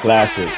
[0.00, 0.48] Classic.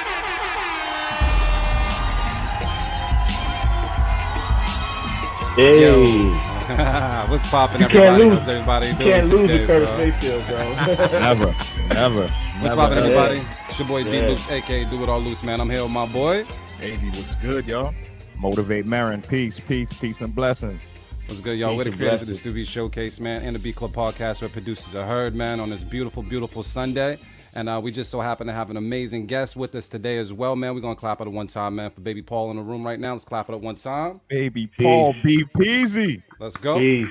[5.57, 6.31] Hey.
[7.31, 8.25] What's popping, everybody?
[8.25, 8.99] lose, How's everybody doing?
[8.99, 9.99] Can't lose today, to Curtis bro?
[9.99, 10.57] Mayfield, bro.
[11.21, 11.57] Never,
[11.89, 12.23] never.
[12.29, 13.07] What's never, popping, ever.
[13.07, 13.41] everybody?
[13.69, 14.29] It's your boy D Yeah.
[14.29, 15.61] Luce, aka Do It All Loose, man.
[15.61, 16.45] I'm here with my boy.
[16.79, 17.95] Baby, what's good, y'all?
[18.37, 19.23] Motivate Marin.
[19.23, 20.83] Peace, peace, peace, and blessings.
[21.27, 21.71] What's good, y'all?
[21.71, 22.55] Peace We're the and creators of the blessings.
[22.55, 25.83] Stew Showcase, man, and the Beat Club Podcast, where producers are heard, man, on this
[25.83, 27.19] beautiful, beautiful Sunday.
[27.55, 30.33] And uh, we just so happen to have an amazing guest with us today as
[30.33, 30.75] well, man.
[30.75, 32.99] We're gonna clap it at one time, man, for Baby Paul in the room right
[33.01, 33.13] now.
[33.13, 34.21] Let's clap it at one time.
[34.29, 35.45] Baby Paul B.
[35.57, 36.23] Peasy.
[36.39, 36.79] Let's go.
[36.79, 37.09] Peace.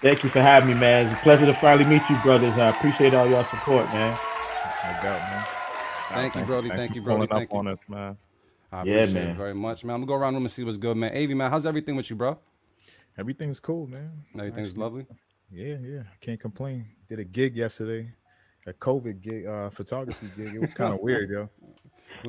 [0.00, 1.06] Thank you for having me, man.
[1.06, 2.56] It's a pleasure to finally meet you, brothers.
[2.58, 4.18] I appreciate all your support, man.
[4.84, 5.44] No doubt, man.
[6.08, 6.68] Thank you, Brody.
[6.70, 7.26] Thank you, for Brody.
[7.26, 7.58] pulling Thank up you.
[7.58, 8.16] on us, man.
[8.72, 9.36] I Yeah, appreciate it man.
[9.36, 9.94] very much, man.
[9.94, 11.10] I'm gonna go around the room and see what's good, man.
[11.12, 12.38] Avi, man, how's everything with you, bro?
[13.18, 14.10] Everything's cool, man.
[14.34, 15.06] Everything's Actually, lovely.
[15.50, 16.02] Yeah, yeah.
[16.20, 16.86] Can't complain.
[17.08, 18.10] Did a gig yesterday,
[18.66, 20.54] a COVID gig, uh, photography gig.
[20.54, 21.48] It was kind of weird, yo.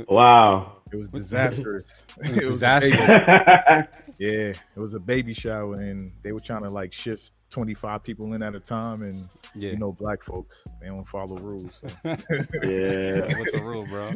[0.08, 0.78] Wow.
[0.92, 1.84] It was disastrous.
[2.24, 3.10] it was disastrous.
[4.20, 8.34] yeah, it was a baby shower, and they were trying to like shift 25 people
[8.34, 9.72] in at a time, and Yeah.
[9.72, 11.82] you know, black folks they don't follow rules.
[11.82, 11.88] So.
[12.04, 13.38] yeah.
[13.38, 14.12] What's the rule, bro?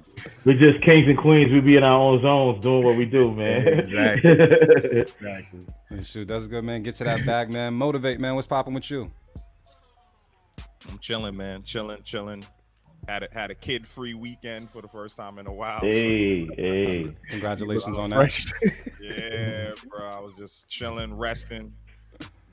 [0.45, 1.51] we just kings and queens.
[1.51, 3.67] We be in our own zones doing what we do, man.
[3.67, 4.31] Exactly.
[5.01, 5.59] exactly.
[6.03, 6.81] Shoot, that's good, man.
[6.81, 7.75] Get to that bag, man.
[7.75, 8.33] Motivate, man.
[8.33, 9.11] What's popping with you?
[10.89, 11.63] I'm chilling, man.
[11.63, 12.45] Chilling, chilling.
[13.07, 15.79] Had a, had a kid free weekend for the first time in a while.
[15.79, 17.15] hey, hey.
[17.29, 18.15] Congratulations on that.
[18.17, 18.45] Fresh.
[18.47, 18.53] So,
[19.01, 20.05] yeah, bro.
[20.05, 21.71] I was just chilling, resting.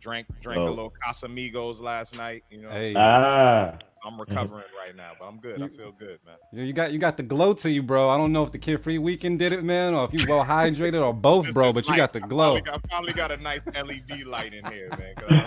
[0.00, 0.68] Drank drank Oh.
[0.68, 2.44] a little Casamigos last night.
[2.50, 2.84] You know, what I'm Hey.
[2.86, 2.96] saying?
[2.98, 3.78] Ah.
[4.06, 5.62] I'm recovering right now, but I'm good.
[5.62, 6.36] I feel good, man.
[6.52, 8.10] You you got you got the glow to you, bro.
[8.10, 10.44] I don't know if the kid free weekend did it, man, or if you well
[10.44, 11.70] hydrated or both, bro.
[11.70, 12.56] is But you got the glow.
[12.56, 13.66] I probably finally got, finally got a nice
[14.12, 14.90] LED light in here,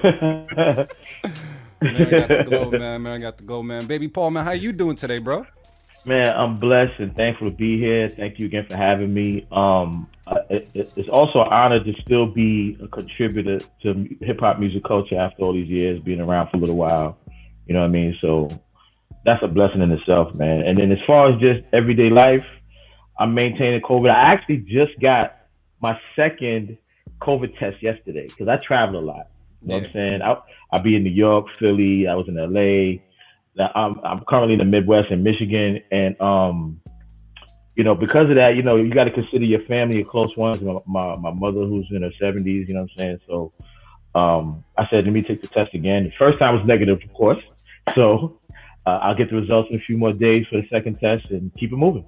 [0.03, 0.87] man.
[1.79, 3.01] 'cause I was- Man, I got the glow, man.
[3.03, 3.85] Man, I got the glow, man.
[3.85, 5.45] Baby Paul, man, how you doing today, bro?
[6.05, 8.07] Man, I'm blessed and thankful to be here.
[8.07, 9.45] Thank you again for having me.
[9.51, 10.07] Um,
[10.49, 15.19] it- it's also an honor to still be a contributor to hip hop music culture
[15.19, 17.17] after all these years, being around for a little while.
[17.67, 18.15] You know what I mean?
[18.21, 18.47] So
[19.25, 20.61] that's a blessing in itself, man.
[20.61, 22.45] And then as far as just everyday life,
[23.19, 24.09] I'm maintaining COVID.
[24.09, 25.35] I actually just got
[25.81, 26.77] my second
[27.21, 29.27] COVID test yesterday because I travel a lot.
[29.61, 30.21] You know what I'm saying?
[30.21, 30.37] I
[30.71, 32.07] I'll be in New York, Philly.
[32.07, 33.01] I was in LA.
[33.55, 36.79] Now, I'm I'm currently in the Midwest in Michigan, and um,
[37.75, 40.35] you know, because of that, you know, you got to consider your family, your close
[40.35, 40.61] ones.
[40.61, 43.19] My, my my mother, who's in her 70s, you know what I'm saying.
[43.27, 43.51] So,
[44.15, 46.03] um, I said, let me take the test again.
[46.03, 47.41] The first time was negative, of course.
[47.93, 48.39] So,
[48.85, 51.53] uh, I'll get the results in a few more days for the second test and
[51.55, 52.05] keep it moving.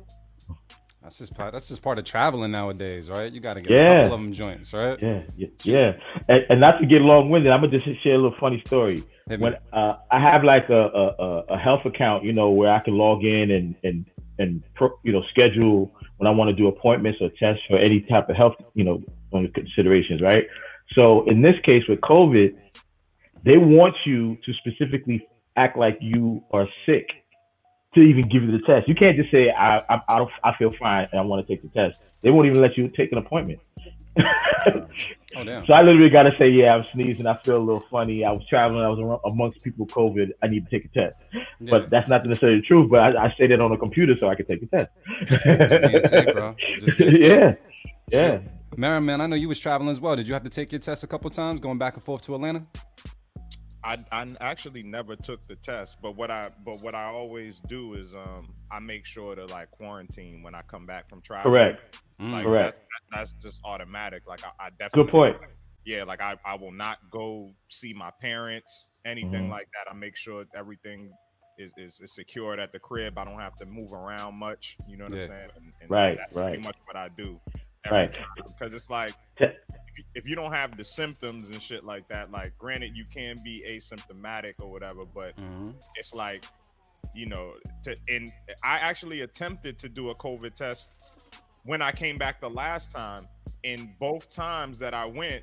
[1.10, 1.54] That's just part.
[1.54, 3.34] That's just part of traveling nowadays, right?
[3.34, 3.78] You got to get Yeah.
[3.78, 5.02] a couple of them joints, right?
[5.02, 5.92] Yeah, yeah, yeah.
[6.28, 9.04] And, and not to get long winded, I'm gonna just share a little funny story.
[9.28, 9.40] Hit.
[9.40, 12.96] When uh, I have like a, a a- health account, you know, where I can
[12.96, 14.06] log in and and
[14.38, 14.62] and
[15.04, 18.36] you know schedule when I want to do appointments or tests for any type of
[18.36, 19.02] health, you know,
[19.56, 20.46] considerations, right?
[20.94, 22.56] So in this case with COVID,
[23.44, 27.08] they want you to specifically act like you are sick
[27.96, 28.88] to even give you the test.
[28.88, 31.54] You can't just say I I, I, don't, I feel fine and I want to
[31.54, 32.22] take the test.
[32.22, 33.60] They won't even let you take an appointment.
[35.36, 35.66] Oh damn.
[35.66, 37.28] So I literally got to say, yeah, I'm sneezing.
[37.28, 38.26] I feel a little funny.
[38.26, 38.84] I was traveling.
[38.84, 40.32] I was around, amongst people with COVID.
[40.42, 41.18] I need to take a test.
[41.32, 41.70] Yeah.
[41.70, 42.90] But that's not necessarily the truth.
[42.90, 44.90] But I, I say that on a computer so I can take a test.
[45.46, 46.56] being safe, bro.
[46.80, 47.54] Just yeah,
[48.08, 48.40] yeah.
[48.76, 50.16] Mary, man, I know you was traveling as well.
[50.16, 52.36] Did you have to take your test a couple times, going back and forth to
[52.36, 52.66] Atlanta?
[53.84, 57.94] I, I actually never took the test, but what I but what I always do
[57.94, 61.52] is um I make sure to like quarantine when I come back from travel.
[61.52, 62.02] Correct.
[62.22, 62.34] Mm.
[62.34, 62.80] Like Correct.
[63.12, 64.24] That's, that's just automatic.
[64.28, 65.38] Like I, I definitely Good point.
[65.86, 69.50] Yeah, like I, I will not go see my parents, anything Mhm.
[69.50, 69.90] like that.
[69.90, 71.12] I make sure everything
[71.58, 73.18] is, is, is secured at the crib.
[73.18, 74.78] I don't have to move around much.
[74.88, 75.22] You know what Yeah.
[75.24, 75.50] I'm saying?
[75.56, 76.50] And, and Right, That's right.
[76.50, 77.40] pretty much what I do.
[77.90, 78.20] Right.
[78.48, 79.14] Because it's like
[80.16, 83.64] if you- don't have the symptoms and shit like that, like granted you can be
[83.68, 85.76] asymptomatic or whatever, but Mhm.
[85.96, 86.44] it's like
[87.16, 88.30] you know to and
[88.62, 91.02] i actually attempted to do a covid test
[91.64, 93.26] when i came back the last time
[93.64, 95.42] and both times that i went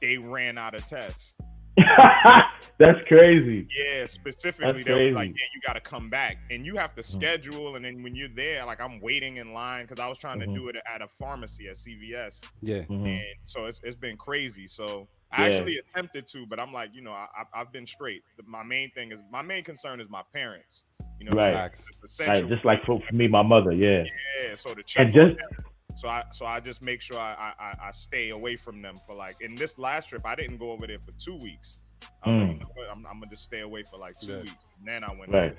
[0.00, 1.34] they ran out of tests
[2.78, 3.68] That's crazy.
[3.76, 6.94] Yeah, specifically, That's they were like, "Yeah, you got to come back," and you have
[6.96, 7.76] to schedule.
[7.76, 10.46] And then when you're there, like I'm waiting in line because I was trying Mhm.
[10.46, 12.82] to do it at a pharmacy at CVS, Yeah.
[12.82, 13.06] Mhm.
[13.06, 14.66] and so it's, it's been crazy.
[14.66, 15.54] So I Yeah.
[15.56, 18.22] actually attempted to, but I'm like, you know, I, I- I've been straight.
[18.44, 20.84] My main thing is my main concern is my parents.
[21.20, 21.52] You know, Right.
[21.52, 21.88] so Facts.
[21.88, 22.42] it's essential.
[22.42, 23.72] Right, just like for, for me, my mother.
[23.72, 24.04] Yeah.
[24.42, 25.48] Yeah, so to check And on just them.
[25.96, 28.94] So I so I just make sure I, I I- I stay away from them
[29.06, 31.78] for like in this last trip I didn't go over there for two weeks.
[32.22, 32.54] I was like, Mm.
[32.54, 34.38] you know what, I'm, I'm gonna just stay away for like two Yeah.
[34.40, 34.56] weeks.
[34.78, 35.56] And then I went Right.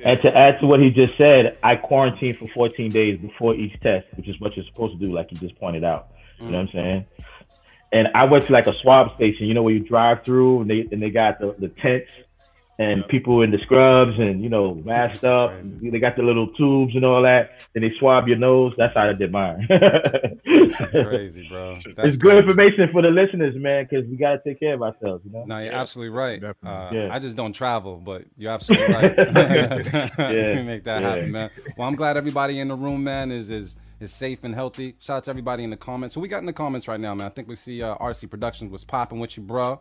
[0.00, 0.10] Yeah.
[0.10, 3.78] And to add to what he just said, I quarantined for 14 days before each
[3.80, 6.08] test, which is what you're supposed to do, like you just pointed out.
[6.40, 7.06] You know what I'm saying?
[7.92, 10.70] And I went to like a swab station, you know, where you drive through and
[10.70, 12.10] they and they got the, the tents
[12.80, 13.06] and Yeah.
[13.10, 15.52] people in the scrubs and you know masked up.
[15.82, 17.66] They got the little tubes and all that.
[17.74, 18.72] Then they swab your nose.
[18.78, 19.66] That's how I did mine.
[20.46, 21.72] Crazy, bro.
[21.72, 22.48] It's That's it's good crazy.
[22.48, 25.24] information for the listeners, man, because we gotta take care of ourselves.
[25.24, 25.44] You know.
[25.44, 25.80] No, you're Yeah.
[25.80, 26.42] absolutely right.
[26.44, 27.08] Uh, Yeah.
[27.12, 29.14] I just don't travel, but you're absolutely right.
[29.16, 30.52] Yeah.
[30.58, 31.08] You make that Yeah.
[31.14, 31.50] happen, man.
[31.76, 34.94] Well, I'm glad everybody in the room, man, is is is safe and healthy.
[35.00, 36.14] Shout out to everybody in the comments.
[36.14, 37.26] Who we got in the comments right now, man?
[37.26, 39.80] I think we see uh, RC Productions was popping with you, bro.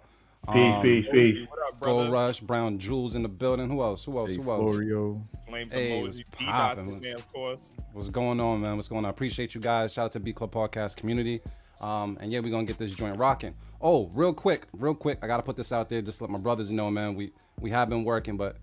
[0.54, 1.48] Peace, Um, peace, peace.
[1.50, 2.12] What up, Gold brother?
[2.28, 3.70] Rush, Brown Jewels in the building.
[3.70, 4.06] Who else?
[4.06, 4.30] Who else?
[4.30, 4.60] Hey, Who else?
[4.76, 5.22] Florio.
[5.48, 6.32] Flames Hey, it was emoji.
[6.38, 6.94] P dots popping.
[6.94, 7.70] in there, of course.
[7.92, 8.76] What's going on, man?
[8.78, 9.08] What's going on?
[9.08, 9.92] I appreciate you guys.
[9.94, 11.42] Shout out to B Club Podcast community.
[11.82, 13.56] Um, and yeah, we're gonna get this joint rocking.
[13.82, 16.40] Oh, real quick, real quick, I gotta put this out there just to let my
[16.40, 17.16] brothers know, man.
[17.16, 18.56] We we have been working, but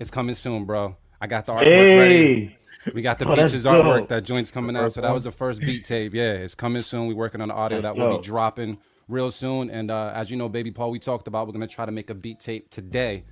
[0.00, 0.96] it's coming soon, bro.
[1.20, 2.46] I got the artwork ready.
[2.46, 3.98] Hey, We got the Oh, that's Beaches artwork.
[4.00, 4.08] dope.
[4.08, 4.92] That joint's coming out.
[4.92, 6.12] So that was the first beat tape.
[6.14, 7.06] Yeah, it's coming soon.
[7.08, 8.24] We're working on the audio That's that will be dope.
[8.24, 8.78] dropping
[9.10, 9.70] real soon.
[9.70, 12.10] And uh, as you know, Baby Paul, we talked about we're gonna try to make
[12.10, 13.22] a beat tape today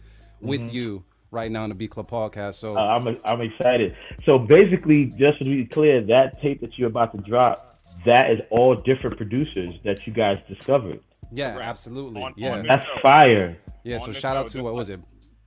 [0.40, 0.70] with Mm-hmm.
[0.76, 2.54] you right now in the B Club podcast.
[2.54, 3.94] So Uh, I'm I'm excited.
[4.24, 8.40] So basically, just to be clear, that tape that you're about to drop, that is
[8.50, 11.00] all different producers that you guys discovered.
[11.32, 11.68] yeah, Correct.
[11.68, 12.22] absolutely.
[12.22, 12.52] On- yeah.
[12.52, 13.58] on the- That's fire.
[13.84, 15.00] Yeah, on so the shout out to what just was it?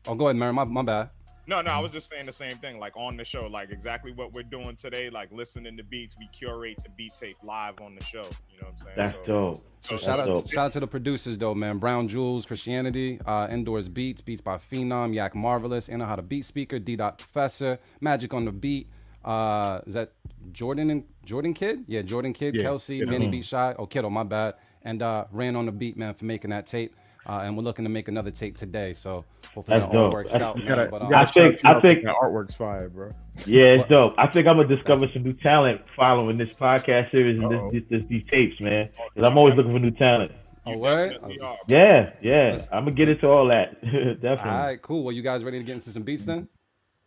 [0.08, 0.52] Oh, go ahead, Mary.
[0.54, 1.10] My, my bad.
[1.52, 2.80] No, no, I was just saying the same thing.
[2.80, 5.10] Like on the show, like exactly what we're doing today.
[5.10, 8.24] Like listening to beats, we curate the beat tape live on the show.
[8.50, 8.94] You know what I'm saying?
[8.96, 9.66] That's so, dope.
[9.82, 10.50] So Shout out, dope.
[10.50, 11.78] shout out to the producers though, man.
[11.78, 16.46] Brown Jewels, Christianity, uh, Indoors Beats, Beats by Phenom, Yak Marvelous, Anna How to Beat
[16.46, 16.96] Speaker, D.
[16.96, 18.88] Dot Professor, Magic on the Beat.
[19.26, 20.14] Uh, is that
[20.54, 21.84] Jordan and Jordan Kid?
[21.86, 23.12] Yeah, Jordan Kid, Yeah, Kelsey, Kiddo.
[23.12, 23.76] Manny Beat Shy.
[23.78, 24.54] Oh, Kiddo, my bad.
[24.84, 26.96] And uh, ran on the beat, man, for making that tape.
[27.28, 28.94] Uh, and we're looking to make another tape today.
[28.94, 29.24] So
[29.54, 30.14] hopefully That's that all dope.
[30.14, 30.76] works That's- out, You man.
[30.76, 33.10] gotta, But, you uh, I think- shout I think- that artwork's fire, bro.
[33.46, 34.16] Yeah, it's dope.
[34.18, 37.70] I think I'm gonna discover some new talent following this podcast series and Uh-oh.
[37.72, 38.90] this, this, this these tapes, man.
[39.14, 40.32] Because I'm always looking for new talent.
[40.66, 41.12] oh, you word?
[41.12, 41.58] definitely are.
[41.68, 42.58] Yeah, yeah.
[42.72, 43.80] I'm gonna get into all that.
[43.82, 44.28] Definitely.
[44.52, 45.04] All right, cool.
[45.04, 46.48] Well, you guys ready to get into some beats then?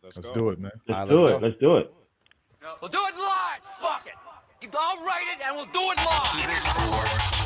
[0.02, 0.34] Let's, Let's go.
[0.34, 0.70] do it, man.
[0.86, 1.40] Let's All right, do let's it.
[1.40, 1.46] go.
[1.46, 1.94] Let's do it.
[2.80, 3.62] We'll do it live.
[3.80, 4.74] Fuck it.
[4.78, 7.43] I'll write it and we'll do it live.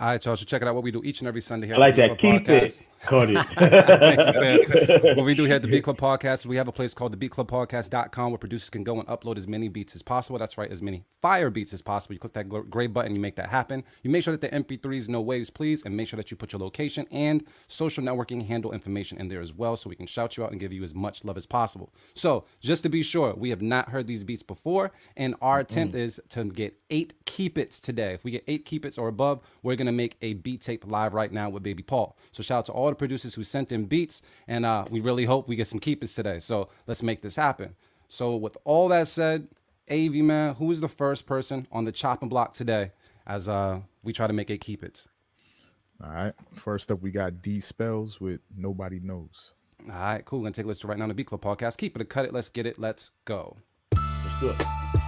[0.00, 0.36] All right, y'all.
[0.36, 0.74] So check it out.
[0.74, 1.76] What we do each and every Sunday here.
[1.76, 2.18] I like that.
[2.18, 2.86] Keep Club it.
[3.00, 3.54] Podcast.
[3.54, 6.94] Cut you, what we do here at the Beat Club Podcast, we have a place
[6.94, 10.38] called the beatclubpodcast.com where producers can go and upload as many beats as possible.
[10.38, 12.14] That's right, as many fire beats as possible.
[12.14, 13.84] You click that gray button, you make that happen.
[14.02, 16.52] You make sure that the MP3s, no waves, please, and make sure that you put
[16.52, 20.36] your location and social networking handle information in there as well so we can shout
[20.36, 21.92] you out and give you as much love as possible.
[22.14, 25.94] So, just to be sure, we have not heard these beats before, and our attempt
[25.94, 28.14] is to get eight keep its today.
[28.14, 30.84] If we get eight keep its or above, we're going to make a beat tape
[30.86, 32.16] live right now with Baby Paul.
[32.32, 35.24] So, shout out to all the producers who sent in beats, and uh, we really
[35.24, 36.40] hope we get some keepers today.
[36.40, 37.74] So, let's make this happen.
[38.08, 39.48] So, with all that said,
[39.90, 42.90] AV man, who is the first person on the chopping block today
[43.26, 45.06] as uh, we try to make it keep it?
[46.02, 46.34] All right.
[46.54, 49.54] First up, we got D Spells with Nobody Knows.
[49.90, 50.40] All right, cool.
[50.40, 51.76] We're going to take a listen right now on the Beat Club podcast.
[51.76, 52.32] Keep it a cut it.
[52.32, 52.78] Let's get it.
[52.78, 53.56] Let's go.
[53.92, 55.07] Let's do it.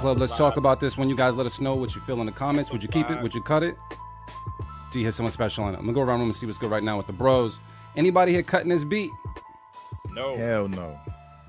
[0.00, 2.26] Club, let's talk about this when you guys let us know what you feel in
[2.26, 2.72] the comments.
[2.72, 3.20] Would you keep it?
[3.22, 3.76] Would you cut it?
[4.90, 5.78] Do you hit someone special on it?
[5.78, 7.60] I'm gonna go around the room and see what's good right now with the bros.
[7.96, 9.10] Anybody here cutting this beat?
[10.12, 10.98] No, Hell no.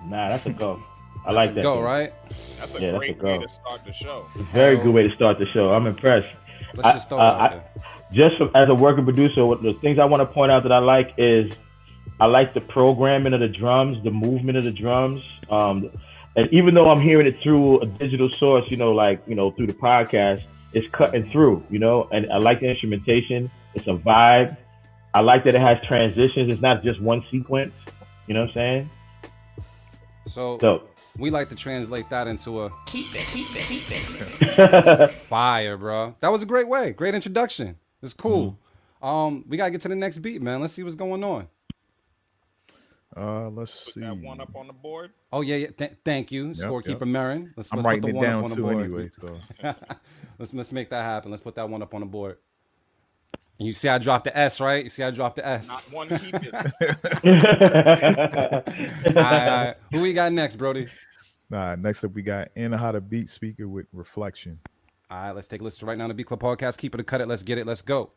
[0.05, 0.81] Nah, that's a go.
[1.25, 1.62] I like that.
[1.62, 1.81] Go, though.
[1.81, 2.12] right?
[2.60, 3.41] that's a Yeah, that's great a way go.
[3.43, 4.25] to start the show.
[4.53, 5.70] Very good way to start the show.
[5.70, 6.27] I'm impressed.
[6.75, 7.62] Let's I- just throw it uh, I-
[8.12, 10.72] just from, as a working producer, what the things I want to point out that
[10.74, 11.53] I like is
[12.20, 15.22] I like the programming of the drums, the movement of the drums.
[15.50, 15.89] Um,
[16.35, 19.51] and even though I'm hearing it through a digital source, you know, like you know,
[19.51, 22.07] through the podcast, it's cutting through, you know.
[22.11, 23.51] And I like the instrumentation.
[23.73, 24.55] It's a vibe.
[25.13, 26.51] I like that it has transitions.
[26.51, 27.73] It's not just one sequence.
[28.27, 28.89] You know what I'm saying?
[30.27, 30.83] So So
[31.17, 35.11] we like to translate that into a keep it, keep it, keep it.
[35.11, 36.15] fire, bro.
[36.21, 36.91] That was a great way.
[36.91, 37.77] Great introduction.
[38.01, 38.57] It's cool.
[39.01, 39.05] Mm-hmm.
[39.05, 40.61] Um, we gotta get to the next beat, man.
[40.61, 41.47] Let's see what's going on.
[43.15, 44.01] Uh, let's see.
[44.01, 45.12] That one up on the board.
[45.34, 45.68] Oh yeah, yeah.
[45.77, 47.08] Th- thank you, scorekeeper yep.
[47.08, 47.53] Marin.
[47.58, 48.84] Let's, I'm let's writing put the it one down up on the too board.
[48.84, 49.10] anyway.
[49.12, 49.39] So
[50.39, 51.30] let's let's make that happen.
[51.30, 52.38] Let's put that one up on the board.
[53.60, 54.84] And you see, I dropped the S, right?
[54.84, 55.68] You see, I dropped the S.
[55.68, 56.53] Not one keep it.
[59.15, 59.75] All right, all right.
[59.91, 60.88] Who we got next, Brody?
[61.50, 61.75] nah.
[61.75, 64.60] Next up, we got in how to beat speaker with reflection.
[65.12, 66.77] All right, let's take a listen right now to B Club Podcast.
[66.77, 67.27] Keep it a cut it.
[67.27, 67.68] Let's get it.
[67.68, 68.12] Let's go.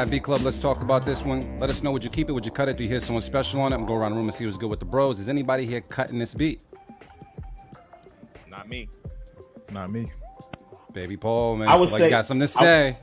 [0.00, 1.60] All right, B Club, let's talk about this one.
[1.60, 2.78] Let us know would you keep it, would you cut it?
[2.78, 3.74] Do you hear someone special on it?
[3.74, 5.20] I'm gonna go around the room and see who's good with the bros.
[5.20, 6.62] Is anybody here cutting this beat?
[8.48, 8.88] Not me.
[9.70, 10.10] Not me.
[10.94, 11.68] Baby Paul, man.
[11.68, 12.96] I you would feel like you got something to I- say.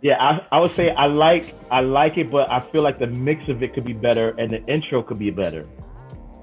[0.00, 3.06] Yeah, I, I would say I like I like it, but I feel like the
[3.06, 5.68] mix of it could be better and the intro could be better.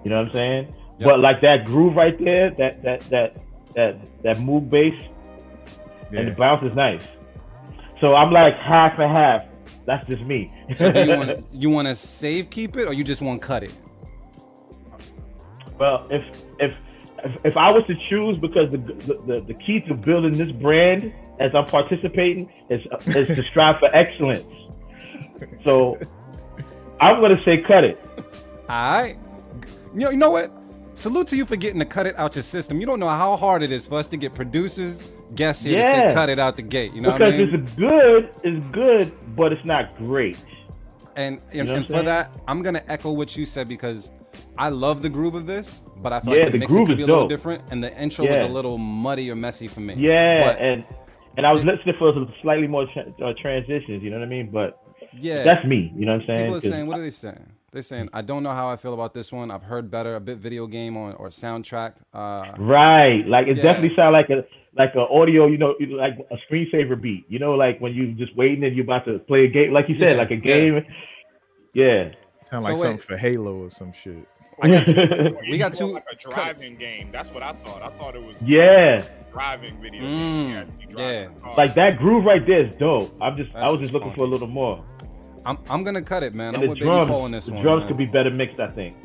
[0.04, 0.75] You know what I'm saying?
[1.00, 1.08] Yep.
[1.08, 3.38] But like that groove right there, that that that
[3.74, 4.94] that that move bass
[6.12, 7.08] and the bounce is nice.
[8.00, 9.42] So I'm like half and half.
[9.86, 10.52] That's just me.
[10.76, 13.48] So do you want you want to save keep it or you just want to
[13.48, 13.78] cut it?
[15.80, 16.24] well, if
[16.60, 16.74] if
[17.24, 20.52] if, if I was to choose, because the, the the the key to building this
[20.52, 24.46] brand as I'm participating is is to strive for excellence.
[25.64, 25.98] So
[27.00, 28.00] I'm gonna say cut it.
[28.70, 29.18] All right.
[29.94, 30.52] You know, you know what?
[30.94, 32.80] Salute to you for getting to cut it out your system.
[32.80, 35.84] You don't know how hard it is for us to get producers, guests here to
[35.84, 36.93] say cut it out the gate.
[36.93, 37.53] You know because what I mean?
[37.65, 40.38] it's good, it's good, but it's not great.
[41.15, 44.12] And and, know and for that, I'm gonna echo what you said because
[44.57, 46.98] I love the groove of this, but I feel Yeah, like the, the groove could
[46.98, 47.29] be a little dope.
[47.29, 48.31] different, and the intro Yeah.
[48.31, 49.96] was a little muddy or messy for me.
[49.98, 50.84] Yeah, But, and
[51.38, 54.03] and I was listening for slightly more tra- uh, transitions.
[54.03, 54.50] You know what I mean?
[54.51, 54.79] But
[55.19, 55.91] yeah, that's me.
[55.96, 56.39] You know what I'm saying?
[56.41, 57.46] People are saying, what are they saying?
[57.72, 59.51] They're saying, I don't know how I feel about this one.
[59.51, 61.93] I've heard better, a bit video game or, or soundtrack.
[62.13, 63.63] Uh, Right, like it Yeah.
[63.63, 64.46] definitely sound like a
[64.77, 67.25] like a audio, you know, like a screensaver beat.
[67.29, 69.89] You know, like when you just waiting and you're about to play a game, like
[69.89, 70.86] you said, Yeah, like a game.
[71.74, 72.12] Yeah.
[72.50, 72.81] Sound like wait.
[72.81, 74.27] something for Halo or some shit.
[74.62, 74.88] I got
[75.41, 76.24] We got got two like a cuts.
[76.24, 77.10] driving game.
[77.12, 77.84] That's what I thought.
[77.84, 80.01] I thought it was yeah, driving video.
[80.01, 80.50] Mm, games.
[80.50, 81.53] You had to be driving yeah.
[81.55, 83.15] like that groove right there is dope.
[83.22, 84.84] I'm just, I was just looking for a little more.
[85.46, 86.55] I'm I'm gonna cut it, man.
[86.55, 87.63] And I'm the with drums, Baby Paul on this the one.
[87.63, 87.88] drums man.
[87.89, 88.96] could be better mixed, I think.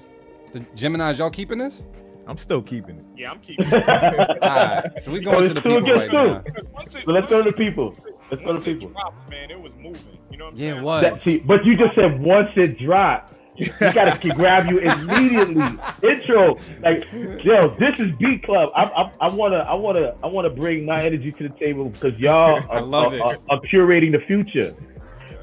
[0.53, 1.87] The Gemini's, y'all keeping this?
[2.27, 3.05] I'm still keeping it.
[3.17, 3.67] Yeah, I'm keeping.
[3.73, 4.43] It.
[4.43, 6.17] All right, so we going to the two people against right two.
[6.17, 6.43] now.
[6.47, 7.97] It- So let's go to the people.
[8.31, 8.91] Let's go to Once the it people.
[8.93, 10.19] dropped, man, it was moving.
[10.31, 10.79] You know what I'm Yeah, saying?
[10.79, 11.03] it was.
[11.03, 15.79] That, see, but you just said once it dropped, you gotta grab you immediately.
[16.03, 17.05] Intro, like,
[17.45, 18.71] yo, this is Beat Club.
[18.75, 22.19] I, I, I wanna, I wanna, I wanna bring my energy to the table because
[22.19, 24.75] y'all are, are, are, are curating the future.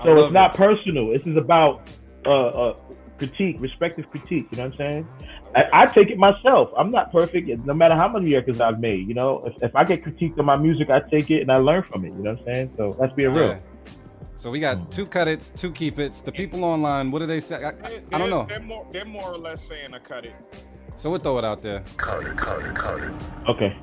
[0.03, 0.57] So it's not it.
[0.57, 1.09] personal.
[1.11, 1.89] This is about
[2.25, 2.75] uh, uh,
[3.17, 4.47] critique, respective critique.
[4.51, 5.07] You know what I'm saying?
[5.55, 6.69] I, I take it myself.
[6.77, 9.07] I'm not perfect, no matter how many records I've made.
[9.07, 11.57] You know, if, if I get critiqued on my music, I take it and I
[11.57, 12.09] learn from it.
[12.09, 12.73] You know what I'm saying?
[12.77, 13.47] So let's be real.
[13.47, 13.59] Yeah.
[14.35, 16.21] So we got two cut it's, two keep it's.
[16.21, 17.63] The people online, what do they say?
[17.63, 18.45] I, I- I don't know.
[18.47, 20.33] They're more, they're more or less saying to cut it.
[20.95, 21.83] So we'll throw it out there.
[21.97, 23.11] Cut it, cut it, cut it.
[23.49, 23.75] Okay.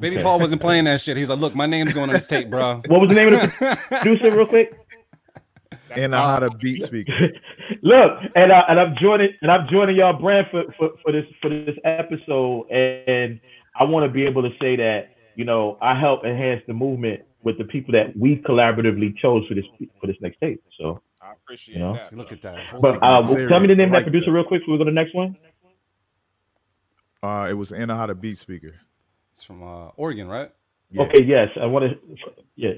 [0.00, 0.22] Baby Okay.
[0.24, 1.16] Paul wasn't playing that shit.
[1.16, 2.80] He's like, look, my name's going on this tape, bro.
[2.88, 4.72] What was the name of the producer, real quick?
[5.96, 7.12] And I how to beat speaker.
[7.82, 11.24] Look, and I, and I'm joining and I'm joining y'all brand for, for, for this
[11.40, 13.40] for this episode, and
[13.78, 17.22] I want to be able to say that you know I help enhance the movement
[17.42, 19.64] with the people that we collaboratively chose for this
[20.00, 20.62] for this next tape.
[20.78, 21.94] So, I appreciate You know?
[21.94, 22.12] that.
[22.16, 22.80] Look at that.
[22.80, 23.48] but uh, Serious.
[23.48, 24.32] tell me the name of that producer that.
[24.32, 25.34] real quick before we go to the next one.
[27.22, 28.74] Uh, it was in a how to beat speaker.
[29.34, 30.50] It's from uh, Oregon, right?
[30.90, 31.02] Yeah.
[31.02, 32.16] Okay, yes, I want to.
[32.56, 32.76] Yes,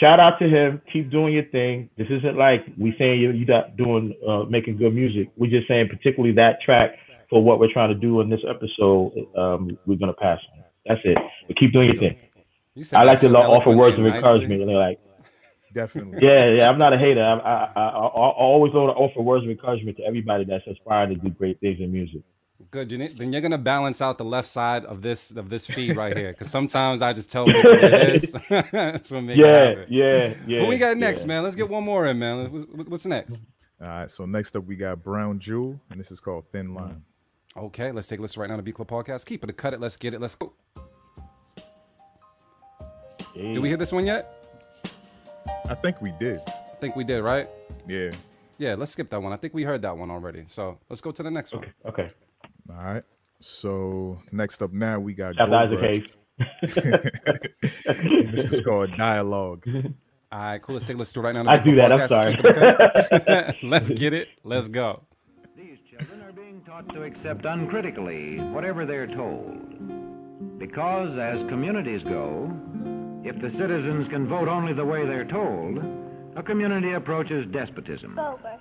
[0.00, 0.80] shout out to him.
[0.92, 1.88] Keep doing your thing.
[1.96, 5.28] This isn't like we saying you you not doing uh, making good music.
[5.36, 6.92] We're just saying particularly that track
[7.30, 9.12] for what we're trying to do in this episode.
[9.36, 10.38] Um, we're gonna pass.
[10.56, 10.64] on.
[10.86, 11.18] That's it.
[11.46, 12.18] But keep doing your thing.
[12.74, 14.18] You I like to lo- offer words of and nicely.
[14.18, 14.60] encouragement.
[14.62, 14.98] And they're like,
[15.72, 16.18] Definitely.
[16.22, 16.68] yeah, yeah.
[16.68, 17.22] I'm not a hater.
[17.22, 20.66] I, I, I, I, I always want to offer words of encouragement to everybody that's
[20.66, 22.22] aspiring to do great things in music.
[22.74, 22.90] Good.
[22.90, 25.96] You need, then you're gonna balance out the left side of this of this feed
[25.96, 28.30] right here, because sometimes I just tell people what it is.
[29.08, 29.86] so make Yeah, happen.
[29.88, 30.60] yeah, yeah.
[30.60, 31.26] What we got next, yeah.
[31.28, 31.44] man?
[31.44, 32.50] Let's get one more in, man.
[32.50, 33.40] What's, what's next?
[33.80, 34.10] All right.
[34.10, 36.74] So next up we got Brown Jewel, and this is called Thin mm.
[36.80, 37.04] Line.
[37.56, 39.24] Okay, let's take a listen right now to Beat Club Podcast.
[39.24, 39.80] Keep it, cut it.
[39.80, 40.20] Let's get it.
[40.20, 40.52] Let's go.
[43.36, 44.48] Did we hear this one yet?
[45.68, 46.40] I think we did.
[46.48, 47.48] I think we did, right?
[47.86, 48.10] Yeah.
[48.58, 49.32] Yeah, let's skip that one.
[49.32, 50.42] I think we heard that one already.
[50.48, 51.72] So let's go to the next one.
[51.86, 52.08] Okay.
[52.70, 53.04] All right.
[53.40, 56.08] So next up now we got Shout out to Case.
[58.32, 59.64] this is called Dialogue.
[60.32, 60.74] All right, cool.
[60.74, 61.50] Let's take a listen to it right now.
[61.50, 62.36] I do Club that, I'm Podcast.
[62.36, 63.56] Keep it, cut.
[63.62, 64.28] let's get it.
[64.42, 65.02] Let's go.
[65.56, 70.58] These children are being taught to accept uncritically whatever they're told.
[70.58, 72.50] Because, as communities go,
[73.24, 75.78] if the citizens can vote only the way they're told,
[76.34, 78.16] a community approaches despotism.
[78.16, 78.54] The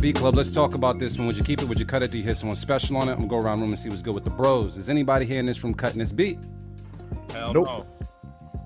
[0.00, 1.26] B Club, let's talk about this one.
[1.26, 1.68] Would you keep it?
[1.68, 2.10] Would you cut it?
[2.10, 3.12] Do you hear someone special on it?
[3.12, 4.76] I'm gonna go around the room and see what's good with the bros.
[4.76, 6.38] Is anybody here in this room cutting this beat?
[7.32, 7.66] Hell Nope.
[7.66, 7.86] no.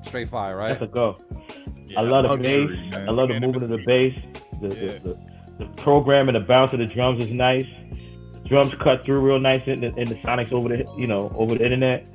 [0.04, 0.70] Straight fire, right?
[0.78, 1.20] That's a go.
[1.86, 2.58] Yeah, I love the that's bass.
[2.58, 3.08] luxury, man.
[3.08, 4.42] I love the Yeah, movement of the that's- bass.
[4.60, 4.92] The, Yeah.
[5.02, 5.08] the,
[5.58, 7.66] the, the program and the bounce of the drums is nice.
[8.42, 11.32] The drums cut through real nice in the, in the sonics over the you know
[11.36, 12.06] over the internet.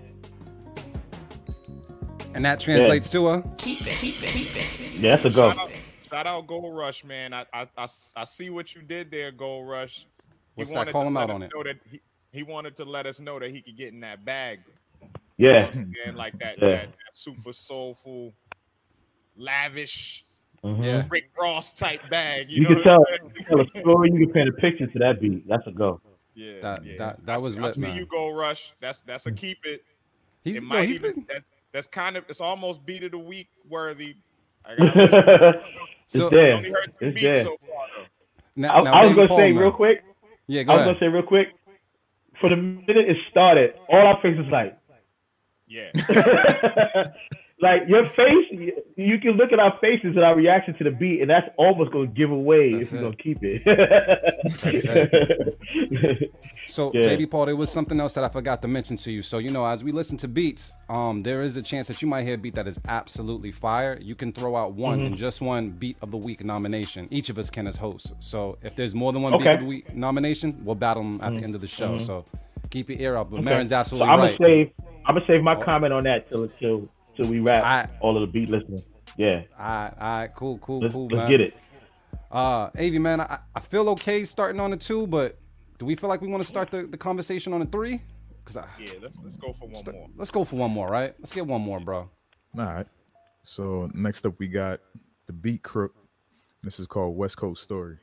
[2.34, 5.00] And that translates to a keep it, keep it, keep it.
[5.00, 5.52] Yeah, that's a go.
[5.52, 5.72] Shout out,
[6.16, 7.34] shout out Gold Rush, man.
[7.34, 10.06] I, I, I, I see what you did there, Gold Rush.
[10.56, 10.76] What's that?
[10.78, 11.52] wanted Call to him let out us on it.
[11.54, 12.02] know that He,
[12.32, 14.60] he wanted to let us know that he could get in that bag
[15.38, 15.70] Yeah,
[16.06, 16.70] and like that, Yeah.
[16.70, 18.34] that, that super soulful,
[19.36, 20.24] lavish
[20.64, 20.84] Mhm.
[20.84, 21.04] Yeah.
[21.10, 22.50] Rick Ross type bag.
[22.50, 24.12] You, You, know can tell, I'm you can tell a story.
[24.12, 25.48] You can paint a picture to that beat.
[25.48, 26.02] That's a go.
[26.34, 26.98] Yeah, That- yeah.
[26.98, 27.98] that- that I was see- lit, I see man.
[27.98, 28.74] you go rush.
[28.80, 29.84] That's that's a keep it.
[30.44, 33.12] he's, it yo, might he's even been that's that's kind of it's almost beat of
[33.12, 34.16] the week worthy.
[34.66, 35.54] I got listen,
[36.08, 36.54] So- there.
[36.54, 37.44] only heard two It's beats there.
[37.44, 38.06] so far though.
[38.56, 39.62] now, I, now, I was gonna Paul say now.
[39.62, 40.04] real quick.
[40.48, 40.96] Yeah, go I was ahead.
[40.96, 41.48] gonna say real quick.
[42.42, 44.78] For the minute it started, all our faces like,
[45.68, 45.92] Yeah.
[47.66, 51.20] like your face, you, can look at our faces and our reaction to the beat,
[51.22, 53.62] and that's almost gonna give away That's if you're gonna keep it.
[56.68, 57.04] So, Yeah.
[57.04, 59.22] Baby Paul, there was something else that I forgot to mention to you.
[59.24, 62.08] So, you know, as we listen to beats, um, there is a chance that you
[62.08, 63.98] might hear a beat that is absolutely fire.
[64.02, 65.06] You can throw out one Mhm.
[65.08, 67.08] and just one beat of the week nomination.
[67.12, 68.12] Each of us can as hosts.
[68.20, 71.34] So, if there's more than one beat of the week nomination, we'll battle them at
[71.40, 71.94] the end of the show.
[71.96, 72.02] Mhm.
[72.02, 72.26] So,
[72.72, 73.30] keep your ear up.
[73.30, 73.46] But Okay.
[73.46, 74.38] Marin's So absolutely I'm right.
[74.38, 74.72] gonna save.
[75.06, 75.62] I'm gonna save my Oh.
[75.62, 78.84] comment on that till till till we wrap all of the beat listening.
[79.18, 79.44] Yeah.
[79.58, 81.30] All right, all right, cool, cool, Let's- cool, let's man.
[81.30, 81.54] get it.
[82.32, 85.40] Uh, Avi, man, I, I feel okay starting on the two, but
[85.80, 88.02] do we feel like we want to start the, the conversation on the three?
[88.44, 90.08] Cause I, Yeah, let's let's go for one more.
[90.18, 91.16] let's go for one more, right?
[91.20, 91.98] Let's get one more, bro.
[92.00, 92.10] All
[92.66, 92.86] right.
[93.44, 94.82] So next up we got
[95.28, 95.96] the Beat Crook.
[96.64, 97.98] This is called West Coast Story.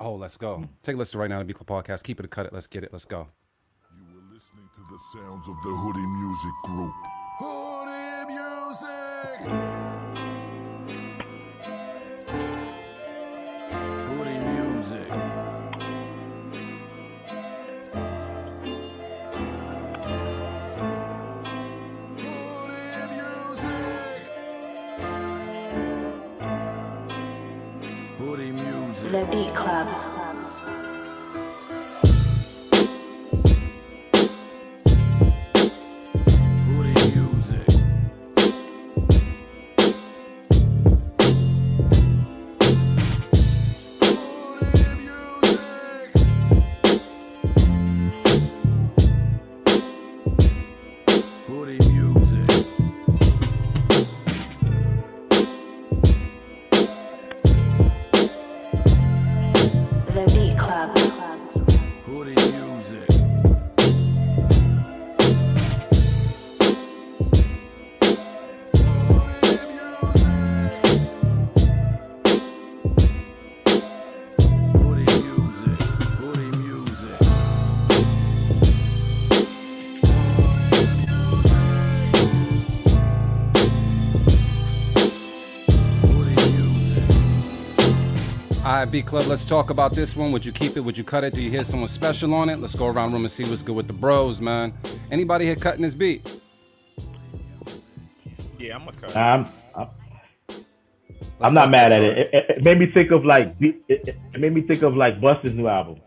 [0.00, 0.64] Oh, let's go.
[0.82, 2.02] Take a listen right now to Beat Club Podcast.
[2.02, 2.52] Keep it a cut it.
[2.52, 2.90] Let's get it.
[2.92, 3.28] Let's go.
[3.96, 7.69] You were listening to the sounds of the Hoodie Music Group.
[28.52, 30.09] Music, the Beat Club.
[88.62, 90.32] All right, B Club, let's talk about this one.
[90.32, 90.80] Would you keep it?
[90.80, 91.32] Would you cut it?
[91.32, 92.58] Do you hear someone special on it?
[92.58, 94.74] Let's go around room and see what's good with the bros, man.
[95.10, 96.38] Anybody here cutting this beat?
[98.58, 99.16] Yeah, I'm gonna cut.
[99.16, 99.88] I'm, I'm,
[101.40, 102.18] I'm not mad at it.
[102.18, 102.50] It, it.
[102.50, 105.54] it made me think of like it, it, it made me think of like Busta's
[105.54, 105.98] new album.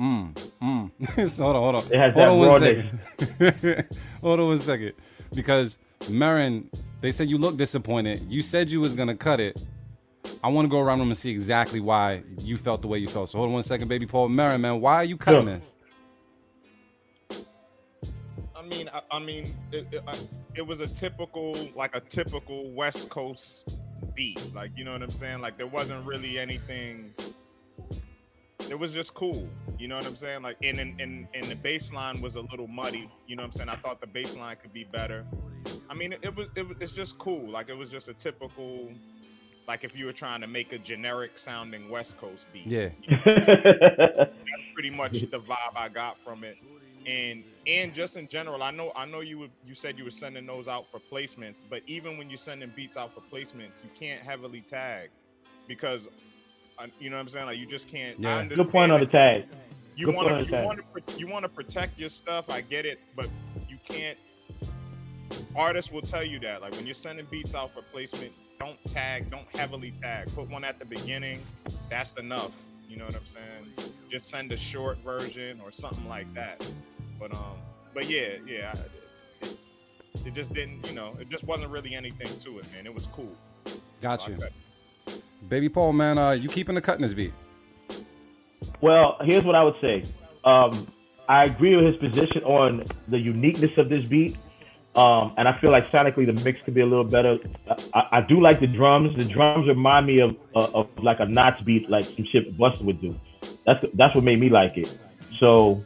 [0.00, 1.28] Mm, mm.
[1.28, 1.92] so hold on, hold on.
[1.92, 2.86] It has hold that on one rawness.
[3.18, 3.88] second.
[4.20, 4.92] hold on one second.
[5.34, 5.76] Because
[6.08, 8.20] Marin, they said you look disappointed.
[8.28, 9.60] You said you was gonna cut it.
[10.44, 13.08] I want to go around room and see exactly why you felt the way you
[13.08, 13.30] felt.
[13.30, 14.28] So hold on one second, baby Paul.
[14.28, 15.58] Marin, man, why are you cutting Sure.
[15.58, 15.72] this?
[18.56, 20.14] I mean, I, I mean, it, it, I,
[20.54, 23.78] it was a typical, like a typical West Coast
[24.14, 24.40] beat.
[24.54, 25.40] Like, you know what I'm saying?
[25.40, 27.12] Like, there wasn't really anything.
[28.70, 29.48] It was just cool.
[29.78, 30.42] You know what I'm saying?
[30.42, 33.10] Like, and and and, and the bass line was a little muddy.
[33.26, 33.68] You know what I'm saying?
[33.68, 35.24] I thought the bass line could be better.
[35.90, 37.48] I mean, it, it was it was it's just cool.
[37.50, 38.90] Like, it was just a typical.
[39.68, 42.66] Like if you were trying to make a generic sounding West Coast beat.
[42.66, 42.88] Yeah.
[43.24, 44.30] That's
[44.74, 46.56] pretty much the vibe I got from it.
[47.06, 50.10] And and just in general, I know I know you would you said you were
[50.10, 53.90] sending those out for placements, but even when you're sending beats out for placements, you
[53.98, 55.10] can't heavily tag
[55.66, 56.08] because
[56.78, 57.46] uh, you know what I'm saying.
[57.46, 58.18] Like you just can't.
[58.18, 58.36] I Yeah.
[58.38, 59.46] understand Good point on the tag.
[59.94, 62.50] You want to you want to you want to protect your stuff.
[62.50, 63.28] I get it, but
[63.68, 64.16] you can't.
[65.54, 66.62] Artists will tell you that.
[66.62, 70.32] Like when you're sending beats out for placement, don't tag, don't heavily tag.
[70.36, 71.42] Put one at the beginning.
[71.90, 72.52] That's enough.
[72.88, 73.92] You know what I'm saying?
[74.08, 76.70] Just send a short version or something like that.
[77.18, 77.56] But um,
[77.92, 78.72] but yeah, yeah.
[79.40, 79.56] It,
[80.24, 82.86] it just didn't, you know, it just wasn't really anything to it, man.
[82.86, 83.34] It was cool.
[84.00, 84.26] Gotcha.
[84.26, 84.40] So I you.
[84.40, 85.20] cut.
[85.48, 87.32] Baby Paul, man, uh, you keeping the cutting this beat?
[88.80, 90.04] Well, here's what I would say.
[90.44, 90.86] Um,
[91.28, 94.36] I agree with his position on the uniqueness of this beat.
[94.94, 97.38] Um, and I feel like sonically the mix could be a little better.
[97.94, 99.16] I, I do like the drums.
[99.16, 102.82] The drums remind me of, of, of like a Nottz beat, like some shit Busta
[102.82, 103.18] would do.
[103.64, 104.94] That's that's what made me like it.
[105.40, 105.82] So,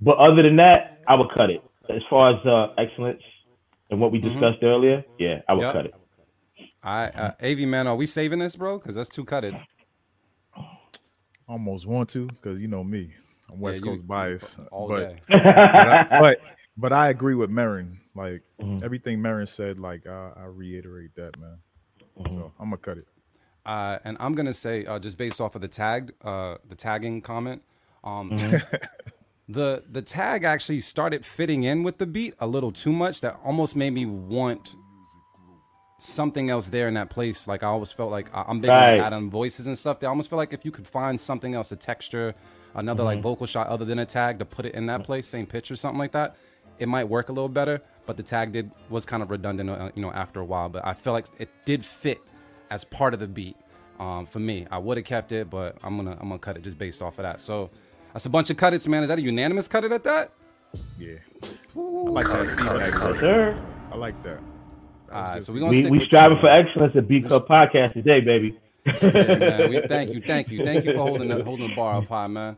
[0.00, 1.62] but other than that, I would cut it.
[1.88, 3.22] As far as uh, excellence
[3.90, 4.32] and what we Mhm.
[4.32, 5.72] discussed earlier, yeah, I would Yep.
[5.72, 5.94] cut it.
[6.82, 8.78] I uh, AV man, are we saving this, bro?
[8.78, 9.54] Because that's two cut it.
[11.48, 13.12] Almost want to, because you know me,
[13.50, 14.56] I'm West you- Coast bias.
[14.70, 15.16] all but, day.
[15.28, 16.38] but, I, but
[16.76, 17.98] but I agree with Marin.
[18.14, 18.84] Like Mm-hmm.
[18.84, 21.58] everything Marin said, like I, I reiterate that, man.
[22.18, 22.34] Mm-hmm.
[22.36, 23.06] So I'm gonna cut it.
[23.66, 27.20] Uh, and I'm gonna say, uh, just based off of the tagged, uh, the tagging
[27.20, 27.62] comment,
[28.04, 28.62] um, Mhm.
[29.48, 33.20] the the tag actually started fitting in with the beat a little too much.
[33.20, 34.76] That almost made me want
[35.98, 37.46] something else there in that place.
[37.46, 38.98] Like I always felt like I- I'm big Right.
[38.98, 40.00] on add-on voices and stuff.
[40.00, 42.34] They almost feel like if you could find something else, a texture,
[42.74, 43.22] another like Mhm.
[43.22, 45.76] vocal shot other than a tag to put it in that place, same pitch or
[45.76, 46.36] something like that,
[46.78, 47.80] it might work a little better.
[48.04, 50.68] But the tag did was kind of redundant, uh, you know, after a while.
[50.68, 52.20] But I felt like it did fit
[52.70, 53.56] as part of the beat.
[54.00, 56.62] Um, for me, I would have kept it, but I'm gonna I'm gonna cut it
[56.64, 57.40] just based off of that.
[57.40, 57.70] So
[58.12, 59.04] that's a bunch of cut its, man.
[59.04, 60.32] Is that a unanimous cut it at that?
[60.98, 61.16] Yeah.
[61.76, 62.92] I like that feedback.
[62.92, 63.62] Yes, sir.
[63.92, 64.38] I like that.
[65.12, 66.40] All right, so we gonna We, stick we striving you.
[66.42, 68.58] for excellence at Beat Club Podcast today, baby.
[68.86, 69.70] Yeah, man.
[69.70, 72.26] We, thank you, thank you, thank you for holding the holding the bar up high,
[72.26, 72.56] man.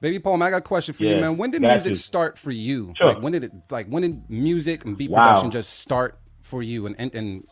[0.00, 1.36] Baby Paul, man, I got a question for you, man.
[1.36, 1.94] When did music you.
[1.94, 2.92] start for you?
[2.96, 3.08] Sure.
[3.08, 5.24] Like when did it like when did music and beat Wow.
[5.24, 7.44] production just start for you and and, and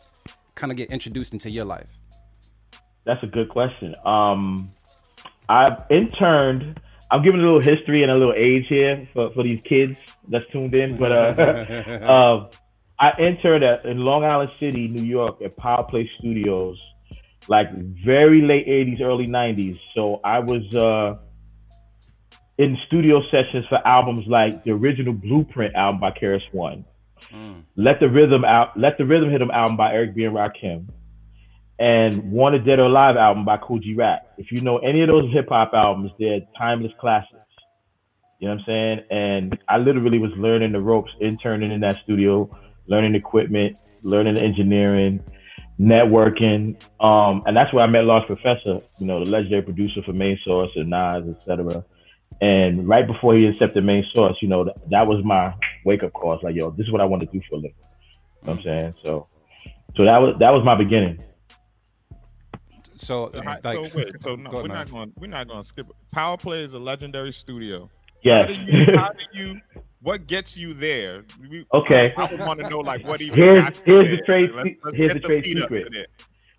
[0.53, 1.97] kind of get introduced into your life?
[3.05, 3.95] That's a good question.
[4.05, 4.69] Um,
[5.49, 6.79] I've interned.
[7.11, 10.45] I'm giving a little history and a little age here for, for these kids that's
[10.51, 10.97] tuned in.
[10.97, 12.49] But uh, um,
[12.99, 16.79] I interned at, in Long Island City, New York, at Power Play Studios,
[17.47, 17.71] like
[18.03, 19.79] very late '80s, early '90s.
[19.93, 21.17] So I was uh,
[22.57, 26.85] in studio sessions for albums like the original Blueprint album by Karis One,
[27.75, 30.35] Let the Rhythm Out, Let the Rhythm hit Hit 'Em album by Eric B and
[30.35, 30.87] Rakim
[31.79, 34.33] and Wanted Dead or Alive album by Kool G Rap.
[34.37, 37.31] If you know any of those hip hop albums, they're timeless classics.
[38.39, 38.99] You know what I'm saying?
[39.11, 42.49] And I literally was learning the ropes, interning in that studio,
[42.87, 45.23] learning equipment, learning engineering,
[45.79, 46.81] networking.
[47.03, 50.37] Um, and that's where I met Large Professor, you know, the legendary producer for Main
[50.45, 51.83] Source and Nas, etc.
[52.41, 55.53] And right before he accepted Main Source, you know, that, that was my
[55.85, 56.33] wake up call.
[56.33, 57.73] It's like, yo, this is what I want to do for a living.
[57.81, 58.95] You know what I'm saying?
[59.01, 59.27] So,
[59.95, 61.23] so that was that was my beginning.
[62.97, 65.11] So, So, like, so wait, so no, go we're not going.
[65.17, 65.89] We're not going to skip.
[65.89, 65.95] it.
[66.11, 67.89] Power Play is a legendary studio.
[68.21, 68.49] Yes.
[68.49, 68.85] How do you?
[68.97, 69.61] How do you?
[70.01, 71.23] What gets you there?
[71.49, 72.13] We- Okay.
[72.15, 73.37] I, would want to know like what even.
[73.37, 74.15] Here's got you here's there.
[74.17, 76.07] the trade let's- let's here's the trade feet up to secret.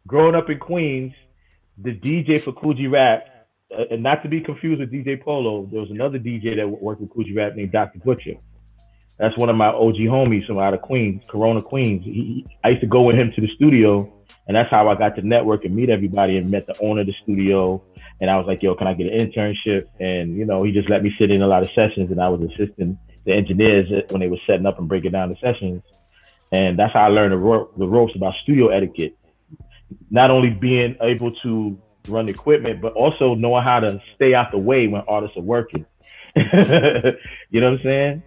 [0.06, 1.12] Growing up in Queens,
[1.78, 3.35] the DJ for Kool G Rap, uh,
[3.72, 7.00] Uh, and not to be confused with DJ Polo, there was another DJ that worked
[7.00, 7.98] with Kool G Rap named Dr.
[7.98, 8.34] Butcher.
[9.18, 12.04] That's one of my OG homies from out of Queens, Corona, Queens.
[12.04, 14.12] He, I used to go with him to the studio,
[14.46, 17.06] and that's how I got to network and meet everybody and met the owner of
[17.06, 17.82] the studio.
[18.20, 19.86] And I was like, yo, can I get an internship?
[19.98, 22.28] And, you know, he just let me sit in a lot of sessions, and I
[22.28, 25.82] was assisting the engineers uh, when they were setting up and breaking down the sessions.
[26.52, 29.16] And that's how I learned the ropes about studio etiquette.
[30.10, 34.58] Not only being able to run equipment, but also knowing how to stay out the
[34.58, 35.86] way when artists are working.
[36.36, 37.12] you know
[37.52, 38.22] what I'm saying?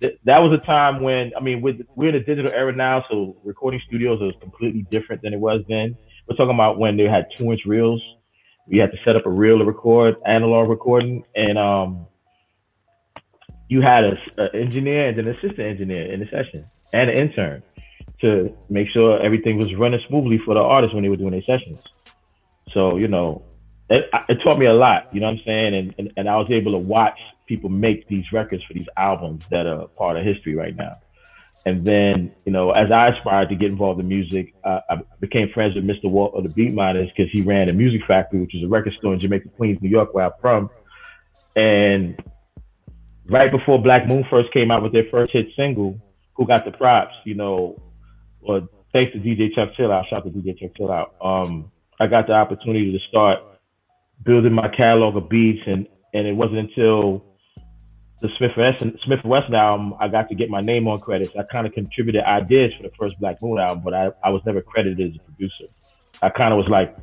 [0.00, 3.04] Th- That was a time when, I mean, with, we're in a digital era now,
[3.10, 5.96] so recording studios is completely different than it was then.
[6.28, 8.02] We're talking about when they had two inch reels.
[8.66, 12.06] You had to set up a reel to record, analog recording, and um,
[13.68, 17.62] you had a, a engineer and an assistant engineer in the session and an intern
[18.20, 21.42] to make sure everything was running smoothly for the artists when they were doing their
[21.42, 21.80] sessions.
[22.72, 23.42] So, you know,
[23.88, 25.74] it, it taught me a lot, you know what I'm saying?
[25.74, 29.44] And, and, and I was able to watch people make these records for these albums
[29.50, 30.92] that are part of history right now.
[31.66, 35.50] And then, you know, as I aspired to get involved in music, uh, I became
[35.52, 36.08] friends with Mr.
[36.08, 39.12] Walt of the Beatminerz because he ran a music factory, which is a record store
[39.12, 40.70] in Jamaica, Queens, New York, where I'm from.
[41.56, 42.22] And
[43.26, 46.00] right before Black Moon first came out with their first hit single,
[46.34, 47.76] Who Got the Props, you know,
[48.40, 51.14] well, thanks to DJ Chuck Chill Out, shout out to DJ Chuck Chill Out.
[51.20, 53.38] Um, I got the opportunity to start
[54.24, 57.24] building my catalog of beats, and and it wasn't until
[58.20, 61.34] the Smif-N-Wessun Smith Wesson album I got to get my name on credits.
[61.36, 64.42] I kind of contributed ideas for the first Black Moon album, but I, I was
[64.44, 65.64] never credited as a producer.
[66.22, 66.96] I kind of was like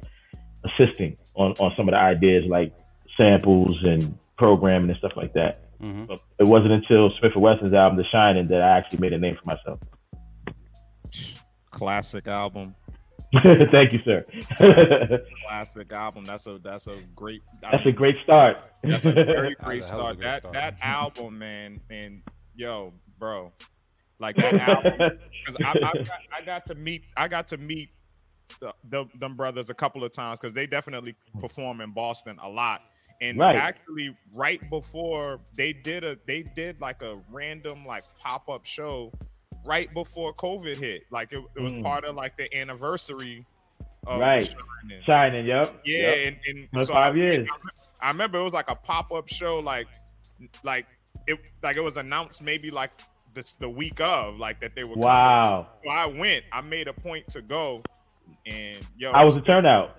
[0.65, 2.75] assisting on on some of the ideas, like
[3.15, 5.79] samples and programming and stuff like that.
[5.79, 6.07] Mhm.
[6.07, 9.45] But it wasn't until Smif-N-Wessun's album, The Shining, that I actually made a name for
[9.45, 9.79] myself.
[11.69, 12.75] Classic album.
[13.71, 14.25] Thank you, sir.
[15.47, 16.25] Classic album.
[16.25, 17.41] That's a that's a great.
[17.63, 18.57] I That's a great start.
[18.83, 20.21] That's a very great That's a a start.
[20.21, 20.53] That start.
[20.53, 22.21] that album, man, and
[22.55, 23.51] yo, bro,
[24.19, 25.19] like that album.
[25.47, 25.97] Because I, I, got,
[26.41, 27.89] I got to meet I got to meet
[28.59, 32.49] the, the, them brothers a couple of times because they definitely perform in Boston a
[32.49, 32.81] lot.
[33.21, 33.55] And Right.
[33.55, 39.13] actually, right before they did a they did like a random like pop up show
[39.67, 41.03] right before COVID hit.
[41.12, 41.84] Like it, it was Mm.
[41.84, 43.45] part of like the anniversary.
[44.08, 44.45] Of Right.
[44.47, 45.01] Shining.
[45.01, 45.82] Shining, yep.
[45.86, 46.17] Yeah, yep.
[46.27, 47.49] and, and That's so five I, years.
[48.01, 49.88] I remember it was like a pop up show, like
[50.63, 50.86] like
[51.27, 52.91] it like it was announced maybe like
[53.34, 54.95] this the week of like that they were.
[54.95, 55.67] Wow.
[55.84, 56.45] So I went.
[56.53, 57.82] I made a point to go,
[58.45, 59.95] and yo, I was a turnout.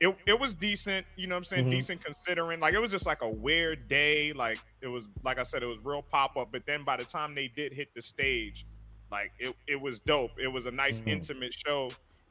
[0.00, 1.66] it, it was decent, you know what I'm saying?
[1.66, 1.70] Mhm.
[1.72, 2.58] Decent considering.
[2.60, 4.32] Like it was just like a weird day.
[4.32, 6.48] Like it was like I said, it was real pop up.
[6.50, 8.66] But then by the time they did hit the stage,
[9.10, 10.32] like it, it was dope.
[10.42, 11.08] It was a nice Mhm.
[11.12, 11.88] intimate show.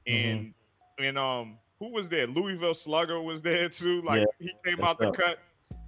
[0.08, 0.30] Mm-hmm.
[0.30, 0.54] And
[1.00, 2.28] and um who was there?
[2.28, 4.02] Louieville Sluggah was there too.
[4.02, 5.40] Like Yeah, he came out the cut.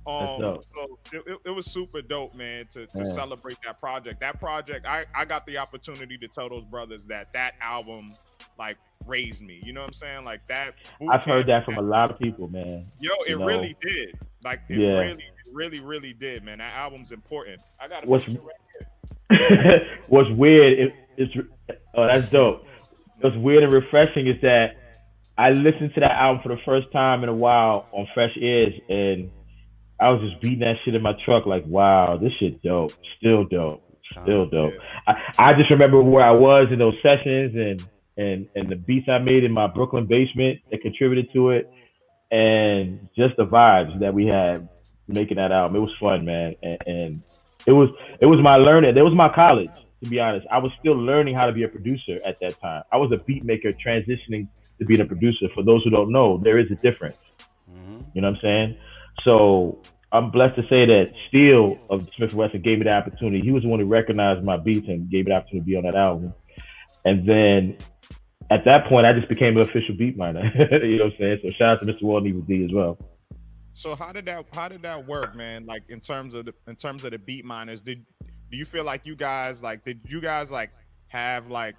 [0.08, 0.40] Um,
[0.76, 3.04] so it, it, it was super dope, man, to, to Yeah.
[3.04, 4.20] celebrate that project.
[4.22, 8.14] That project, I, I got the opportunity to tell those brothers that that album
[8.58, 9.62] like raised me.
[9.64, 10.26] You know what I'm saying?
[10.26, 10.76] Like that.
[11.12, 12.86] I've heard that from a lot of people, man.
[13.00, 13.46] Yo, it you know.
[13.46, 14.18] really did.
[14.44, 14.98] Like it Yeah.
[15.00, 16.58] really, really, really did, man.
[16.60, 17.62] That album's important.
[17.80, 18.56] I got What's- picture right
[20.08, 21.48] What's weird is, it's
[21.96, 22.66] oh that's dope.
[23.22, 24.76] What's weird and refreshing is that
[25.38, 28.74] I listened to that album for the first time in a while on Fresh Ears,
[28.90, 29.30] and
[30.00, 33.46] I was just beating that shit in my truck like, wow, this shit dope, still
[33.46, 33.84] dope,
[34.24, 34.74] still dope.
[35.08, 37.88] I, I just remember where I was in those sessions and
[38.18, 41.70] and and the beats I made in my Brooklyn basement that contributed to it,
[42.32, 44.68] and just the vibes that we had
[45.08, 45.78] making that album.
[45.78, 47.24] It was fun, man, and, and
[47.66, 48.96] it was it was my learning.
[48.98, 49.72] It was my college,
[50.04, 50.48] to be honest.
[50.52, 52.84] I was still learning how to be a producer at that time.
[52.92, 54.48] I was a beat maker transitioning
[54.80, 55.48] to being a producer.
[55.50, 57.22] For those who don't know, there is a difference.
[57.72, 58.02] Mm-hmm.
[58.14, 58.78] You know what I'm saying?
[59.24, 63.42] So I'm blessed to say that Steele of Smif-N-Wessun gave me the opportunity.
[63.42, 65.76] He was the one who recognized my beats and gave me the opportunity to be
[65.76, 66.34] on that album.
[67.06, 67.78] And then
[68.50, 70.44] at that point, I just became an official Beatminer.
[70.84, 71.40] you know what I'm saying?
[71.44, 72.18] So shout out to Mr.
[72.18, 72.98] And Evil D as well.
[73.74, 75.66] So how did that how did that work, man?
[75.66, 78.06] Like in terms of the in terms of the Beatminerz, did
[78.52, 80.72] do you feel like you guys like did you guys like
[81.08, 81.76] have like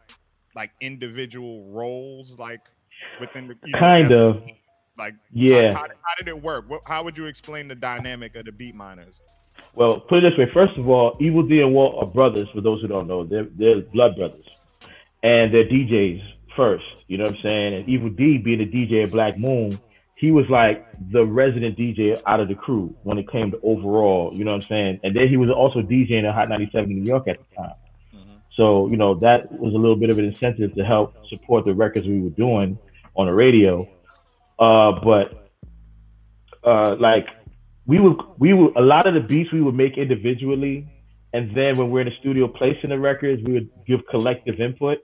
[0.54, 2.60] like individual roles like
[3.20, 4.42] within the you know, Kind of.
[4.98, 5.72] like Yeah.
[5.72, 6.68] how, how, how did it work?
[6.68, 9.20] What, how would you explain the dynamic of the Beatminerz?
[9.74, 10.50] Well, put it this way.
[10.52, 12.48] First of all, Evil D and Walt are brothers.
[12.54, 14.46] For those who don't know, they're they're blood brothers,
[15.22, 16.22] and they're DJs
[16.56, 17.04] first.
[17.08, 17.74] You know what I'm saying?
[17.74, 19.78] And Evil D, being the DJ at Black Moon,
[20.20, 24.30] he was like the resident DJ out of the crew when it came to overall.
[24.34, 25.00] You know what I'm saying?
[25.02, 27.74] And then he was also DJing at Hot 97 in New York at the time.
[28.54, 31.72] So you know that was a little bit of an incentive to help support the
[31.72, 32.78] records we were doing
[33.16, 33.88] on the radio.
[34.58, 35.50] Uh, but
[36.64, 37.26] uh, like
[37.86, 40.86] we would we would a lot of the beats we would make individually,
[41.32, 44.98] and then when we're in the studio placing the records, we would give collective input.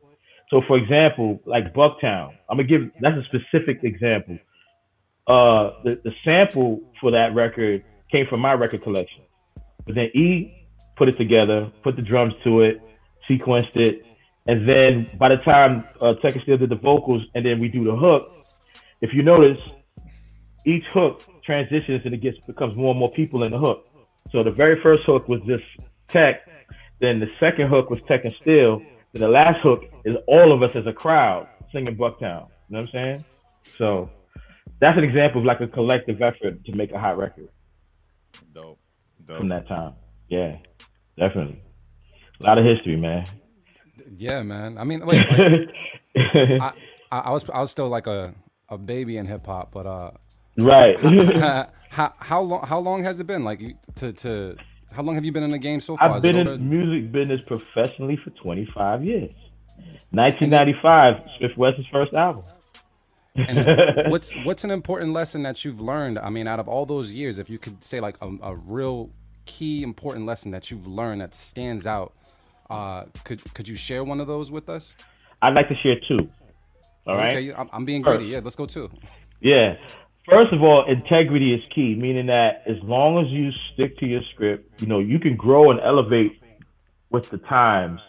[0.50, 4.38] So, for example, like Bucktown, I'm gonna give that's a specific example.
[5.26, 9.22] Uh, the the sample for that record came from my record collection,
[9.84, 12.80] but then E put it together, put the drums to it,
[13.28, 14.06] sequenced it,
[14.46, 17.82] and then by the time uh, Tek Steele did the vocals, and then we do
[17.82, 18.46] the hook.
[19.00, 19.58] If you notice,
[20.64, 23.88] each hook transitions and it gets becomes more and more people in the hook.
[24.30, 25.64] So the very first hook was just
[26.08, 26.48] Tek,
[27.00, 28.80] then the second hook was Tek and Steele,
[29.12, 32.48] then the last hook is all of us as a crowd singing Bucktown.
[32.68, 33.24] You know what I'm saying?
[33.78, 34.10] So
[34.80, 37.48] that's an example of like a collective effort to make a hot record
[38.54, 38.78] Dope.
[39.26, 39.94] from that time.
[40.28, 40.56] Yeah,
[41.18, 41.62] definitely.
[42.40, 43.24] A lot of history, man.
[44.16, 44.76] Yeah, man.
[44.78, 45.24] I mean, wait.
[45.30, 45.68] like,
[46.60, 46.72] I,
[47.10, 48.34] I, I was I was still like a,
[48.68, 50.10] a baby in hip hop, but uh,
[50.58, 50.98] Right.
[51.00, 53.44] how, how how long how long has it been?
[53.44, 53.60] Like
[53.96, 54.56] to to
[54.92, 56.10] how long have you been in the game so far?
[56.10, 59.32] I've Is been in the music business professionally for 25 years.
[60.10, 62.42] 1995, Smif-N-Wessun's first album.
[63.38, 66.18] And what's what's an important lesson that you've learned?
[66.18, 69.10] I mean, out of all those years, if you could say like a, a real
[69.44, 72.12] key important lesson that you've learned that stands out,
[72.70, 74.94] uh, could could you share one of those with us?
[75.42, 76.28] I'd like to share two.
[77.06, 77.36] All right.
[77.36, 78.18] Okay, I'm, I'm being First.
[78.18, 78.32] greedy.
[78.32, 78.90] Yeah, let's go two.
[79.40, 79.76] Yeah.
[80.28, 84.22] First of all, integrity is key, meaning that as long as you stick to your
[84.34, 86.40] script, you know, you can grow and elevate
[87.10, 88.00] with the times,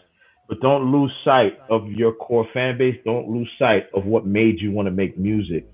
[0.47, 2.95] but don't lose sight of your core fan base.
[3.05, 5.67] Don't lose sight of what made you want to make music.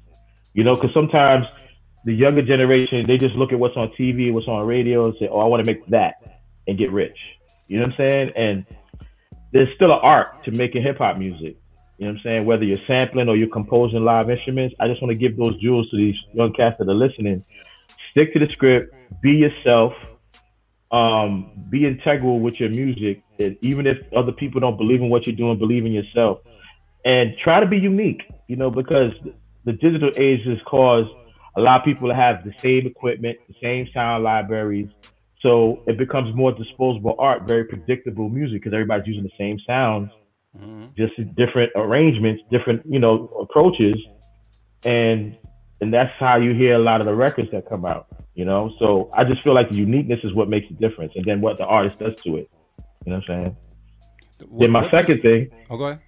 [0.54, 1.46] You know, because sometimes
[2.06, 5.28] the younger generation, they just look at what's on TV, what's on radio, and say,
[5.32, 6.16] oh, I want to make that
[6.68, 7.20] and get rich.
[7.68, 8.32] You know what I'm saying?
[8.36, 8.68] And
[9.52, 11.58] there's still an art to making hip hop music.
[11.98, 12.46] You know what I'm saying?
[12.46, 15.90] Whether you're sampling or you're composing live instruments, I just want to give those jewels
[15.92, 17.44] to these young cats that are listening.
[18.12, 19.94] Stick to the script, be yourself,
[20.92, 23.23] um, be integral with your music.
[23.40, 26.40] And even if other people don't believe in what you're doing, believe in yourself.
[27.06, 29.12] And try to be unique, you know, because
[29.66, 31.10] the digital age has caused
[31.56, 34.90] a lot of people to have the same equipment, the same sound libraries.
[35.42, 40.10] So it becomes more disposable art, very predictable music because everybody's using the same sounds
[40.58, 40.86] mm-hmm.
[40.98, 43.96] just different arrangements, different you know approaches,
[44.84, 45.38] and
[45.82, 48.08] and that's how you hear a lot of the records that come out.
[48.36, 51.26] You know, so I just feel like the uniqueness is what makes the difference, and
[51.26, 52.50] then what the artist does to it.
[53.06, 53.58] You know what I'm saying?
[54.60, 55.50] then my second is- thing.
[55.70, 56.02] Oh, go ahead.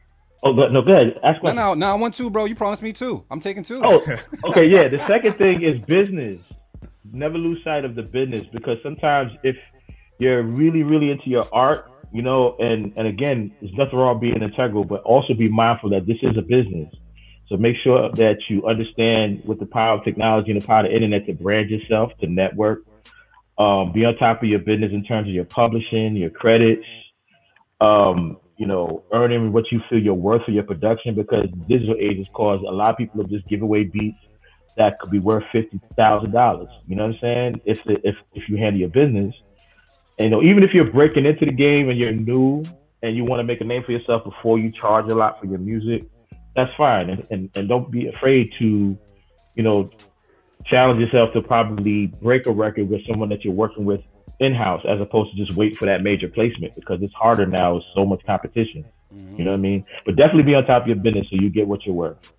[0.43, 1.17] Oh, go- no, good.
[1.23, 2.45] Ask No, no, no, I want two, bro.
[2.45, 3.23] You promised me two.
[3.31, 3.81] I'm taking two.
[3.83, 4.05] Oh,
[4.45, 4.87] okay, yeah.
[4.87, 6.41] The second thing is business.
[7.11, 9.55] Never lose sight of the business because sometimes if
[10.19, 14.41] you're really, really into your art, you know, and and again, there's nothing wrong being
[14.41, 16.93] integral, but also be mindful that this is a business.
[17.47, 20.85] So make sure that you understand with the power of technology and the power of
[20.87, 22.79] the internet to brand yourself, to network,
[23.57, 26.85] um, be on top of your business in terms of your publishing, your credits,
[27.81, 32.17] um, you know, earning what you feel you're worth for your production because digital age
[32.17, 34.17] has caused a lot of people to just give away beats
[34.77, 36.69] that could be worth fifty thousand dollars.
[36.87, 37.61] You know what I'm saying?
[37.65, 39.31] If if if you handle your business,
[40.19, 42.63] and you know, even if you're breaking into the game and you're new
[43.01, 45.47] and you want to make a name for yourself before you charge a lot for
[45.47, 46.03] your music,
[46.55, 47.09] that's fine.
[47.09, 48.97] And and, and don't be afraid to,
[49.55, 49.89] you know,
[50.65, 54.01] challenge yourself to probably break a record with someone that you're working with
[54.39, 57.83] in-house as opposed to just wait for that major placement because it's harder now with
[57.93, 58.83] so much competition.
[59.37, 59.85] You know what I mean?
[60.05, 62.33] But definitely be on top of your business so you get what you're worth.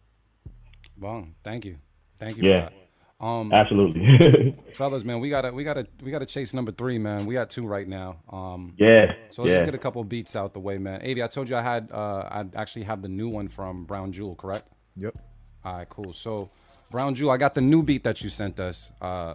[0.99, 1.77] Well, thank you,
[2.19, 2.51] thank you.
[2.51, 2.67] Yeah.
[2.67, 2.87] For that.
[3.19, 4.55] Um, Absolutely.
[4.75, 7.25] fellas, man, we gotta, we gotta, we gotta chase number three, man.
[7.25, 8.19] We got two right now.
[8.31, 9.59] Um, Yeah, So let's yeah.
[9.61, 11.01] just get a couple beats out the way, man.
[11.01, 14.13] Avi, I told you I had, uh, I actually have the new one from Brown
[14.13, 14.69] Jewel, correct?
[14.97, 15.17] Yep.
[15.65, 16.13] All right, cool.
[16.13, 16.51] So,
[16.91, 18.91] Brown Jewel, I got the new beat that you sent us.
[19.01, 19.35] Uh,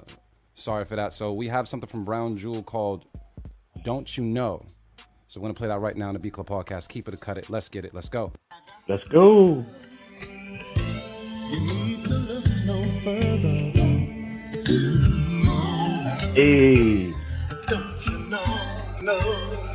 [0.56, 1.14] sorry for that.
[1.14, 3.06] So we have something from Brown Jewel called
[3.84, 4.66] "Don't You Know."
[5.28, 6.90] So we're gonna play that right now in the B Club podcast.
[6.90, 7.50] Keep it or cut it.
[7.50, 7.94] Let's get it.
[7.94, 8.32] Let's go.
[8.88, 9.66] Let's go.
[16.34, 17.14] Hey.
[17.68, 19.71] The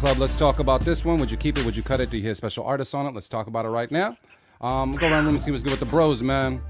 [0.00, 0.16] Club.
[0.16, 1.18] Let's talk about this one.
[1.18, 1.64] Would you keep it?
[1.66, 2.08] Would you cut it?
[2.08, 3.12] Do you hear special artists on it?
[3.12, 4.16] Let's talk about it right now.
[4.62, 6.62] Um, go around the room and see what's good with the bros, man.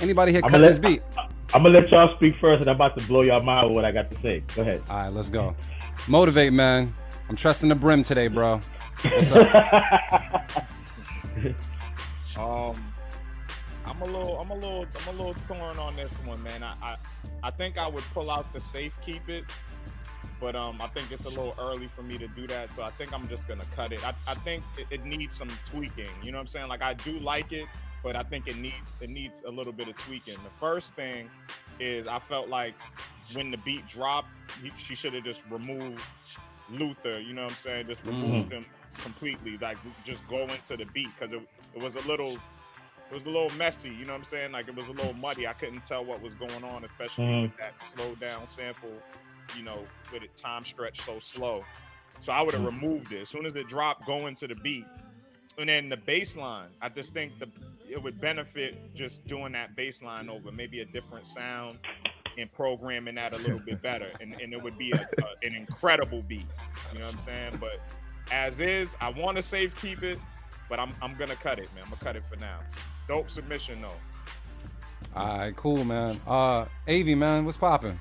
[0.00, 1.00] Anybody here I'm cut this beat?
[1.54, 3.84] I'm gonna let y'all speak first, and I'm about to blow y'all mind with what
[3.84, 4.42] I got to say.
[4.56, 4.82] Go ahead.
[4.90, 5.54] All right, let's go.
[6.08, 6.92] Motivate, man.
[7.28, 8.58] I'm trusting the brim today, bro.
[9.02, 10.50] What's up?
[12.38, 12.92] Um,
[13.84, 16.62] I'm a little, I'm a little, I'm a little torn on this one, man.
[16.62, 16.96] I, I,
[17.44, 19.44] I think I would pull out the safe keep it,
[20.42, 22.74] but um, I think it's a little early for me to do that.
[22.74, 24.04] So I think I'm just gonna cut it.
[24.04, 26.08] I, I think it, it needs some tweaking.
[26.22, 26.68] You know what I'm saying?
[26.68, 27.66] Like I do like it,
[28.02, 30.34] but I think it needs, it needs a little bit of tweaking.
[30.42, 31.30] The first thing
[31.78, 32.74] is I felt like
[33.34, 34.28] when the beat dropped,
[34.60, 36.00] he, she should have just removed
[36.70, 37.20] Luther.
[37.20, 37.86] You know what I'm saying?
[37.86, 38.66] Just removed him
[39.00, 39.56] completely.
[39.58, 41.40] Like just go into the beat because it,
[41.76, 44.52] it was a little it was a little messy, you know what I'm saying?
[44.52, 45.46] Like it was a little muddy.
[45.46, 47.42] I couldn't tell what was going on, especially Mhm.
[47.42, 48.90] with that slow down sample,
[49.56, 49.78] you know,
[50.12, 51.64] with it time stretched so slow.
[52.20, 53.22] So I would have removed it.
[53.22, 54.86] As soon as it dropped, going to the beat.
[55.58, 57.48] And then the bass line, I just think the
[57.90, 61.78] it would benefit just doing that bass line over maybe a different sound
[62.38, 64.08] and programming that a little bit better.
[64.20, 66.46] And, and it would be a, a- an incredible beat.
[66.92, 67.58] You know what I'm saying?
[67.60, 67.80] But
[68.30, 70.18] as is, I want to safe keep it,
[70.70, 71.84] but I'm I'm gonna cut it, man.
[71.84, 72.60] I'm gonna cut it for now.
[73.08, 73.88] Dope submission though.
[75.14, 76.18] All right, cool, man.
[76.26, 77.98] Uh, Avi, man, what's popping?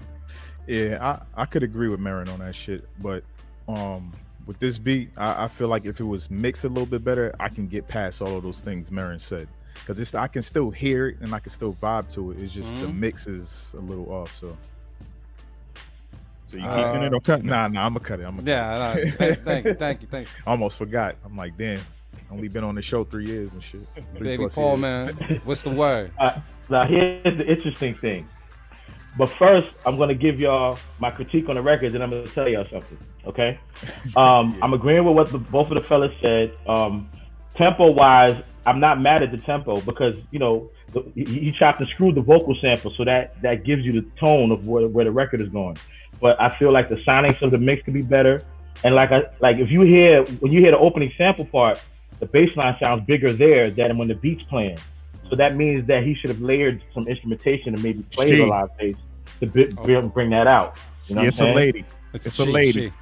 [0.71, 3.23] Yeah, I, I could agree with Marin on that shit, but
[3.67, 4.09] um
[4.45, 7.33] with this beat, I, I feel like if it was mixed a little bit better,
[7.41, 9.47] I can get past all of those things Marin said.
[9.85, 12.39] Cause it's I can still hear it and I can still vibe to it.
[12.39, 12.95] It's just the Mhm.
[12.95, 14.33] mix is a little off.
[14.35, 14.57] So
[16.47, 17.47] So you Uh, keeping it or cutting?
[17.47, 18.23] nah, nah, I'm gonna cut it.
[18.23, 19.11] I'm gonna Yeah, cut it.
[19.17, 20.43] thank, thank you, thank you, thank you.
[20.47, 21.15] Almost forgot.
[21.25, 21.81] I'm like, damn,
[22.31, 23.81] only been on the show three years and shit.
[24.15, 24.81] Three Baby Paul, years.
[24.81, 25.41] man.
[25.43, 26.11] What's the word?
[26.17, 28.27] Uh, now here's the interesting thing.
[29.17, 32.47] But first, I'm gonna give y'all my critique on the record, and I'm gonna tell
[32.47, 32.97] y'all something.
[33.25, 33.59] Okay?
[34.15, 36.53] Um, I'm agreeing with what the, both of the fellas said.
[36.67, 37.09] Um,
[37.55, 41.89] tempo wise, I'm not mad at the tempo because you know the, you chopped and
[41.89, 45.11] screwed the vocal sample, so that that gives you the tone of where, where the
[45.11, 45.77] record is going.
[46.21, 48.43] But I feel like the sonics of the mix could be better.
[48.83, 51.79] And like I like if you hear when you hear the opening sample part,
[52.19, 54.77] the bass line sounds bigger there than when the beat's playing.
[55.31, 58.41] So that means that he should have layered some instrumentation and maybe played She.
[58.41, 58.95] a live bass
[59.39, 59.83] to bi- oh.
[59.85, 60.75] bring, bring that out.
[61.07, 61.67] You know it's what a I'm saying?
[61.73, 61.85] lady.
[62.13, 62.89] It's, It's a a she, lady.
[62.89, 62.93] she.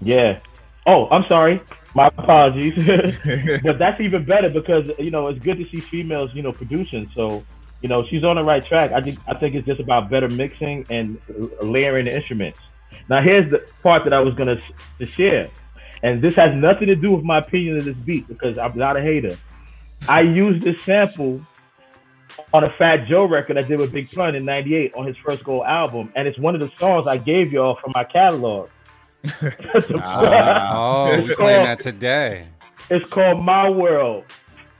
[0.00, 0.38] Yeah.
[0.86, 1.60] Oh, I'm sorry.
[1.96, 2.74] My apologies.
[3.64, 7.10] but that's even better because you know it's good to see females, you know, producing.
[7.16, 7.42] So,
[7.82, 8.92] you know, she's on the right track.
[8.92, 11.20] I think I think it's just about better mixing and
[11.60, 12.60] layering the instruments.
[13.08, 14.62] Now, here's the part that I was gonna
[15.00, 15.50] to share,
[16.04, 18.96] and this has nothing to do with my opinion of this beat because I'm not
[18.96, 19.36] a hater.
[20.08, 21.40] I used this sample
[22.52, 25.44] on a Fat Joe record I did with Big Pun in '98 on his first
[25.44, 28.68] gold album, and it's one of the songs I gave y'all from my catalog.
[29.96, 30.72] Ah.
[30.74, 32.46] Oh, we playing that today.
[32.90, 34.24] It's called My World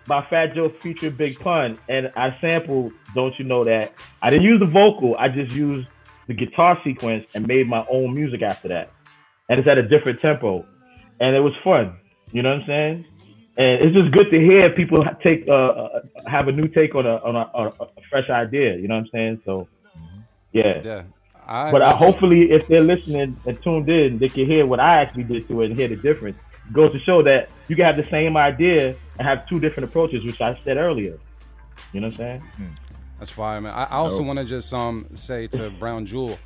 [0.07, 1.79] by Fat Joe featuring Big Pun.
[1.89, 3.95] And I sampled Don't You Know That.
[4.23, 5.89] I didn't use the vocal, I just used
[6.27, 8.91] the guitar sequence and made my own music after that.
[9.49, 10.67] And it's at a different tempo.
[11.21, 11.97] And it was fun.
[12.33, 13.07] You know what I'm saying?
[13.57, 17.07] And it's just good to hear people take uh, uh, have a new take on
[17.07, 18.77] a on a, on a, fresh idea.
[18.77, 19.43] You know what I'm saying?
[19.45, 19.69] So,
[20.53, 20.83] yeah.
[20.85, 21.03] Yeah.
[21.47, 24.97] I, But I, hopefully, if they're listening and tuned in, they can hear what I
[25.03, 26.39] actually did to it and hear the difference.
[26.67, 29.91] It goes to show that you can have the same idea and have two different
[29.91, 31.19] approaches, which I said earlier.
[31.93, 32.43] You know what I'm saying?
[33.19, 33.73] That's fire, man.
[33.73, 36.39] I I also want to just um say to Brown Jewel,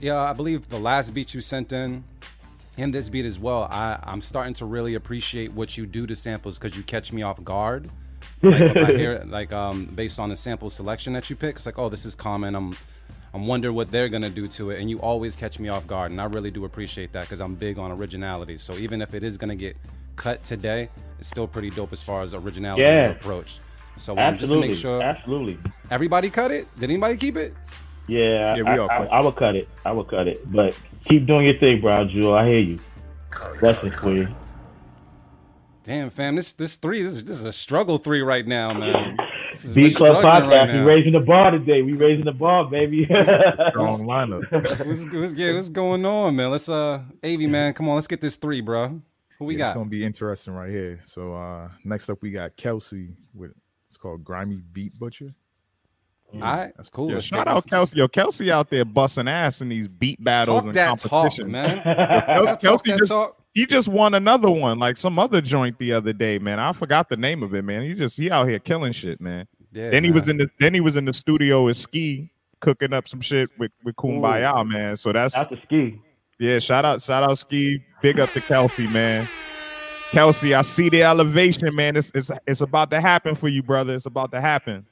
[0.00, 2.04] yeah, I believe the last beat you sent in,
[2.78, 3.64] and this beat as well.
[3.64, 7.22] I I'm starting to really appreciate what you do to samples because you catch me
[7.22, 7.90] off guard.
[8.40, 11.66] Like, I hear it, like um based on the sample selection that you pick, it's
[11.66, 12.54] like oh this is common.
[12.54, 12.76] I'm
[13.34, 16.12] I'm wondering what they're gonna do to it, and you always catch me off guard,
[16.12, 18.56] and I really do appreciate that because I'm big on originality.
[18.56, 19.76] So even if it is gonna get
[20.16, 23.10] cut today, it's still pretty dope as far as originality Yeah.
[23.10, 23.58] approach.
[23.98, 25.58] So um, just to make sure absolutely.
[25.90, 26.66] Everybody cut it?
[26.78, 27.52] Did anybody keep it?
[28.08, 29.12] Yeah, Yeah, we I, all I, cut.
[29.12, 29.68] I, would cut it.
[29.84, 30.50] I would cut it.
[30.50, 32.34] But keep doing your thing, bro, Jewel.
[32.34, 32.80] I hear you.
[33.60, 34.28] Blessings for you.
[35.84, 39.16] Damn, fam, this this three, this is this is a struggle three right now, man.
[39.74, 40.50] B we're Club Podcast.
[40.50, 41.80] right we raising the bar today.
[41.82, 43.04] We raising the bar, baby.
[43.06, 44.50] Strong lineup.
[44.86, 46.50] what's, what's, yeah, what's going on, man?
[46.50, 49.00] Let's uh, Avi, man, come on, let's get this three, bro.
[49.38, 49.76] Who we Yeah, It's got?
[49.78, 51.00] gonna be interesting right here.
[51.04, 53.52] So uh next up we got Kelsey with
[53.86, 55.32] it's called Grimy Beat Butcher.
[56.34, 57.08] All right, That's cool.
[57.08, 57.96] Yo, Let's shout out Kelsey.
[57.98, 61.50] Yo, Kelsey out there busting ass in these beat battles Talk and that talk, competitions.
[61.50, 61.76] man.
[62.44, 63.36] Yo, Kelsey talk, just talk.
[63.54, 66.60] he just won another one, like some other joint the other day, man.
[66.60, 67.82] I forgot the name of it, man.
[67.82, 69.46] He just he out here killing shit, man.
[69.72, 72.92] Yeah, then he was in the then he was in the studio with Ski cooking
[72.92, 74.96] up some shit with with Kumbaya, man.
[74.96, 75.98] So that's That's the ski.
[76.38, 76.58] yeah.
[76.58, 77.82] Shout out, shout out, Ski.
[78.02, 79.26] Big up to Kelsey, man.
[80.10, 81.96] Kelsey, I see the elevation, man.
[81.96, 83.94] It's it's it's about to happen for you, brother.
[83.94, 84.84] It's about to happen.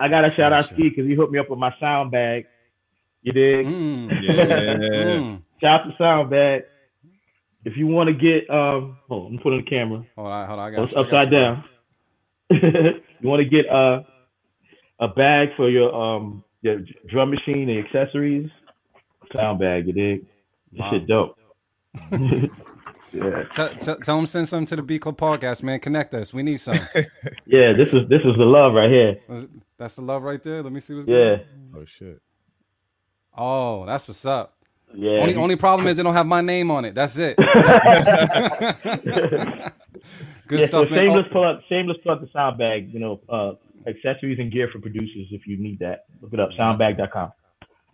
[0.00, 2.46] I gotta shout out Ski because he hooked me up with my sound bag.
[3.22, 3.66] You dig?
[3.66, 4.22] Mm.
[4.22, 4.74] Yeah.
[4.76, 5.42] Mm.
[5.60, 6.62] Shout out to sound bag.
[7.64, 10.04] If you want to get um, oh, I'm putting the camera.
[10.16, 10.72] Hold on, hold on.
[10.74, 11.38] I Oh, got it's you, I got upside you.
[11.38, 11.64] down.
[13.20, 14.02] you want to get uh,
[15.00, 16.78] a bag for your um your
[17.08, 18.48] drum machine and accessories?
[19.34, 20.20] Sound bag, you dig?
[20.72, 20.90] This Wow.
[20.92, 21.38] shit dope.
[23.12, 25.80] yeah, Tell, tell, tell him send some to the B Club podcast, man.
[25.80, 26.32] Connect us.
[26.32, 26.76] We need some.
[27.46, 27.72] yeah.
[27.72, 29.16] This is this is the love right here.
[29.78, 30.62] That's the love right there.
[30.62, 31.46] Let me see what's Yeah, good.
[31.76, 32.20] Oh shit.
[33.36, 34.54] Oh, that's what's up.
[34.94, 35.20] yeah.
[35.20, 36.94] Only, only problem is they don't have my name on it.
[36.94, 37.36] That's it.
[40.48, 40.98] Good yeah, stuff, so man.
[41.06, 42.92] shameless Oh, plug, shameless plug the sound bag.
[42.92, 43.52] You know, uh,
[43.88, 46.06] accessories and gear for producers if you need that.
[46.22, 47.32] Look it up, soundbag.com.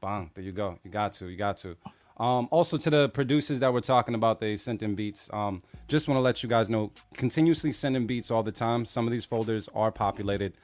[0.00, 0.78] bang, there you go.
[0.84, 1.26] You got to.
[1.28, 1.76] You got to.
[2.16, 5.28] Um, also to the producers that we're talking about, they sent in beats.
[5.32, 8.84] Um, just want to let you guys know, continuously sending beats all the time.
[8.84, 10.54] Some of these folders are populated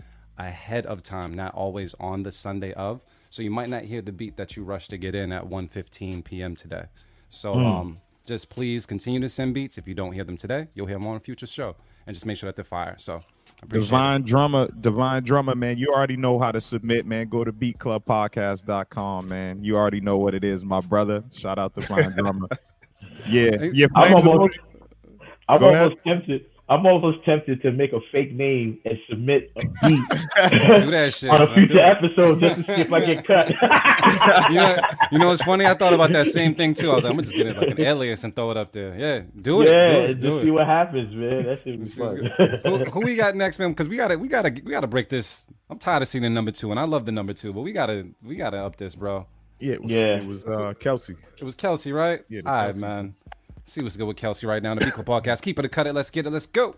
[0.48, 3.00] ahead of time, not always on the Sunday of.
[3.30, 6.24] So you might not hear the beat that you rushed to get in at 1:15
[6.24, 6.56] p.m.
[6.56, 6.84] today.
[7.28, 9.78] So um, just please continue to send beats.
[9.78, 11.76] If you don't hear them today, you'll hear them on a future show,
[12.06, 12.96] and just make sure that they're fire.
[12.98, 13.18] So I
[13.62, 13.84] appreciate it.
[13.86, 15.78] Divine drummer, divine drummer, man.
[15.78, 17.28] You already know how to submit, man.
[17.28, 19.62] Go to beatclubpodcast.com, man.
[19.62, 21.22] You already know what it is, my brother.
[21.32, 22.48] Shout out to Divine drummer.
[23.28, 23.86] Yeah, yeah.
[23.94, 24.58] I'm almost,
[25.48, 26.46] I'm almost tempted.
[26.70, 30.00] I'm almost tempted to make a fake name and submit a beat
[30.84, 31.28] Do that shit.
[31.28, 33.48] on a future episode just to see if I get cut.
[34.50, 34.76] you, know,
[35.10, 35.66] you know what's funny?
[35.66, 36.92] I thought about that same thing too.
[36.92, 38.70] I was like, I'm gonna just get it like an alias and throw it up
[38.72, 38.96] there.
[38.96, 39.68] Yeah, do it.
[39.68, 40.50] yeah, do it, just do see it.
[40.52, 41.42] what happens, man.
[41.44, 42.30] That should be fun.
[42.64, 43.70] who, who we got next, man?
[43.70, 45.46] Because we gotta, we gotta, we gotta break this.
[45.68, 47.72] I'm tired of seeing the number two, and I love the number two, but we
[47.72, 49.26] gotta, we gotta up this, bro.
[49.58, 50.16] Yeah, it was, Yeah.
[50.18, 51.16] it was uh Kelsey.
[51.36, 52.22] It was Kelsey, right?
[52.28, 52.80] Yeah, the All right, Kelsey.
[52.80, 53.14] man.
[53.70, 54.74] See what's good with Kelsey right now.
[54.74, 55.42] The Club Podcast.
[55.42, 55.94] Keep it, a cut it.
[55.94, 56.30] Let's get it.
[56.30, 56.74] Let's go.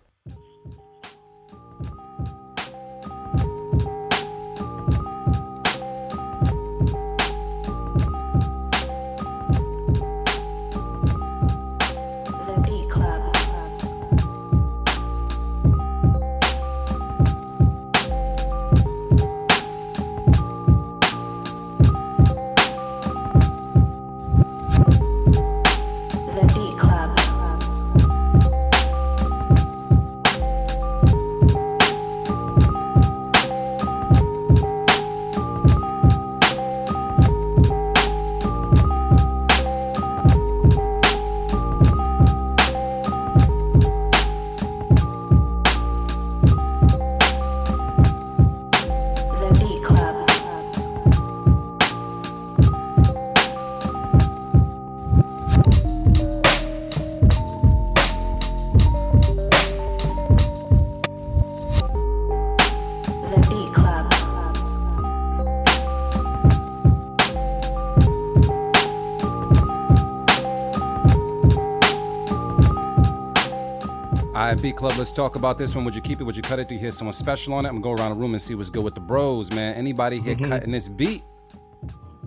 [74.55, 75.85] Right, B Club, let's talk about this one.
[75.85, 76.25] Would you keep it?
[76.25, 76.69] Would you cut it?
[76.69, 77.69] Do you hear someone special on it?
[77.69, 79.75] I'm gonna go around the room and see what's good with the bros, man.
[79.75, 80.49] Anybody here Mhm.
[80.49, 81.23] cutting this beat?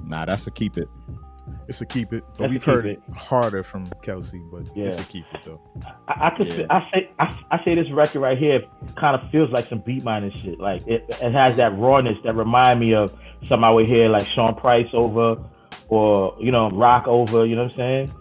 [0.03, 0.87] Nah, that's a keep it.
[1.67, 2.23] It's a keep it.
[2.33, 2.99] But That's we've heard it.
[3.07, 4.87] it harder from Kelsey, but it's Yeah.
[4.89, 5.59] a keep it though.
[6.07, 8.61] I, I could say, I say I, I say this record right here
[8.95, 10.59] kind of feels like some beat mining shit.
[10.59, 13.11] Like it, it has that rawness that remind me of
[13.43, 15.37] something I would hear like Sean Price over
[15.89, 17.45] or you know Rock over.
[17.45, 18.11] You know what I'm saying?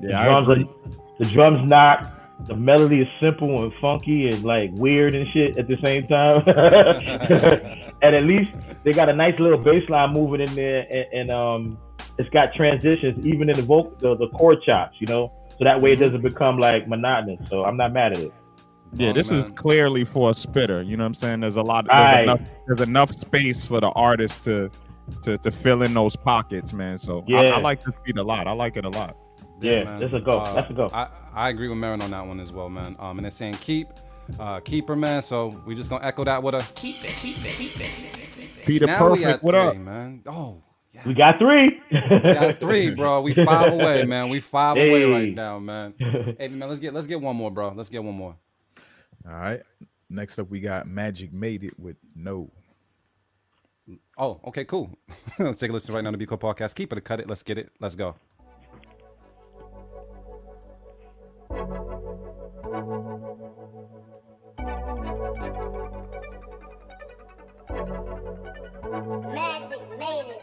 [0.00, 0.64] Yeah, the I drums agree.
[0.64, 2.12] are the drums knock.
[2.44, 6.42] The melody is simple and funky and like weird and shit at the same time.
[8.02, 8.50] and at least
[8.84, 11.78] they got a nice little bass line moving in there, and, and um,
[12.18, 15.80] it's got transitions even in the vocal, the, the chord chops, you know, so that
[15.80, 17.48] way it doesn't become like monotonous.
[17.48, 18.32] So I'm not mad at it.
[18.96, 20.82] Yeah, this is clearly for a spitter.
[20.82, 21.40] You know what I'm saying?
[21.40, 21.86] There's a lot.
[21.86, 22.22] There's Right.
[22.22, 22.40] enough.
[22.66, 24.70] There's enough space for the artist to
[25.22, 26.98] to to fill in those pockets, man.
[26.98, 27.40] So I, Yeah.
[27.56, 28.46] I like this beat a lot.
[28.46, 29.16] I like it a lot.
[29.64, 30.00] Yeah, man.
[30.00, 30.38] that's a go.
[30.40, 30.88] Uh, That's a go.
[30.92, 32.96] I, I agree with Marin on that one as well, man.
[32.98, 33.88] Um, and they're saying keep,
[34.38, 35.22] uh, keeper, man.
[35.22, 38.64] So we just gonna echo that with a keep it, keep it, keep it.
[38.66, 39.76] Peter now we Perfect, at what three, up?
[39.76, 40.22] man?
[40.26, 40.62] Oh,
[41.04, 41.80] We got three.
[41.90, 43.20] we got three, bro.
[43.20, 44.28] We five away, man.
[44.30, 45.94] We five away right now, man.
[46.38, 47.72] hey, man, let's get let's get one more, bro.
[47.74, 48.36] Let's get one more.
[49.26, 49.62] All right.
[50.10, 52.50] Next up, we got Magic Made It with No.
[54.16, 54.96] Oh, okay, cool.
[55.38, 56.74] let's take a listen right now to the Club Podcast.
[56.74, 57.28] Keep it, cut it.
[57.28, 57.70] Let's get it.
[57.80, 58.14] Let's go.
[69.32, 70.40] Magic made.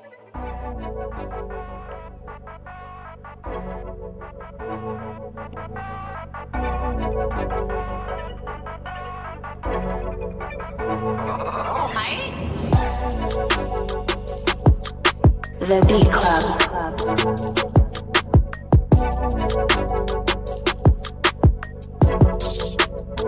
[15.60, 16.52] The Beat Club.
[23.22, 23.28] The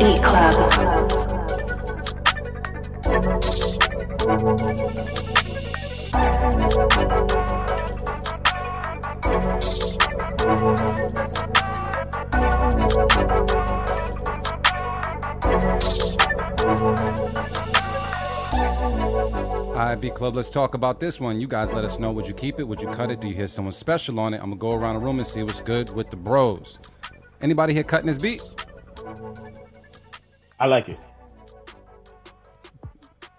[0.00, 0.56] Beat Club.
[10.66, 10.72] All
[19.74, 21.40] right, B Club, let's talk about this one.
[21.40, 22.10] You guys let us know.
[22.12, 22.64] Would you keep it?
[22.64, 23.20] Would you cut it?
[23.20, 24.38] Do you hear someone special on it?
[24.38, 26.78] I'm gonna go around the room and see what's good with the bros.
[27.42, 28.42] Anybody here cutting this beat?
[30.58, 30.98] I like it.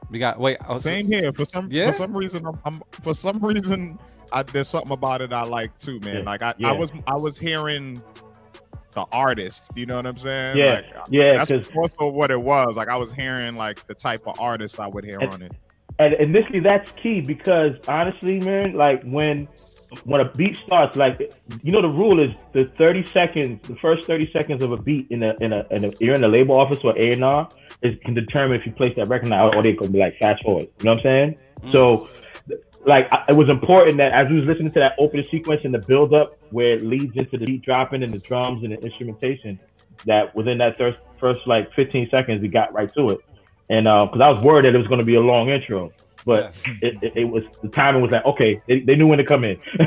[0.10, 0.58] We got wait.
[0.70, 1.34] oh, so- Same here.
[1.34, 1.92] For some Yeah?
[1.92, 4.00] for some reason, I'm, I'm for some reason
[4.32, 6.18] I, there's something about it I like too, man.
[6.18, 6.70] Yeah, Like I, yeah.
[6.70, 8.02] I was I was hearing
[8.94, 9.72] the artist.
[9.76, 10.58] You know what I'm saying?
[10.58, 12.76] Yeah, Like, yeah, That's also what it was.
[12.76, 15.54] Like I was hearing like the type of artist I would hear And- on it.
[16.00, 19.48] and initially that's key because honestly, man, like when
[20.04, 24.06] when a beat starts, like you know, the rule is the thirty seconds, the first
[24.06, 26.60] thirty seconds of a beat in a in a, in a you're in the label
[26.60, 27.48] office or A and R
[27.84, 30.44] is can determine if you place that record now or they could be like fast
[30.44, 30.68] forward.
[30.80, 31.72] You know what I'm saying?
[31.72, 31.96] So.
[31.96, 32.14] Mm.
[32.86, 35.80] Like it was important that as we was listening to that opening sequence and the
[35.80, 39.60] build up where it leads into the beat dropping and the drums and the instrumentation,
[40.06, 43.20] that within that first first like 15 seconds we got right to it.
[43.70, 45.92] And because I was worried that it was going to be a long intro,
[46.26, 49.26] but it, it, it was the timing was like okay, they, they knew when to
[49.26, 49.60] come in.
[49.80, 49.86] you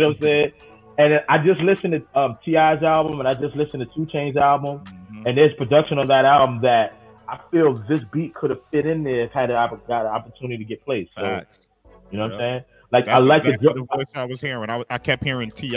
[0.00, 0.52] know what I'm saying?
[0.98, 4.38] And I just listened to um, T.I.'s album, and I just listened to 2 Chainz's
[4.38, 4.82] album,
[5.26, 9.02] and there's production on that album that I feel this beat could have fit in
[9.02, 11.12] there if had got an opportunity to get placed.
[11.14, 11.65] So, Facts.
[12.10, 12.64] You know what I'm saying?
[12.92, 13.88] Like That's I like the exactly drum.
[13.90, 14.70] the voice I was hearing.
[14.70, 15.70] I, I kept hearing Ti.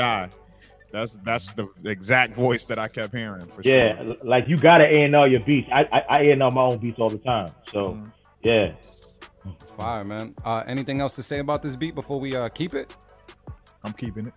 [0.92, 3.46] That's that's the exact voice that I kept hearing.
[3.48, 4.16] For Yeah, sure.
[4.24, 5.70] like you gotta A and R your beats.
[5.72, 7.52] I I, I A and R my own beats all the time.
[7.72, 8.06] So Mm-hmm.
[8.44, 8.72] yeah.
[9.78, 10.36] Fire, man.
[10.44, 12.94] Uh, anything else to say about this beat before we uh, keep it?
[13.84, 14.34] I'm keeping it.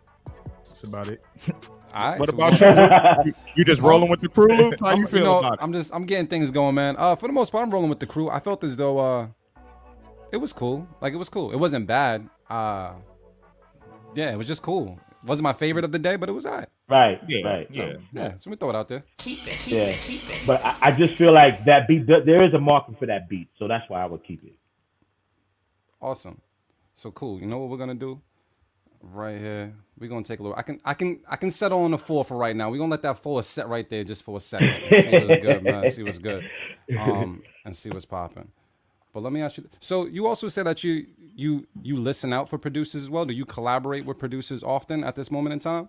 [0.59, 1.20] That's about it.
[1.95, 2.18] All right.
[2.20, 3.26] What so about we- you?
[3.26, 3.32] You?
[3.57, 4.76] You just rolling with the crew, Luke?
[4.80, 5.59] How I'm, you feel know, about it?
[5.62, 6.97] I'm just I'm getting things going, man.
[6.97, 8.30] Uh, for the most part, I'm rolling with the crew.
[8.30, 9.26] I felt as though uh,
[10.32, 10.88] it was cool.
[11.00, 11.52] Like it was cool.
[11.52, 12.28] It wasn't bad.
[12.50, 12.94] Uh,
[14.14, 14.98] yeah, it was just cool.
[15.22, 16.68] It Wasn't my favorite of the day, but it was alright.
[16.88, 17.20] Right.
[17.28, 17.66] Yeah, Right.
[17.70, 17.92] yeah.
[18.12, 19.04] Yeah, so we throw it out there.
[19.24, 19.94] Yeah.
[20.46, 22.06] But I, I just feel like that beat.
[22.06, 24.52] th- There is a market for that beat, so that's why I would keep it.
[26.00, 26.40] Awesome.
[26.94, 27.40] So cool.
[27.40, 28.20] You know what we're gonna do?
[29.04, 29.72] right here.
[29.98, 30.56] We're gonna take a little.
[30.56, 32.70] I can, I can, I can settle on the four for right now.
[32.70, 34.74] We're gonna let that four set right there just for a second.
[34.90, 35.90] see what's good, man.
[35.90, 36.48] See what's good,
[37.00, 38.48] um, and see what's popping.
[39.12, 39.68] But let me ask you.
[39.80, 43.24] So you also say that you, you, you listen out for producers as well.
[43.24, 45.88] Do you collaborate with producers often at this moment in time?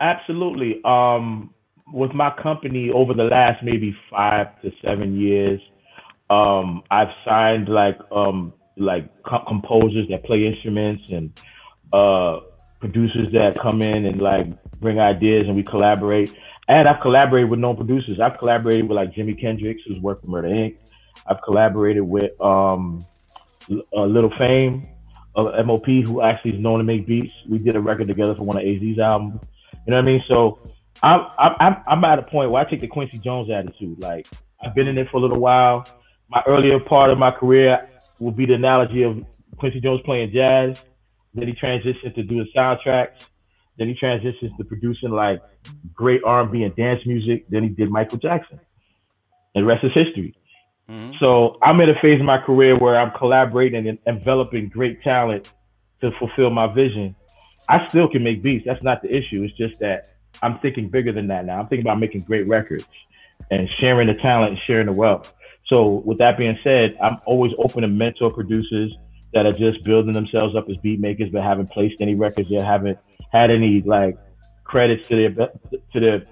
[0.00, 0.80] Absolutely.
[0.84, 1.52] Um,
[1.92, 5.60] with my company over the last maybe five to seven years,
[6.30, 11.38] um, I've signed like um, like co- composers that play instruments and
[11.92, 12.40] uh,
[12.80, 14.46] producers that come in and like
[14.80, 16.34] bring ideas and we collaborate.
[16.66, 18.20] And I've collaborated with known producers.
[18.20, 20.78] I've collaborated with like Jimmy Kendrix, who's worked for Murder Inc.
[21.26, 23.04] I've collaborated with um,
[23.70, 24.86] uh, Lil' Fame,
[25.36, 27.32] uh, MOP, who actually is known to make beats.
[27.48, 29.40] We did a record together for one of AZ's albums.
[29.86, 30.22] You know what I mean?
[30.28, 30.58] So
[31.02, 34.00] I'm I'm I'm at a point where I take the Quincy Jones attitude.
[34.00, 34.26] Like
[34.62, 35.86] I've been in it for a little while.
[36.28, 39.24] My earlier part of my career will be the analogy of
[39.58, 40.82] Quincy Jones playing jazz.
[41.34, 43.28] Then he transitions to doing soundtracks.
[43.76, 45.42] Then he transitions to producing like
[45.92, 47.46] great R&B and dance music.
[47.48, 48.60] Then he did Michael Jackson.
[49.54, 50.34] And the rest is history.
[51.18, 55.52] So I'm in a phase of my career where I'm collaborating and enveloping great talent
[56.00, 57.14] to fulfill my vision.
[57.68, 58.64] I still can make beats.
[58.66, 59.42] That's not the issue.
[59.42, 60.08] It's just that
[60.42, 61.56] I'm thinking bigger than that now.
[61.56, 62.86] I'm thinking about making great records
[63.50, 65.32] and sharing the talent and sharing the wealth.
[65.66, 68.94] So with that being said, I'm always open to mentor producers
[69.32, 72.64] that are just building themselves up as beat makers, but haven't placed any records yet,
[72.64, 72.98] haven't
[73.32, 74.18] had any like
[74.64, 75.48] credits to their
[75.92, 76.26] to their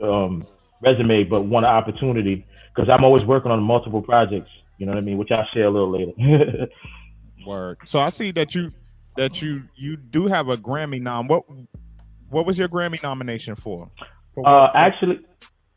[0.00, 0.42] um,
[0.82, 4.50] resume, but want an opportunity because I'm always working on multiple projects.
[4.78, 5.18] You know what I mean?
[5.18, 6.68] Which I'll share a little later.
[7.46, 7.78] Word.
[7.84, 8.72] So I see that you
[9.16, 11.26] that you you do have a Grammy nom.
[11.26, 11.44] What
[12.30, 13.90] what was your Grammy nomination for?
[14.34, 15.20] For Uh, actually,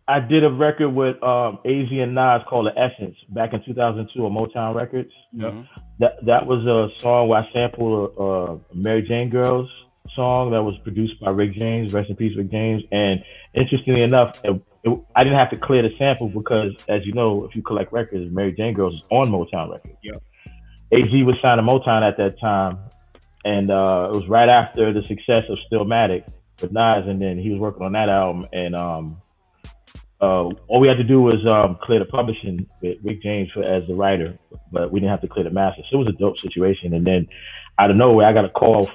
[0.07, 4.25] I did a record with um, AZ and Nas called The Essence back in 2002
[4.25, 5.11] on Motown Records.
[5.35, 5.67] Mhm.
[5.99, 9.69] That that was a song where I sampled a, a Mary Jane Girls
[10.15, 11.93] song that was produced by Rick James.
[11.93, 12.83] Rest in peace, Rick James.
[12.91, 13.23] And
[13.53, 14.41] interestingly enough,
[14.83, 17.91] it, I didn't have to clear the sample because, as you know, if you collect
[17.93, 19.97] records, Mary Jane Girls is on Motown Records.
[20.03, 20.13] Yeah.
[20.93, 22.77] AZ was signed to Motown at that time,
[23.45, 26.27] and uh, it was right after the success of Stillmatic
[26.61, 29.21] with Nas, and then he was working on that album, and um,
[30.21, 33.63] uh, all we had to do was um, clear the publishing with Rick James for,
[33.63, 34.37] as the writer,
[34.71, 35.81] but we didn't have to clear the master.
[35.89, 36.93] So it was a dope situation.
[36.93, 37.27] And then
[37.79, 38.89] out of nowhere, I got a call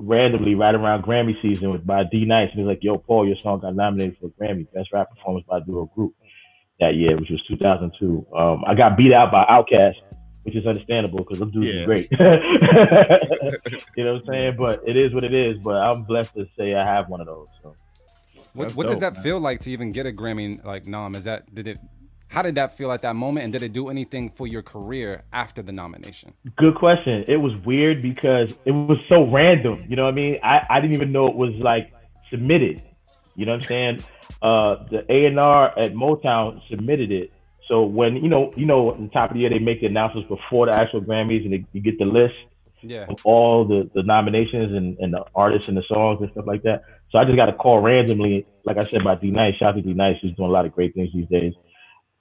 [0.00, 2.50] randomly right around Grammy season with by D Nice.
[2.50, 5.08] And he was like, "Yo, Paul, your song got nominated for a Grammy Best Rap
[5.10, 6.14] Performance by a Duo Group
[6.80, 9.96] that year, which was 2002." Um, I got beat out by Outkast,
[10.44, 11.82] which is understandable because them dudes Yeah.
[11.82, 12.08] are great.
[13.96, 14.56] you know what I'm saying?
[14.58, 15.58] But it is what it is.
[15.62, 17.48] But I'm blessed to say I have one of those.
[17.62, 17.74] So.
[18.54, 19.22] What, That's what does that man.
[19.22, 21.14] feel like to even get a Grammy like nom?
[21.14, 21.78] Is that did it?
[22.28, 25.22] How did that feel at that moment, and did it do anything for your career
[25.32, 26.34] after the nomination?
[26.56, 27.24] Good question.
[27.26, 29.84] It was weird because it was so random.
[29.88, 30.38] You know what I mean?
[30.42, 31.90] I, I didn't even know it was like
[32.30, 32.82] submitted.
[33.34, 34.04] You know what I'm saying?
[34.42, 37.32] Uh, the A and R at Motown submitted it.
[37.66, 39.86] So when you know, you know, at the top of the year they make the
[39.86, 42.34] announcements before the actual Grammys, and they, you get the list
[42.82, 43.06] Yeah.
[43.08, 46.62] of all the, the nominations and, and the artists and the songs and stuff like
[46.64, 46.82] that.
[47.10, 49.54] So I just got a call randomly, like I said, by D Nice.
[49.56, 51.54] Shout out to D Nice, who's doing a lot of great things these days.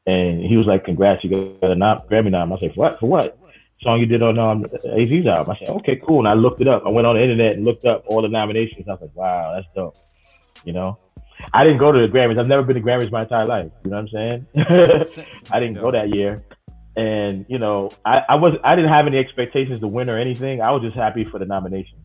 [0.08, 2.99] And he was like, "Congrats, you got a nom- Grammy nom." I said, "For what?
[2.99, 3.38] For what?"
[3.82, 4.66] Song you did on um,
[4.97, 5.51] AZ's album.
[5.51, 6.84] I said, "Okay, cool." And I looked it up.
[6.86, 8.88] I went on the internet and looked up all the nominations.
[8.88, 9.95] I was like, "Wow, that's dope."
[10.64, 10.97] You know,
[11.53, 12.39] I didn't go to the Grammys.
[12.39, 13.70] I've never been to Grammys my entire life.
[13.84, 15.36] You know what I'm saying?
[15.51, 16.43] I didn't go that year,
[16.95, 20.62] and you know, I, I was I didn't have any expectations to win or anything.
[20.62, 21.99] I was just happy for the nomination.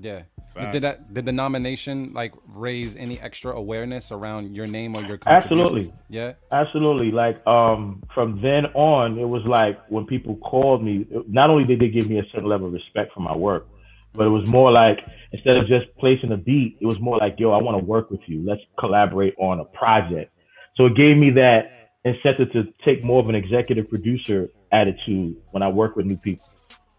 [0.00, 0.22] Yeah.
[0.54, 0.72] Fact.
[0.72, 5.18] Did that did the nomination like raise any extra awareness around your name or your
[5.24, 5.92] Absolutely.
[6.08, 6.34] Yeah.
[6.50, 7.10] Absolutely.
[7.10, 11.06] Like um, from then on, it was like when people called me.
[11.28, 13.66] Not only did they give me a certain level of respect for my work,
[14.14, 15.00] but it was more like
[15.32, 18.10] instead of just placing a beat, it was more like, "Yo, I want to work
[18.10, 18.44] with you.
[18.44, 20.32] Let's collaborate on a project."
[20.74, 25.62] So it gave me that incentive to take more of an executive producer attitude when
[25.62, 26.46] I work with new people.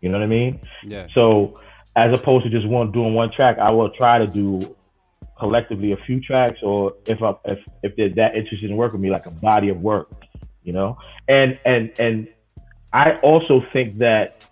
[0.01, 0.59] You know what I mean?
[0.85, 1.07] Yeah.
[1.13, 1.53] So
[1.95, 4.75] as opposed to just one doing one track, I will try to do
[5.37, 9.03] collectively a few tracks, or if I if if they're that interested in working with
[9.03, 10.09] me, like a body of work,
[10.63, 10.97] you know.
[11.27, 12.27] And and and
[12.91, 14.43] I also think that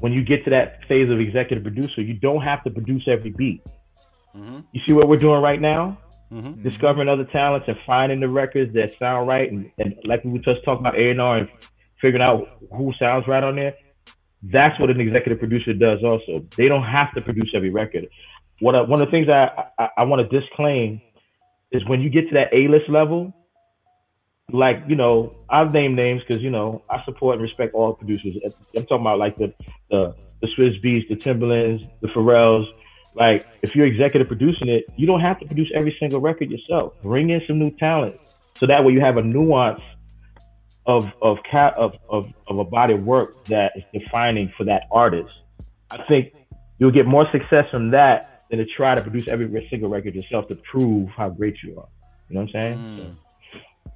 [0.00, 3.30] when you get to that phase of executive producer, you don't have to produce every
[3.30, 3.62] beat.
[4.36, 4.64] Mhm.
[4.72, 5.98] You see what we're doing right now?
[6.32, 6.62] Mhm.
[6.62, 10.38] Discovering other talents and finding the records that sound right, and, and like we were
[10.38, 11.48] just talking about A and R and
[12.00, 13.74] figuring out who sounds right on there.
[14.42, 16.02] That's what an executive producer does.
[16.02, 18.08] Also, they don't have to produce every record.
[18.60, 21.00] What I, one of the things I I, I want to disclaim
[21.72, 23.32] is when you get to that A list level,
[24.52, 28.38] like you know, I've named names because you know I support and respect all producers.
[28.74, 29.52] I'm talking about like the
[29.90, 32.66] the the Swizz Beatz, the Timbalands, the Pharrells.
[33.14, 36.94] like if you're executive producing it, you don't have to produce every single record yourself.
[37.02, 38.18] Bring in some new talent,
[38.56, 39.82] so that way you have a nuance
[40.86, 44.84] of of ca- of of, of a body of work that is defining for that
[44.90, 45.34] artist.
[45.90, 46.32] I think
[46.78, 50.48] you'll get more success from that than to try to produce every single record yourself
[50.48, 51.88] to prove how great you are.
[52.28, 52.96] You know what I'm saying?
[52.96, 53.90] So-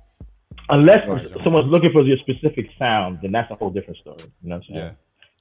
[0.71, 1.07] unless
[1.43, 4.17] someone's looking for your specific sound, then that's a whole different story.
[4.43, 4.79] You know what I'm saying?
[4.87, 4.91] Yeah.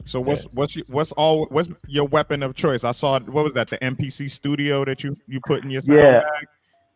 [0.06, 2.84] So what's what's your, what's all what's your weapon of choice?
[2.84, 5.98] I saw what was that the MPC studio that you you put in your sound
[6.00, 6.20] Yeah.
[6.22, 6.48] bag?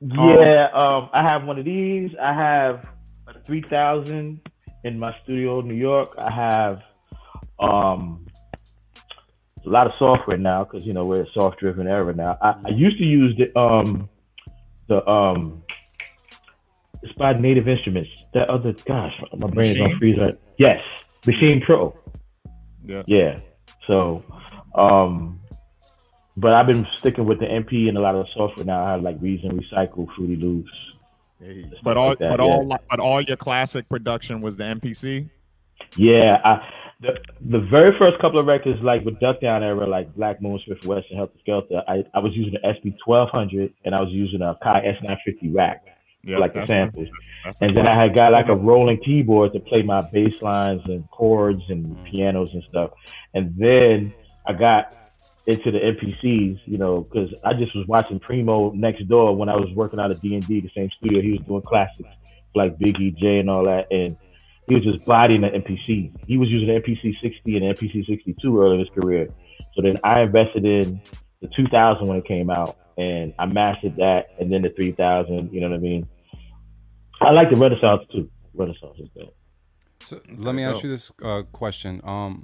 [0.01, 2.11] Yeah, um, I have one of these.
[2.21, 2.89] I have a
[3.47, 4.41] 3000
[4.83, 6.13] in my studio in New York.
[6.17, 6.83] I have
[7.59, 8.27] um,
[9.65, 12.37] a lot of software now because you know we're a soft driven era now.
[12.41, 14.09] I, I used to use the um,
[14.87, 15.63] the um,
[17.01, 18.11] it's by Native Instruments.
[18.33, 20.17] That other gosh, my brain is on freeze.
[20.19, 20.35] Right.
[20.57, 20.83] Yes,
[21.23, 21.97] Maschine Pro.
[22.85, 23.03] Yeah.
[23.07, 23.39] Yeah.
[23.85, 24.23] So,
[24.75, 25.39] um,
[26.35, 28.85] but I've been sticking with the MP and a lot of the software now.
[28.85, 30.93] I have like Reason, Recycle, Fruity Loops.
[31.39, 32.51] Stuff But all like that, but yeah.
[32.51, 35.29] all but all your classic production was the MPC.
[35.95, 36.67] Yeah, I,
[37.01, 40.59] the the very first couple of records, like with Duck Down era, like Black Moon,
[40.67, 44.09] Smif-N-Wessun, and Heltah Skeltah, I, I was using the SP twelve hundred and I was
[44.11, 45.85] using Akai S nine fifty rack,
[46.25, 47.07] for, like the samples.
[47.43, 50.41] that's the And then I had got like a Roland keyboard to play my bass
[50.41, 52.05] lines and chords and mm.
[52.05, 52.91] pianos and stuff.
[53.35, 54.13] And then
[54.47, 54.95] I got
[55.47, 59.55] into the MPCs, you know, because I just was watching Primo next door when I
[59.55, 61.21] was working out of D and D, the same studio.
[61.21, 62.09] He was doing classics
[62.53, 64.17] like Biggie, J, and all that, and
[64.67, 66.11] he was just bodying the MPC.
[66.27, 69.29] He was using the MPC 60 and the MPC 62 early in his career.
[69.73, 71.01] So then I invested in
[71.41, 75.53] the 2000 when it came out, and I mastered that, and then the 3000.
[75.53, 76.07] You know what I mean?
[77.21, 78.29] I like the Renaissance too.
[78.53, 79.29] Renaissance is good.
[80.01, 82.01] So let me ask you this uh, question.
[82.03, 82.43] Um,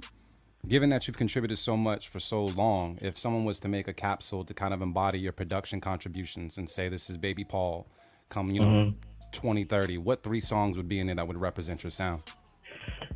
[0.68, 3.92] given that you've contributed so much for so long, if someone was to make a
[3.92, 7.86] capsule to kind of embody your production contributions and say this is Baby Paul,
[8.28, 8.94] come you know, Mhm.
[9.32, 12.22] 2030, what three songs would be in it that would represent your sound?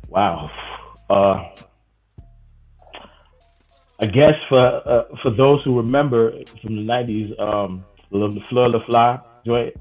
[0.09, 0.49] Wow.
[1.09, 1.45] Uh,
[4.01, 6.31] I guess for uh, for those who remember
[6.61, 9.73] from the nineties, um, Love the Fleur Le Fly joint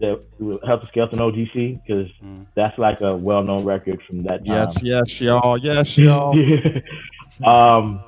[0.00, 2.10] that Heltah Skeltah OGC because
[2.54, 4.46] that's like a well known record from that time.
[4.46, 5.56] Yes, yes, y'all.
[5.58, 6.34] Yes, y'all.
[7.44, 8.02] um,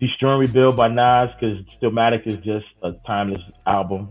[0.00, 4.10] Destroy and Rebuild by Nas because Stillmatic is just a timeless album.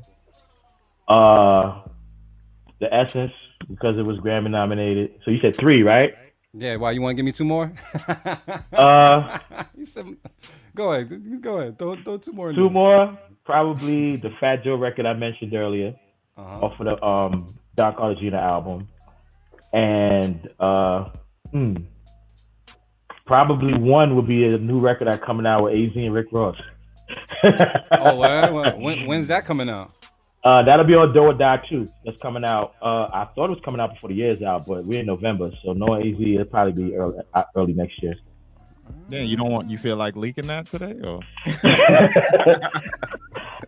[1.08, 1.82] Uh,
[2.80, 3.34] The Essence
[3.70, 5.12] because it was Grammy nominated.
[5.26, 6.14] So you said three, right?
[6.54, 7.72] Yeah, why you want to give me two more?
[8.74, 9.40] Uh,
[9.78, 10.06] you said,
[10.76, 12.52] go ahead, go ahead, throw, throw two more.
[12.52, 12.70] Two there.
[12.70, 15.96] more, probably the Fat Joe record I mentioned earlier,
[16.38, 16.66] Uh-huh.
[16.66, 18.90] off of the um Don Cartagena album,
[19.74, 21.10] and uh,
[21.52, 21.76] hmm,
[23.32, 26.62] probably one would be a new record that coming out with Az and Rick Ross.
[27.46, 28.18] oh, well,
[28.54, 29.94] well, when, when's that coming out?
[30.44, 31.88] Uh, that'll be on Doe or Die too.
[32.04, 32.76] That's coming out.
[32.82, 35.50] Uh, I thought it was coming out before the year's out, but we're in November,
[35.64, 36.16] so no AZ.
[36.20, 38.16] It'll probably be early, uh, early next year.
[39.08, 41.22] Yeah, you don't want you feel like leaking that today, or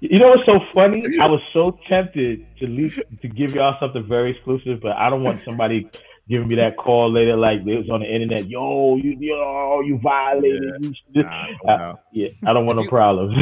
[0.01, 1.05] You know what's so funny?
[1.21, 5.23] I was so tempted to leak to give y'all something very exclusive, but I don't
[5.23, 5.89] want somebody
[6.29, 8.47] giving me that call later, like it was on the internet.
[8.47, 10.95] Yo, you, yo, you violated.
[11.11, 11.23] You,
[11.67, 13.35] Uh, yeah, I don't want no problems.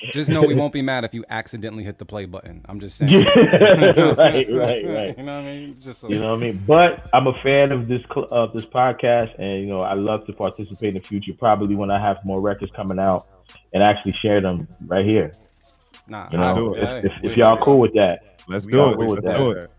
[0.12, 2.64] Just know we won't be mad if you accidentally hit the play button.
[2.68, 3.24] I'm just saying.
[3.24, 5.18] right, right, right.
[5.18, 5.76] You know what I mean?
[5.80, 6.62] Just so- You know what I mean?
[6.66, 10.26] But I'm a fan of this cl- of this podcast, and you know I love
[10.26, 11.32] to participate in the future.
[11.38, 13.26] Probably when I have more records coming out,
[13.72, 15.32] and actually share them right here.
[16.06, 17.04] Nah, you I'll know, do it.
[17.06, 18.96] if, if, if y'all cool with that, let's do it.
[18.96, 19.42] Cool with Let's that.
[19.42, 19.70] do it.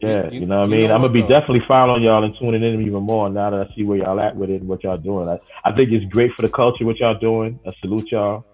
[0.00, 0.90] Yeah, You- you, know what I mean.
[0.90, 1.28] I'm gonna be though?
[1.28, 4.36] definitely following y'all and tuning in even more now that I see where y'all at
[4.36, 5.28] with it and what y'all doing.
[5.28, 7.58] I, I think it's great for the culture what y'all doing.
[7.66, 8.44] I salute y'all.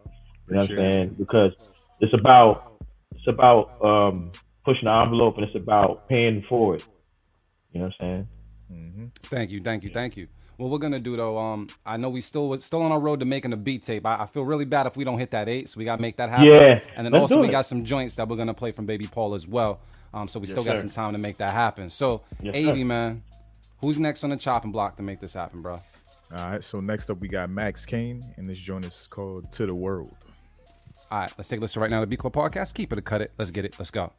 [0.49, 1.16] You know what I'm saying?
[1.18, 1.53] Because
[2.01, 2.72] it's about
[3.14, 4.32] it's about um,
[4.64, 6.82] pushing the envelope and it's about paying forward.
[7.72, 8.26] You know what I'm
[8.70, 9.11] saying?
[9.24, 10.28] Thank you, thank you, thank you.
[10.61, 13.21] What we're gonna do though, um, I know we still we're still on our road
[13.21, 14.05] to making a beat tape.
[14.05, 16.19] I, I feel really bad if we don't hit that eight, so we gotta make
[16.19, 16.45] that happen.
[16.49, 19.35] Yeah, and then also we got some joints that we're gonna play from Baby Paul
[19.35, 19.81] as well.
[20.13, 20.83] Um, so we Yes, still got sir.
[20.83, 21.89] some time to make that happen.
[21.89, 22.85] So, Yes, Avy sir.
[22.85, 23.23] man,
[23.81, 25.77] who's next on the chopping block to make this happen, bro?
[26.37, 29.65] All right, so next up we got Max Kane, and this joint is called "To
[29.65, 30.15] the World."
[31.11, 32.75] All right, let's take a listen right now to the Beat Club podcast.
[32.75, 33.33] Keep it or cut it.
[33.39, 33.77] Let's get it.
[33.79, 34.13] Let's go.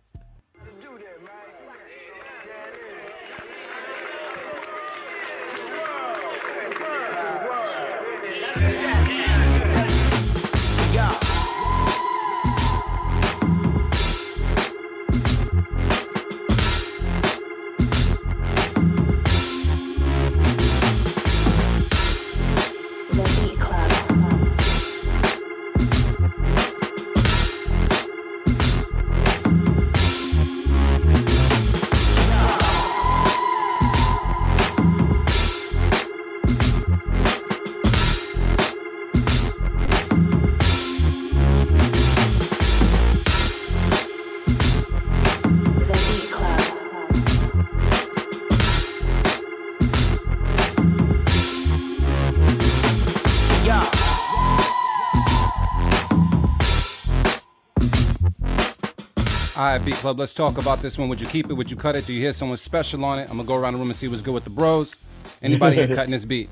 [59.72, 61.08] All right, B Club, let's talk about this one.
[61.08, 61.54] Would you keep it?
[61.54, 62.06] Would you cut it?
[62.06, 63.30] Do you hear someone special on it?
[63.30, 64.98] I'm gonna go around the room and see what's good with the bros.
[65.42, 66.50] Anybody here cutting this beat?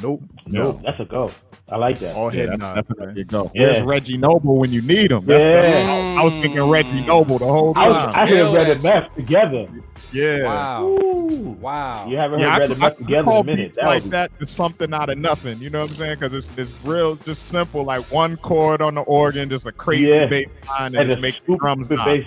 [0.00, 0.22] Nope.
[0.46, 1.32] Nope, that's a go.
[1.66, 2.14] I like that.
[2.14, 2.74] All Yeah, head that's nod.
[2.74, 3.50] definitely go.
[3.54, 3.62] Yeah.
[3.62, 5.24] Where's Reggie Noble when you need him?
[5.24, 5.62] That's Yeah.
[5.62, 7.06] the, I, I was thinking Reggie mm.
[7.06, 7.92] Noble the whole I, time.
[7.92, 9.66] was, I heard Kill Red that and Meth together.
[10.12, 10.42] yeah.
[10.44, 10.84] Wow.
[10.88, 11.56] Ooh.
[11.60, 12.06] Wow.
[12.06, 13.56] You haven't Yeah, heard I, Red and I, Meth I together in a minute.
[13.64, 15.58] beats That like would be- that something out of nothing.
[15.58, 16.18] You know what I'm saying?
[16.18, 20.10] Because it's it's real, just simple, like one chord on the organ, just a crazy
[20.10, 20.26] Yeah.
[20.26, 22.04] bass line, and, and just the make drums knock.
[22.04, 22.26] bass.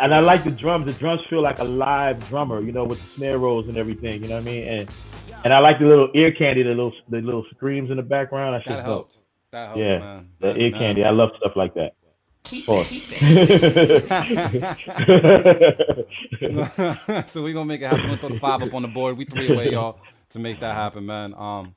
[0.00, 0.86] And I like the drums.
[0.86, 4.22] The drums feel like a live drummer, you know, with the snare rolls and everything.
[4.22, 4.68] You know what I mean?
[4.68, 4.88] And
[5.44, 8.54] and I like the little ear candy, the little the little screams in the background.
[8.54, 8.84] That That shit's dope.
[8.86, 9.16] helped.
[9.52, 10.28] That helped, Yeah, man.
[10.40, 11.04] the That- ear that- candy.
[11.04, 11.92] I love stuff like that.
[12.66, 12.88] Pause.
[17.30, 18.08] so we're gonna make it happen.
[18.08, 19.16] We'll throw the five up on the board.
[19.18, 19.98] We three away, y'all,
[20.30, 21.34] to make that happen, man.
[21.34, 21.74] Um,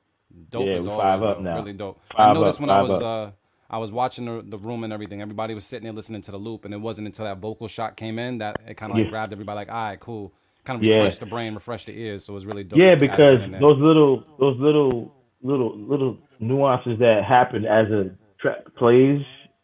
[0.50, 1.02] dope Yeah, as we always.
[1.02, 1.42] five up though.
[1.42, 1.56] now.
[1.56, 2.00] Really dope.
[2.16, 3.02] I noticed up, when I was up.
[3.02, 3.30] uh
[3.70, 5.22] I was watching the, the room and everything.
[5.22, 7.96] Everybody was sitting there listening to the loop, and it wasn't until that vocal shot
[7.96, 9.10] came in that it kind of like Yeah.
[9.10, 9.56] grabbed everybody.
[9.56, 10.32] Like, all right, cool.
[10.64, 10.96] Kind of Yeah.
[10.98, 12.24] refreshed the brain, refreshed the ears.
[12.24, 12.78] So it was really dope.
[12.78, 17.88] yeah, to add that because those little those little little little nuances that happen as
[17.90, 18.10] a
[18.40, 19.20] track plays,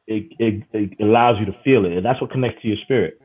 [0.09, 3.21] it, it it allows you to feel it, and that's what connects to your spirit.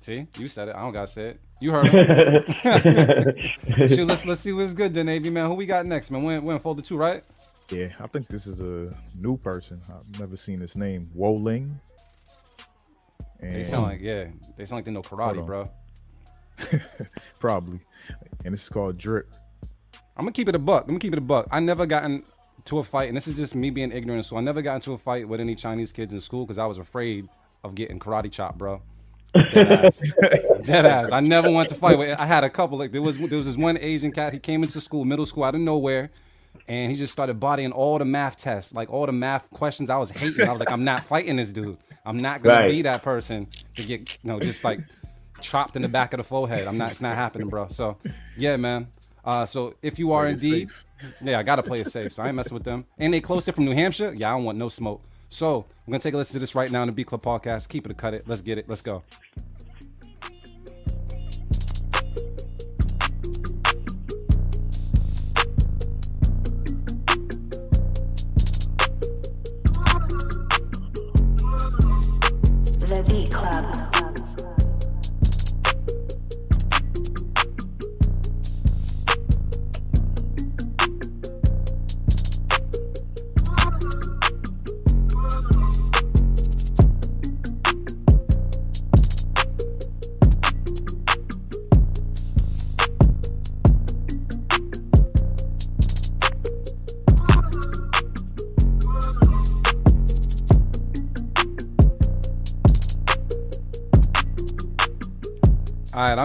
[0.00, 0.76] See, you said it.
[0.76, 1.40] I don't gotta say it.
[1.60, 1.90] You heard me.
[3.88, 5.46] Shoot, let's let's see what's good then, AV man.
[5.46, 6.22] Who we got next, man?
[6.22, 7.22] We're in, we're folder two, right?
[7.70, 9.80] Yeah, I think this is a new person.
[9.92, 11.06] I've never seen his name.
[11.14, 11.80] Wo Ling.
[13.40, 14.26] They And sound like yeah,
[14.56, 15.68] they sound like they know karate, bro.
[17.40, 17.80] probably.
[18.44, 19.32] And this is called Drip.
[20.16, 20.82] I'm gonna keep it a buck.
[20.84, 21.46] I'm gonna keep it a buck.
[21.50, 22.24] I never gotten
[22.66, 24.24] to a fight, and this is just me being ignorant.
[24.24, 26.64] So I never got into a fight with any Chinese kids in school because I
[26.66, 27.28] was afraid
[27.64, 28.80] of getting karate chopped, bro.
[29.52, 30.00] Dead ass.
[30.62, 31.12] Dead ass.
[31.12, 32.18] I never wanted to fight with.
[32.18, 32.78] I had a couple.
[32.78, 34.32] Like there was there was this one Asian cat.
[34.32, 36.10] He came into school, middle school, out of nowhere,
[36.68, 39.90] and he just started bodying all the math tests, like all the math questions.
[39.90, 40.48] I was hating.
[40.48, 41.76] I was like, I'm not fighting this dude.
[42.06, 42.70] I'm not gonna Right.
[42.70, 44.80] be that person to get you know just like
[45.40, 46.66] chopped in the back of the forehead.
[46.66, 46.90] I'm not.
[46.90, 47.68] It's not happening, bro.
[47.68, 47.96] So
[48.36, 48.88] yeah, man.
[49.24, 50.70] Uh, so if you are indeed,
[51.20, 52.12] yeah, I gotta play it safe.
[52.12, 52.86] So I ain't messing with them.
[52.98, 54.14] And they closed it from New Hampshire.
[54.16, 55.02] Yeah, I don't want no smoke.
[55.28, 57.68] So I'm gonna take a listen to this right now in the B Club podcast.
[57.68, 58.28] Keep it, or cut it.
[58.28, 58.68] Let's get it.
[58.68, 59.02] Let's go.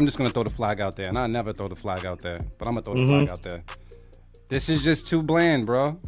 [0.01, 2.19] I'm just gonna throw the flag out there, and I never throw the flag out
[2.21, 3.25] there, but I'm gonna throw the Mm-hmm.
[3.27, 3.63] flag out there.
[4.49, 5.99] This is just too bland, bro.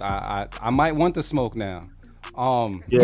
[0.00, 1.80] I I, I might want the smoke now.
[2.36, 3.00] Um, Yeah.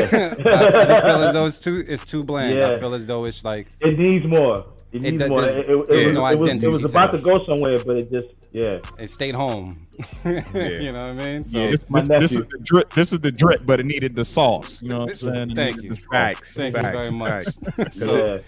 [0.47, 2.63] I, I just feel as though it's too it's too bland.
[2.63, 4.59] I feel as though it's like It needs more.
[4.93, 5.45] It It- needs more.
[5.45, 8.13] It, it, it, was, no it, was, it was about to go somewhere, but it
[8.13, 8.79] just yeah.
[8.97, 9.89] it stayed home.
[10.25, 11.43] you know what I mean?
[11.43, 12.93] So, Yeah, this, my this, this is the drip.
[12.95, 14.81] This is the drip, but it needed the sauce.
[14.83, 15.51] You know what I'm saying?
[15.57, 15.91] Thank you.
[15.91, 16.07] the sauce.
[16.13, 16.55] Facts.
[16.55, 17.47] Thank you very much.
[17.91, 18.39] so yeah.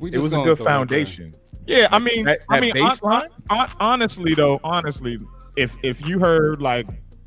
[0.00, 0.66] We It was a good throw it there.
[0.66, 1.32] foundation.
[1.66, 5.18] Yeah, I mean, That- I mean, bass hon- honestly though, honestly,
[5.56, 6.86] if if you heard like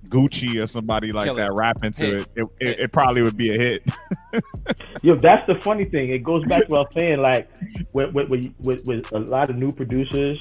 [0.09, 1.37] Gucci or somebody like Kill it.
[1.37, 2.13] that rapping to Hit.
[2.21, 3.83] it, it, it, it probably would be a hit.
[5.01, 6.09] Yo, that's the funny thing.
[6.11, 7.19] It goes back to what I was saying.
[7.19, 7.49] Like
[7.93, 10.37] with with, with, with with a lot of new producers,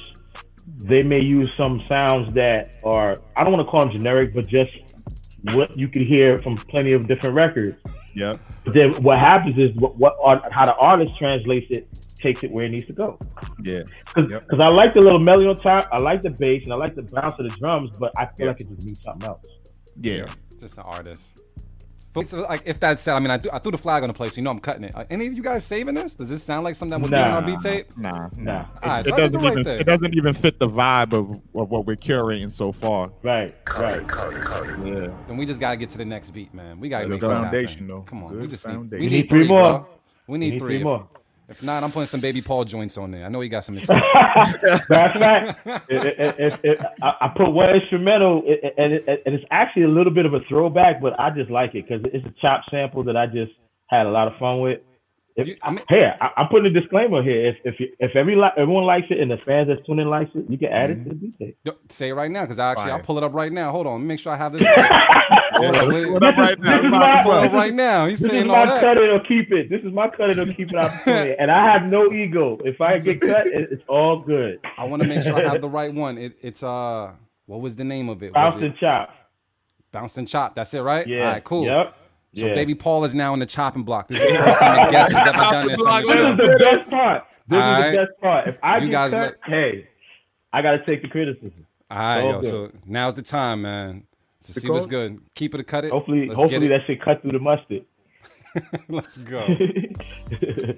[0.85, 4.47] they may use some sounds that are I don't want to call them generic, but
[4.47, 4.71] just
[5.53, 7.71] what you could hear from plenty of different records.
[8.15, 8.39] Yep.
[8.65, 12.51] But then what happens is what, what art, how the artist translates it takes it
[12.51, 13.19] where it needs to go.
[13.63, 13.79] Yeah.
[14.15, 14.45] Because Yep.
[14.59, 17.03] I like the little melody on top, I like the bass, and I like the
[17.03, 19.45] bounce of the drums, but I feel like it just needs something else.
[19.99, 20.25] Yeah.
[20.59, 21.42] just an artist.
[22.13, 24.07] But so, like, if that's said, I mean, I, threw- I threw the flag on
[24.07, 24.95] the place, so you know I'm cutting it.
[24.95, 26.13] Uh, any of you guys saving this?
[26.13, 27.35] Does this sound like something that would be on Nah.
[27.37, 27.97] our beat tape?
[27.97, 28.65] Nah, Nah.
[28.83, 29.79] All right, it, so I did doesn't the right even thing.
[29.79, 33.07] it doesn't even fit the vibe of, of what we're curating so far.
[33.23, 34.03] Right, right.
[34.85, 35.07] Yeah.
[35.27, 36.79] Then we just gotta get to the next beat, man.
[36.79, 38.01] We gotta Good make this foundation, though.
[38.01, 39.79] Come on, we Good just need, we need, need three three, more.
[39.79, 39.87] bro.
[40.27, 40.75] We need, We need three.
[40.77, 41.07] three more.
[41.15, 41.21] If,
[41.61, 43.25] not, I'm putting some baby Paul joints on there.
[43.25, 43.77] I know he got some.
[43.77, 48.43] Of fact, it, it, it, I, put one instrumental,
[48.77, 51.87] and, and it's actually a little bit of a throwback, but I just like it
[51.87, 53.51] because it's a chop sample that I just
[53.87, 54.79] had a lot of fun with.
[55.35, 55.47] If,
[55.89, 57.47] hey, I, I'm putting a disclaimer here.
[57.47, 60.45] If if, if every li- everyone likes it and the fans that's tuning likes it,
[60.47, 61.57] you can add it to the beat tape.
[61.63, 63.71] Yo, Say it right now, because I actually I'll pull it up right now.
[63.71, 64.63] Hold on, make sure I have this.
[65.55, 66.23] Hold on, wait.
[66.23, 66.77] Up right now.
[66.77, 68.05] This is my- pull right now.
[68.07, 68.81] He's this saying is all my that.
[68.83, 69.69] cut it or keep it.
[69.69, 72.59] This is my cut it or keep it opportunity, and I have no ego.
[72.63, 74.59] If I get cut, it, it's all good.
[74.77, 76.17] I want to make sure I have the right one.
[76.19, 77.11] It, it's uh,
[77.47, 78.27] what was the name of it?
[78.27, 79.13] Was Bounced and chopped.
[79.91, 80.55] Bounced and chopped.
[80.57, 81.07] That's it, right?
[81.07, 81.19] Yeah.
[81.21, 81.65] All right, cool.
[81.65, 81.95] Yep.
[82.35, 82.55] So Yeah.
[82.55, 84.07] baby Paul is now in the chopping block.
[84.07, 85.79] This is the first time the guest has ever done this.
[85.81, 87.23] on the This is the best part.
[87.47, 87.91] This is Alright.
[87.91, 88.47] the best part.
[88.47, 89.87] If I You get guys cut, let- hey,
[90.51, 91.65] I gotta take the criticism.
[91.91, 92.39] All right, All yo.
[92.41, 92.49] good.
[92.49, 94.03] So now's the time, man,
[94.45, 95.19] to see what's good.
[95.35, 95.91] Keep it or cut it.
[95.91, 97.85] Hopefully, Let's hopefully get that shit cut through the mustard.
[98.87, 99.45] Let's go.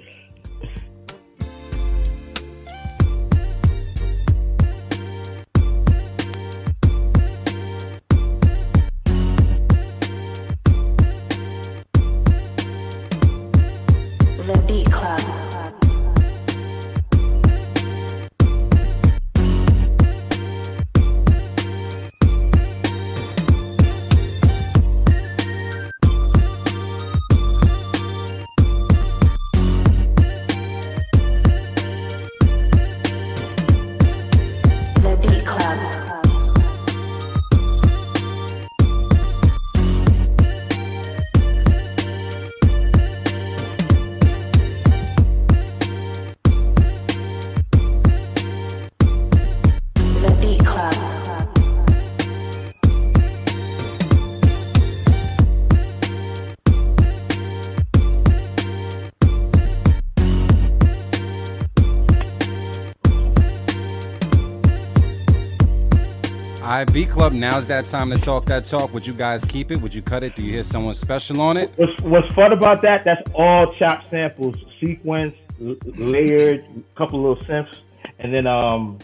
[66.75, 67.31] All right, B Club.
[67.31, 68.93] Now's that time to talk that talk.
[68.93, 69.79] Would you guys keep it?
[69.79, 70.35] Would you cut it?
[70.35, 71.71] Do you hear someone special on it?
[71.77, 73.05] What's What's fun about that?
[73.05, 76.65] That's all chop samples, sequence, l- layered,
[76.95, 77.79] couple little synths,
[78.19, 78.99] and then um,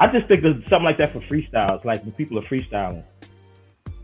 [0.00, 3.04] I just think of something like that for freestyles, like when people are freestyling.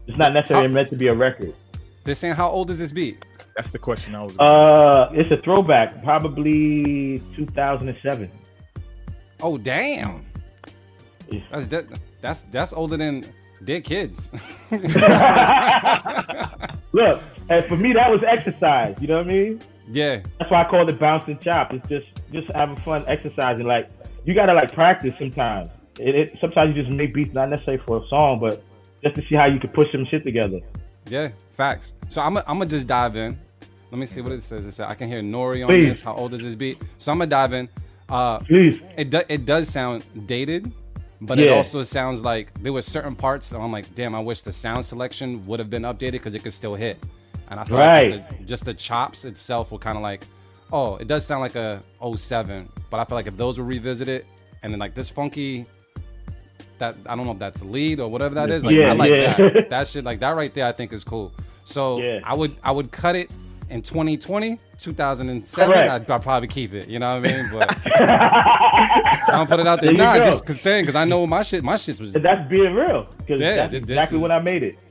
[0.07, 1.53] It's not necessarily meant to be a record.
[2.05, 3.25] They're saying how old is this beat?
[3.57, 4.39] That's the question I was.
[4.39, 8.31] Uh, it's a throwback, probably 2007.
[9.43, 10.25] Oh damn.
[11.51, 11.87] That's that,
[12.21, 13.25] that's that's older than
[13.61, 14.31] their kids.
[16.93, 19.01] Look, and for me, that was exercise.
[19.01, 19.61] You know what I mean?
[19.93, 20.23] yeah.
[20.39, 21.73] That's why I call it bouncing chop.
[21.73, 23.66] It's just just having fun, exercising.
[23.66, 23.90] Like
[24.24, 25.69] you gotta like practice sometimes.
[25.99, 28.62] It, it sometimes you just make beats not necessarily for a song, but
[29.03, 30.61] just to see how you can push some shit together.
[31.07, 31.94] Yeah, facts.
[32.09, 33.39] So I'm gonna just dive in.
[33.90, 34.65] Let me see what it says.
[34.65, 35.89] It says I can hear Nore on Please.
[35.89, 36.03] this.
[36.03, 36.82] How old is this beat?
[36.99, 37.69] So I'm gonna dive in.
[38.09, 38.81] Uh, Please.
[38.97, 40.73] It do, it does sound dated,
[41.20, 43.51] but it also sounds like there were certain parts.
[43.51, 46.42] that I'm like, damn, I wish the sound selection would have been updated because it
[46.42, 46.98] could still hit.
[47.48, 50.22] And I feel like just the, just the chops itself were kind of like,
[50.72, 51.80] oh, it does sound like a
[52.16, 54.24] 07, but I feel like if those were revisited
[54.62, 55.66] and then like this funky.
[56.78, 58.64] That I don't know if that's lead or whatever that is.
[58.64, 59.36] Like Yeah, I like yeah.
[59.36, 59.70] that.
[59.70, 60.66] That shit like that right there.
[60.66, 61.32] I think is cool.
[61.64, 62.20] So Yeah.
[62.24, 63.30] I would I would cut it
[63.70, 65.74] in 2020, 2007.
[65.78, 66.88] I'd, I'd probably keep it.
[66.88, 67.48] You know what I mean?
[67.52, 69.92] But I don't put it out there.
[69.92, 70.24] There Nah, go.
[70.24, 71.62] just cause saying because I know my shit.
[71.62, 72.12] My shit was.
[72.12, 74.84] That's being real because Yeah, that's this- this exactly is- when I made it.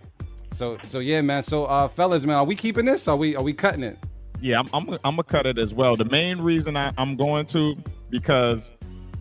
[0.54, 1.44] So so yeah, man.
[1.44, 3.08] So uh, fellas, man, are we keeping this?
[3.08, 3.98] Are we are we cutting it?
[4.42, 5.96] Yeah, I'm I'm, I'm gonna cut it as well.
[5.96, 7.76] The main reason I, I'm going to
[8.10, 8.72] because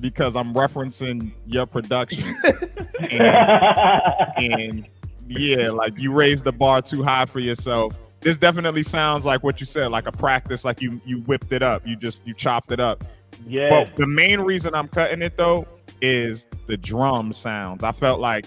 [0.01, 2.23] because I'm referencing your production
[3.11, 4.89] and, and
[5.29, 7.97] yeah, like you raised the bar too high for yourself.
[8.21, 11.63] This definitely sounds like what you said, like a practice, like you you whipped it
[11.63, 13.05] up, you just you chopped it up.
[13.47, 13.69] Yeah.
[13.71, 15.67] But the main reason I'm cutting it though
[16.03, 17.85] is the drum sounds.
[17.85, 18.47] I felt like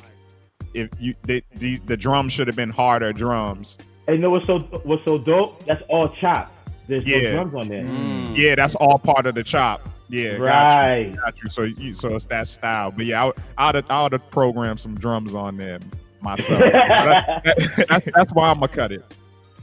[0.73, 3.77] if you the the, the drums should have been harder drums.
[4.07, 5.63] And you know what's so what's so dope?
[5.65, 6.51] That's all chop.
[6.87, 7.21] There's Yeah.
[7.35, 7.83] no drums on there.
[7.85, 8.35] Mm.
[8.35, 9.87] Yeah, that's all part of the chop.
[10.09, 11.05] Yeah, Right.
[11.05, 11.49] Got you, got you.
[11.49, 12.91] So, you, so it's that style.
[12.91, 13.23] But yeah,
[13.57, 15.79] I, I'd have, I would have programmed some drums on there
[16.19, 16.59] myself.
[16.59, 19.17] That- that- that's, that's why I'm gonna cut it.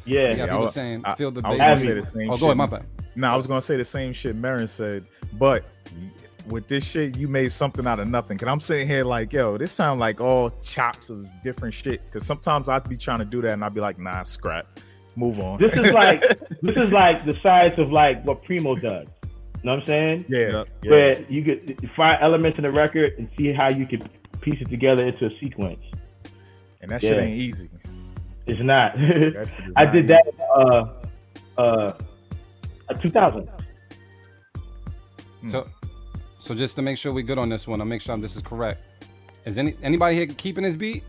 [0.09, 0.20] Yeah.
[0.20, 2.30] Yeah, Yeah, people I was- saying I, feel the I was gonna say the same
[2.30, 2.40] Oh, shit.
[2.40, 2.86] go ahead, my bad.
[3.16, 5.05] No, I was gonna say the same shit Marin said,
[5.35, 5.64] but
[6.47, 8.39] with this shit, you made something out of nothing.
[8.39, 12.01] Cause I'm sitting here like, yo, this sound like all chops of different shit.
[12.12, 14.66] Cause sometimes I'd be trying to do that and I'd be like, nah, scrap,
[15.16, 15.59] move on.
[15.60, 16.20] This is like
[16.62, 19.06] this is like the size of like what Primo does.
[19.62, 20.24] You know what I'm saying?
[20.28, 20.90] yeah, yeah.
[20.90, 24.09] Where you could find elements in the record and see how you could
[24.40, 25.80] piece it together into a sequence.
[26.80, 27.68] and that shit ain't easy.
[28.48, 28.94] It's not.
[28.96, 30.86] That shit is I did that uh
[31.58, 31.92] uh
[32.88, 33.48] uh, 2000.
[35.48, 35.68] So
[36.38, 38.42] so just to make sure we're good on this one, I'll make sure this is
[38.42, 39.10] correct.
[39.44, 41.04] Is any anybody here keeping his beat?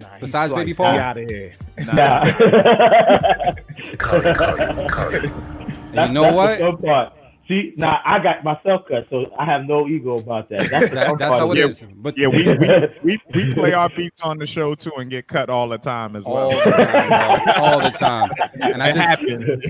[0.00, 0.78] Nah, Besides Baby sliced.
[0.78, 0.92] Paul?
[0.94, 1.54] Get out of here.
[1.86, 2.32] Nah.
[3.98, 5.22] Cut it, cut it, cut it.
[5.24, 7.21] You know that's what?
[7.48, 7.54] The.
[7.54, 10.68] See, now I got myself cut, so I have no ego about that.
[10.70, 11.70] That's, the That- fun that's part how of it it.
[11.70, 11.84] is.
[11.96, 15.26] But Yeah, we we, we we play our beats on the show too and get
[15.28, 16.52] cut all the time as well.
[16.52, 18.30] all the time, all the time.
[18.60, 19.66] And I it just happens.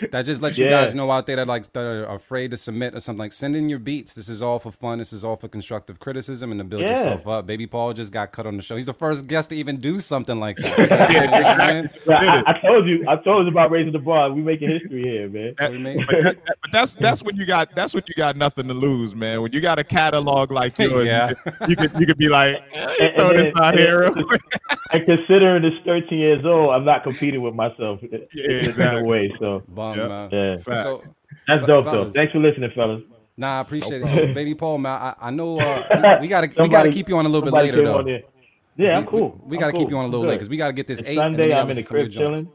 [0.10, 2.94] that just lets you guys know out there that like that are afraid to submit
[2.94, 4.14] or something like send in your beats.
[4.14, 4.98] This is all for fun.
[4.98, 6.90] This is all for constructive criticism and to build Yeah.
[6.90, 7.46] yourself up.
[7.46, 8.76] Baby Paul just got cut on the show.
[8.76, 10.78] He's the first guest to even do something like that.
[10.78, 14.30] You know what I I, I told you, I told you about raising the bar.
[14.32, 15.54] We making history here, man.
[15.58, 18.14] So we made- But, that- that- but that's that's when you got that's when you
[18.14, 19.42] got nothing to lose, man.
[19.42, 21.30] When you got a catalog like yours, Yeah.
[21.30, 23.70] you, could, you could you could be like, eh, And- throw and this then- out
[23.74, 24.00] and here.
[24.02, 24.40] then- real quick.
[24.92, 29.00] And considering it's 13 years old, I'm not competing with myself in exactly.
[29.00, 29.32] a way.
[29.38, 30.08] So Bum, Yep.
[30.08, 30.28] man.
[30.32, 31.00] yeah, So
[31.46, 32.10] that's Fe- dope though.
[32.10, 33.02] Thanks for listening, fellas.
[33.36, 34.06] nah, I appreciate it.
[34.06, 35.82] So, Baby Paul, man, I, I know uh,
[36.20, 38.02] we, we gotta we gotta keep you on a little bit later though.
[38.02, 38.22] there.
[38.76, 39.38] Yeah, I'm cool.
[39.44, 40.98] We, I'm gotta keep you on a little I'm late because we gotta get this
[41.00, 41.16] It's eight.
[41.16, 41.48] Sunday.
[41.48, 42.30] we I'm in the listen crib of the joints.
[42.30, 42.52] chilling.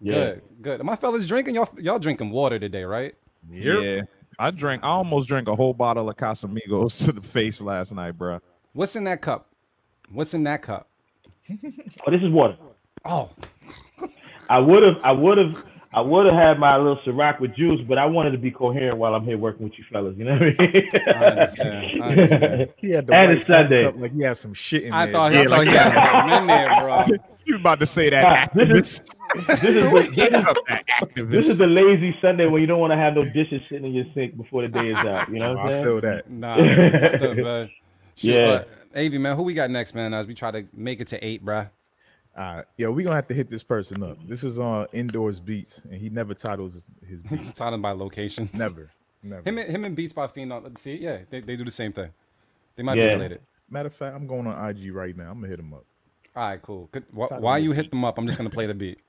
[0.00, 0.14] Yeah.
[0.14, 0.82] Good, good.
[0.84, 3.14] My fellas drinking y'all y'all drinking water today, right?
[3.50, 4.02] Yeah,
[4.38, 4.84] I drank.
[4.84, 8.40] I almost drank a whole bottle of Casamigos to the face last night, bro.
[8.72, 9.48] What's in that cup?
[10.10, 10.88] What's in that cup?
[11.50, 12.56] Oh, this is water.
[13.04, 13.30] Oh,
[14.50, 17.80] I would have, I would have, I would have had my little Ciroc with juice,
[17.88, 20.14] but I wanted to be coherent while I'm here working with you fellas.
[20.18, 20.88] You know what I mean?
[21.06, 22.02] I understand.
[22.02, 22.68] I understand.
[22.76, 23.84] He had the And white it's Sunday.
[23.84, 25.12] cup like he had some shit in I there.
[25.12, 26.12] thought, Yeah, I thought like he had that.
[26.12, 27.04] something in there, bro.
[27.46, 29.14] You about to say that this activist?
[29.34, 31.30] This is the, this is, That activist.
[31.30, 33.94] this is the lazy Sunday when you don't want to have no dishes sitting in
[33.94, 35.28] your sink before the day is out.
[35.28, 35.84] You know what I'm I saying?
[35.84, 36.30] feel that.
[36.30, 37.70] Nah, understood, man.
[38.16, 38.46] Shit, Yeah.
[38.48, 38.64] uh,
[38.98, 40.12] Avi, man, who we got next, man?
[40.14, 41.68] As we try to make it to eight, bruh.
[42.36, 44.18] All right, yo, we gonna have to hit this person up.
[44.26, 47.48] This is on Indoors Beats, and he never titles his, his beats.
[47.50, 48.50] It's titled by location.
[48.52, 48.90] never,
[49.22, 49.48] never.
[49.48, 50.76] Him, and- him and Beats by Phenom.
[50.78, 52.10] See, yeah, they, they do the same thing.
[52.76, 53.08] They might Yeah.
[53.08, 53.40] be related.
[53.70, 55.30] Matter of fact, I'm going on IG right now.
[55.30, 55.84] I'm gonna hit him up.
[56.36, 56.88] All right, cool.
[56.92, 57.04] Good.
[57.12, 59.00] Wh- While you hit them up, I'm just gonna play the beat.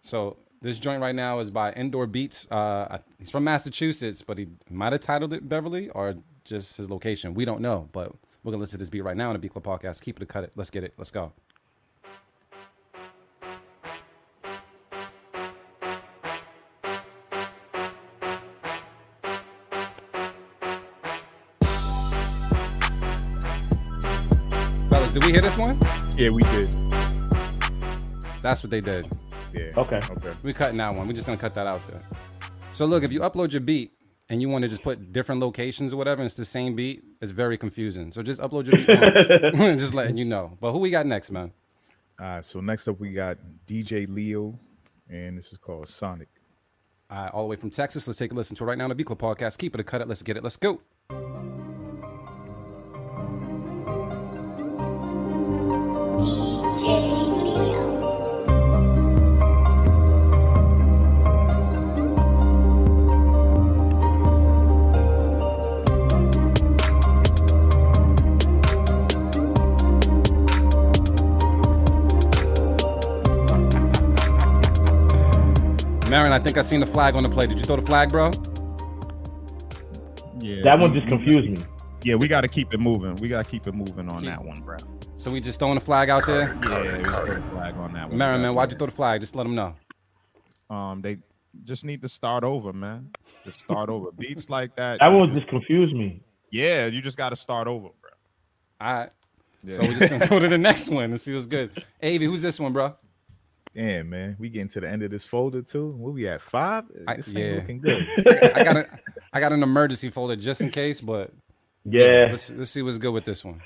[0.00, 2.50] So this joint right now is by Indoor Beats.
[2.50, 6.14] Uh, he's from Massachusetts, but he might have titled it Beverly or
[6.44, 7.34] just his location.
[7.34, 8.12] We don't know, but
[8.42, 10.00] we're gonna listen to this beat right now on the Beat Club podcast.
[10.00, 10.52] Keep it, or cut it.
[10.56, 10.94] Let's get it.
[10.96, 11.32] Let's go.
[25.18, 25.78] Did we hear this one?
[26.16, 26.70] Yeah, we did.
[28.40, 29.10] That's what they did.
[29.52, 29.70] Yeah.
[29.76, 29.96] Okay.
[29.96, 30.30] Okay.
[30.44, 31.08] We're cutting that one.
[31.08, 32.02] We're just gonna cut that out there.
[32.72, 33.92] So look, if you upload your beat
[34.28, 37.02] and you want to just put different locations or whatever, and it's the same beat,
[37.20, 38.12] it's very confusing.
[38.12, 39.82] So just upload your beat once.
[39.82, 40.56] just letting you know.
[40.60, 41.52] But who we got next, man?
[42.20, 42.44] All right.
[42.44, 44.56] So next up, we got DJ Leo,
[45.10, 46.28] and this is called Sonic.
[47.10, 48.06] All right, all the way from Texas.
[48.06, 49.58] Let's take a listen to it right now on the Beat Club podcast.
[49.58, 50.06] Keep it or cut it.
[50.06, 50.44] Let's get it.
[50.44, 50.80] Let's go.
[76.10, 77.46] Marin, I think I seen the flag on the play.
[77.46, 78.30] Did you throw the flag, bro?
[80.40, 81.64] Yeah, That one just confused me.
[82.02, 83.16] Yeah, we got to keep it moving.
[83.16, 84.78] We got to keep it moving on that one, bro.
[85.16, 86.56] So we just throwing the flag out there?
[86.64, 88.16] Yeah, yeah we throw the flag on that one.
[88.16, 89.20] Marin, man, why'd you throw the flag?
[89.20, 89.74] Just let them know.
[90.70, 91.18] Um, they
[91.64, 93.10] just need to start over, man.
[93.44, 94.10] Just start over.
[94.18, 95.00] Beats like that.
[95.00, 96.22] That one just confused me.
[96.50, 98.10] Yeah, you just got to start over, bro.
[98.80, 99.10] All right.
[99.64, 99.74] Yeah.
[99.74, 101.70] So we're just gonna go to the next one and see what's good.
[102.02, 102.94] Avi, who's this one, bro?
[103.74, 105.88] Damn, man, we getting to the end of this folder too.
[105.90, 106.84] What we at five?
[107.06, 107.54] I- This ain't yeah.
[107.56, 108.02] looking good.
[108.54, 108.98] I got a,
[109.32, 111.32] I got an emergency folder just in case, but
[111.84, 112.28] Yeah.
[112.30, 113.60] let's let's see what's good with this one.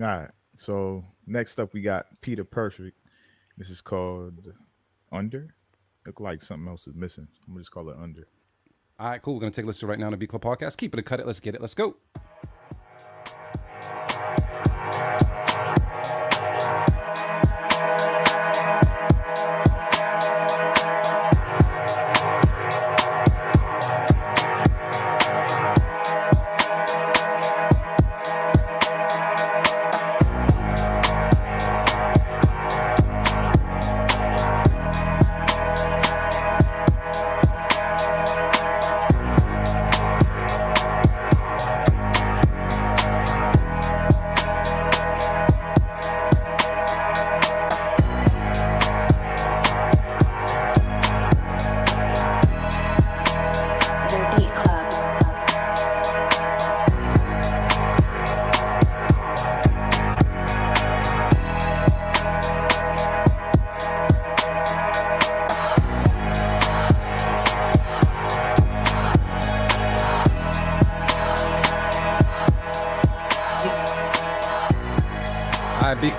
[0.00, 0.30] All right.
[0.56, 2.96] So next up, we got Peter Perfect.
[3.58, 4.52] This is called
[5.10, 5.54] Under.
[6.06, 7.26] Look like something else is missing.
[7.46, 8.26] I'm gonna just call it Under.
[9.00, 9.34] All right, cool.
[9.34, 10.76] We're gonna take a listen right now on the B Club podcast.
[10.76, 11.26] Keep it or cut it.
[11.26, 11.60] Let's get it.
[11.60, 11.96] Let's go.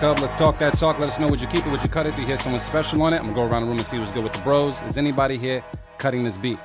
[0.06, 1.00] Cub, let's talk that talk.
[1.00, 2.16] Let us know would you keep it, would you cut it?
[2.16, 3.18] Do you hear someone special on it?
[3.18, 4.80] I'm gonna go around the room and see what's good with the bros.
[4.84, 5.66] Is anybody here
[5.98, 6.60] cutting this beat?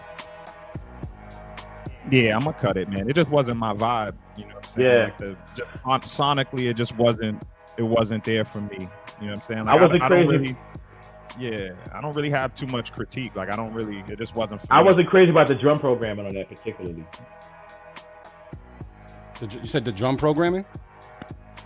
[2.10, 3.08] Yeah, I'm gonna cut it, man.
[3.08, 4.14] It just wasn't my vibe.
[4.36, 4.86] You know what I'm saying?
[4.86, 5.04] Yeah.
[5.04, 7.42] Like the, just, on, sonically, it just wasn't.
[7.78, 8.76] It wasn't there for me.
[8.76, 8.88] You know
[9.20, 9.68] what I'm saying?
[9.68, 10.36] I wasn't I, don't crazy.
[10.36, 10.56] really.
[11.38, 13.34] Yeah, I don't really have too much critique.
[13.36, 14.04] Like I don't really.
[14.06, 14.60] It just wasn't.
[14.60, 14.84] For I me.
[14.84, 17.06] wasn't crazy about the drum programming on that particularly.
[19.40, 20.66] The, you said the drum programming?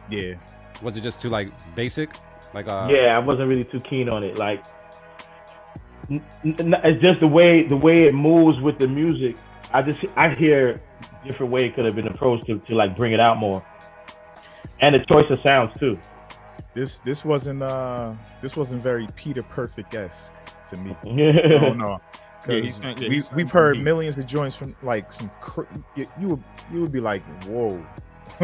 [0.09, 0.35] Yeah.
[0.83, 2.15] Was it just too like basic?
[2.53, 4.39] Like uh yeah, I wasn't really too keen on it.
[4.39, 4.63] Like,
[6.11, 9.37] n- n- it's just the way the way it moves with the music.
[9.73, 10.81] I just I hear
[11.25, 13.65] different way it could have been approached to, to like bring it out more,
[14.81, 15.99] and the choice of sounds too.
[16.75, 20.33] This this wasn't uh this wasn't very Peter Perfect esque
[20.71, 20.97] to me.
[21.05, 21.33] Yeah.
[21.49, 21.89] no, no.
[21.91, 21.99] Yeah,
[22.47, 23.83] 'Cause he's not- yeah, we, he's, we've heard deep.
[23.85, 25.63] millions of joints from like some cr-
[25.97, 27.83] you, you would you would be like whoa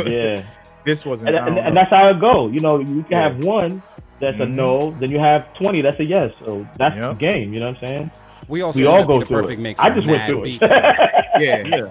[0.05, 0.43] Yeah.
[0.85, 2.49] this wasn't and, and, and that's how it go.
[2.49, 3.23] You know, you can Yeah.
[3.29, 3.83] have one
[4.19, 4.51] that's a Mhm.
[4.53, 6.33] no, then you have twenty that's a yes.
[6.45, 7.11] So that's Yep.
[7.13, 7.53] the game.
[7.55, 8.11] You know what I'm saying?
[8.49, 9.63] We also we all go Peter through Perfect it.
[9.63, 10.61] makes I just went through it.
[11.39, 11.87] Yeah, yeah.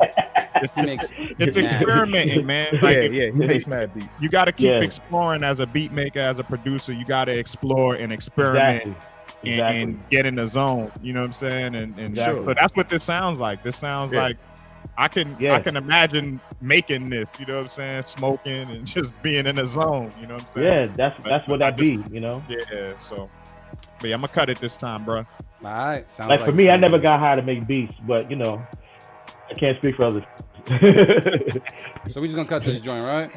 [0.62, 2.68] It's, He it's, makes it's mad experimenting, man.
[2.84, 4.06] Like, yeah, yeah, he makes mad beats.
[4.20, 4.82] You got to keep Yeah.
[4.82, 6.92] exploring as a beat maker, as a producer.
[6.94, 8.96] You got to explore and experiment Exactly.
[9.44, 9.82] and, Exactly.
[9.82, 10.92] and get in the zone.
[11.02, 11.76] You know what I'm saying?
[11.76, 12.42] And, and Exactly.
[12.42, 13.64] so that's what this sounds like.
[13.64, 14.24] This sounds Yeah.
[14.24, 14.38] like
[14.98, 17.30] I can I can imagine making this.
[17.40, 18.04] You know what I'm saying?
[18.04, 20.12] Smoking and just being in the zone.
[20.20, 20.66] You know what I'm saying?
[20.90, 22.04] Yeah, that's But- that's what I that be.
[22.12, 22.44] You know.
[22.50, 22.98] Yeah.
[23.00, 23.30] So,
[24.00, 25.18] but yeah, I'm gonna cut it this time, bro.
[25.20, 25.26] All
[25.64, 26.10] right.
[26.10, 28.36] Sounds like like for me, I never be- got high to make beats, but you
[28.38, 28.62] know,
[29.50, 30.24] I can't speak for others.
[32.10, 33.32] So we just gonna cut this joint, right?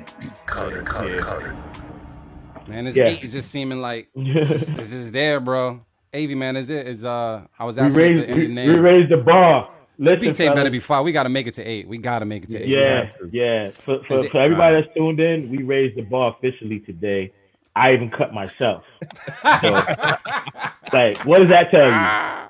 [0.46, 2.68] Cut it, cut it, cut it.
[2.68, 3.10] Man, this Yeah.
[3.10, 5.80] beat is just seeming like this is there, bro.
[6.14, 6.86] Avi, man, is it?
[6.86, 8.80] Is uh I was we asking raised if the, we, in the we name.
[8.82, 9.70] raised the bar.
[10.02, 11.04] This Listen, beat tape better be five.
[11.04, 11.86] We gotta make it to eight.
[11.86, 12.68] We gotta make it to eight.
[12.68, 13.70] Yeah, yeah.
[13.84, 17.32] For, for, it- for everybody that's tuned in, we raised the bar officially today.
[17.76, 18.82] I even cut myself.
[19.00, 19.70] So,
[20.92, 21.92] like, what does that tell you?
[21.94, 22.48] Ah.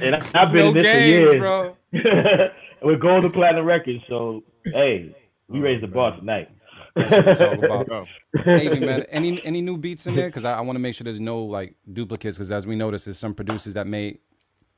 [0.00, 1.40] And I- I've been no in this games, for years.
[1.40, 2.50] bro.
[2.82, 5.14] We're going to platinum records, so hey,
[5.48, 6.48] we raised the bar tonight.
[6.96, 8.08] That's what we talk about.
[8.46, 8.46] Oh.
[8.46, 10.28] Man, any any new beats in there?
[10.28, 12.38] Because I, I want to make sure there's no like duplicates.
[12.38, 14.18] Because as we notice, there's some producers that may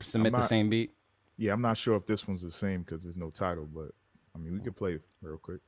[0.00, 0.92] submit I'm the same beat.
[1.38, 3.90] Yeah, I'm not sure if this one's the same because there's no title, but
[4.34, 5.60] I mean we could play real quick.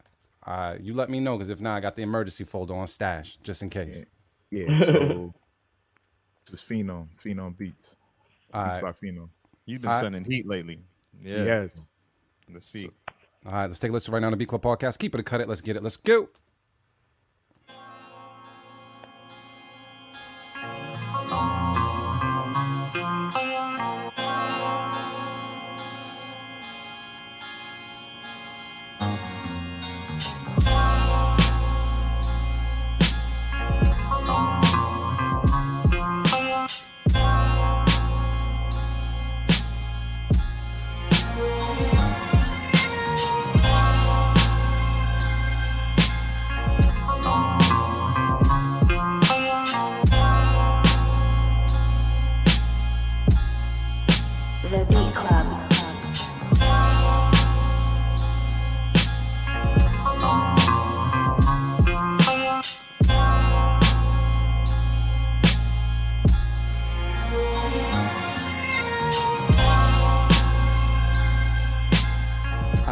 [0.46, 3.38] Uh, you let me know because if not, I got the emergency folder on stash
[3.42, 4.04] just in case.
[4.50, 5.34] Yeah, so
[6.50, 7.96] this is Phenom, Phenom Beats.
[8.54, 8.82] All Beats right.
[8.82, 9.28] by Phenom.
[9.66, 10.80] You've been I- sending heat lately.
[11.22, 11.42] Yeah.
[11.42, 11.70] He has.
[12.52, 12.88] Let's see.
[13.44, 14.98] All right, let's take a listen right now on the Beat Club podcast.
[14.98, 15.48] Keep it a cut it.
[15.48, 15.82] Let's get it.
[15.82, 16.28] Let's go.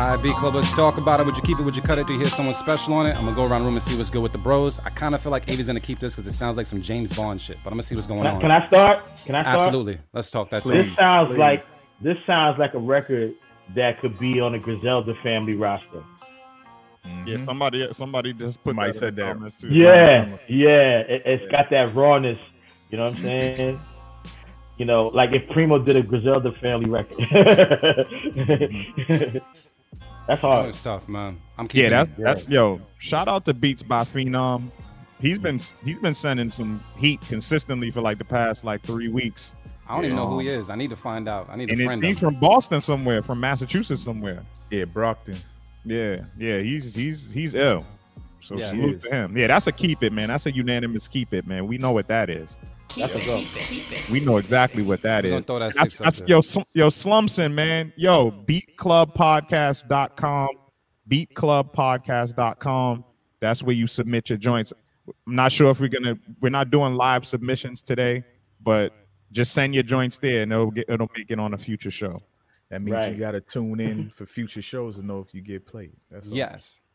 [0.07, 1.27] All right, Beat Club, let's talk about it.
[1.27, 1.65] Would you keep it?
[1.65, 2.07] Would you cut it?
[2.07, 3.17] Do you hear someone special on it?
[3.17, 4.79] I'm gonna go around the room and see what's good with the bros.
[4.85, 7.13] I kind of feel like Avi's gonna keep this because it sounds like some James
[7.17, 7.57] Bond shit.
[7.65, 8.41] But I'm gonna see what's going Can I, on.
[8.41, 9.03] can I start?
[9.25, 9.59] Can I start?
[9.59, 9.99] Absolutely.
[10.13, 10.63] Let's talk that.
[10.63, 11.01] This talk.
[11.01, 11.39] sounds please.
[11.39, 11.67] like
[12.01, 13.35] this sounds like a record
[13.75, 16.05] that could be on a Griselda family roster.
[17.05, 17.27] Mm-hmm.
[17.27, 19.59] Yeah, somebody somebody just put Somebody that in said that.
[19.61, 19.75] too.
[19.75, 21.01] Yeah, yeah.
[21.01, 22.39] It, it's got that rawness.
[22.91, 23.81] You know what I'm saying?
[24.79, 27.19] You know, like if Primo did a Griselda family record.
[28.39, 29.39] Mm-hmm.
[30.27, 30.69] That's hard.
[30.69, 31.41] it's tough, man.
[31.59, 32.17] I'm keeping Yeah, it.
[32.19, 32.81] that's that's yo.
[32.99, 34.71] Shout out to Beats by Phenom.
[35.21, 39.55] He's been he's been sending some heat consistently for like the past like three weeks.
[39.89, 40.69] I don't even know who he is.
[40.69, 41.49] I need to find out.
[41.49, 42.33] I need And to it, friend he's him.
[42.33, 44.43] from Boston somewhere, from Massachusetts somewhere.
[44.71, 45.37] Yeah, Brockton.
[45.85, 47.87] Yeah, yeah, he's he's he's ill.
[48.41, 49.03] So Yeah, salute is.
[49.05, 49.37] to him.
[49.39, 50.29] Yeah, that's a keep it, man.
[50.29, 51.67] That's a unanimous keep it, man.
[51.69, 52.57] We know what that is.
[52.97, 53.19] That's a
[54.07, 54.13] go.
[54.13, 55.45] We know exactly what that We is.
[55.45, 56.29] throw that That's, six up that's there.
[56.29, 57.93] yo, Sl- yo, Slumson, man.
[57.97, 60.49] Yo, beatclubpodcast.com,
[61.11, 63.05] beatclubpodcast.com.
[63.41, 64.73] That's where you submit your joints.
[65.27, 68.25] I'm not sure if we're gonna we're not doing live submissions today,
[68.61, 68.93] but
[69.33, 72.19] just send your joints there and it'll get it'll make it on a future show.
[72.71, 73.13] That means Right.
[73.13, 75.93] you got to tune in for future shows to know if you get played.
[76.11, 76.35] That's all.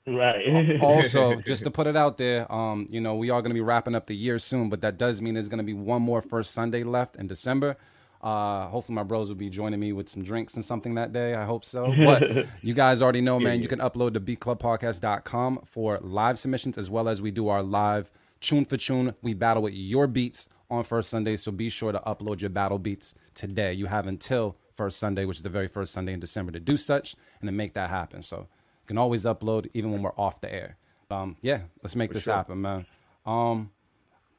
[0.07, 0.81] Right.
[0.81, 3.61] also, just to put it out there, um, you know, we are going to be
[3.61, 6.21] wrapping up the year soon, but that does mean there's going to be one more
[6.21, 7.77] first Sunday left in December.
[8.21, 11.33] Uh, hopefully, my bros will be joining me with some drinks and something that day.
[11.33, 11.91] I hope so.
[12.05, 16.89] But you guys already know, man, you can upload to beatclubpodcast.com for live submissions as
[16.91, 19.15] well as we do our live tune for tune.
[19.21, 22.79] We battle with your beats on first Sunday, so be sure to upload your battle
[22.79, 23.73] beats today.
[23.73, 26.77] You have until first Sunday, which is the very first Sunday in December, to do
[26.77, 28.21] such and to make that happen.
[28.21, 28.47] So
[28.81, 30.77] you can always upload even when we're off the air.
[31.09, 32.33] Um, yeah, let's make this sure.
[32.33, 32.85] happen, man.
[33.25, 33.71] Um,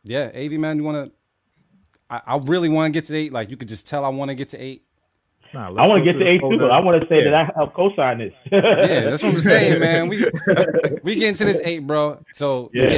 [0.04, 1.12] yeah, Av man, you want to?
[2.10, 3.32] I, I really want to get to eight.
[3.32, 4.84] Like you could just tell, I want to get to eight.
[5.54, 6.64] Nah, I let's want to get to eight too.
[6.66, 7.30] I want to say Yeah.
[7.30, 8.32] that I helped co-sign this.
[8.50, 10.08] Yeah, that's what I'm saying, man.
[10.08, 10.24] We
[11.02, 12.24] we get into this eight, bro.
[12.34, 12.90] So yeah,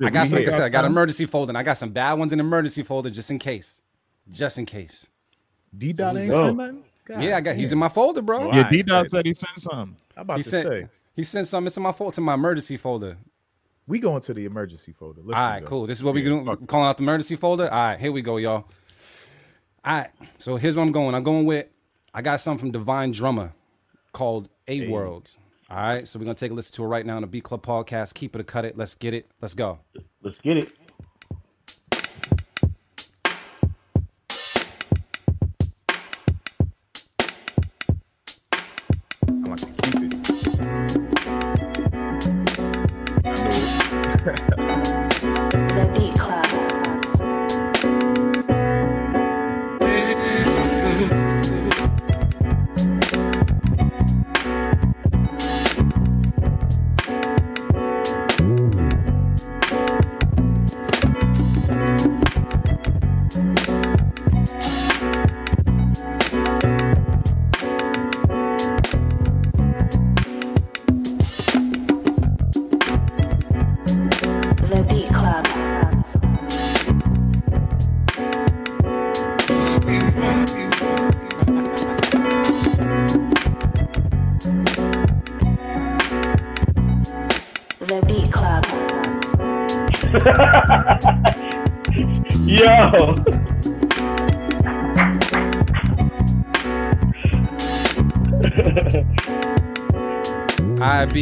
[0.00, 0.06] Yeah.
[0.06, 2.14] I got some, like I said, I got emergency folder, and I got some bad
[2.14, 3.82] ones in emergency folder just in case,
[4.30, 5.06] just in case.
[5.76, 6.46] D dot ain't go.
[6.46, 6.84] send nothing.
[7.14, 7.56] God yeah, I got.
[7.56, 8.48] He's in my folder, bro.
[8.48, 8.54] Wow.
[8.54, 9.96] Yeah, D Dot said he sent some.
[10.16, 12.76] I'm about He to sent say he sent something to my folder to my emergency
[12.76, 13.16] folder.
[13.86, 15.20] we going to the emergency folder.
[15.22, 15.66] Listen, All right, though.
[15.66, 15.86] cool.
[15.86, 16.66] This is what we Yeah, doing.
[16.66, 17.64] Calling out the emergency folder.
[17.72, 18.64] All right, here we go, y'all.
[19.84, 21.14] All right, so here's where I'm going.
[21.14, 21.66] I'm going with.
[22.14, 23.52] I got something from Divine Drummer
[24.12, 25.28] called A World.
[25.70, 27.40] All right, so we're gonna take a listen to it right now on the B
[27.40, 28.14] Club podcast.
[28.14, 28.76] Keep it or cut it.
[28.76, 29.30] Let's get it.
[29.40, 29.78] Let's go.
[30.22, 30.72] Let's get it.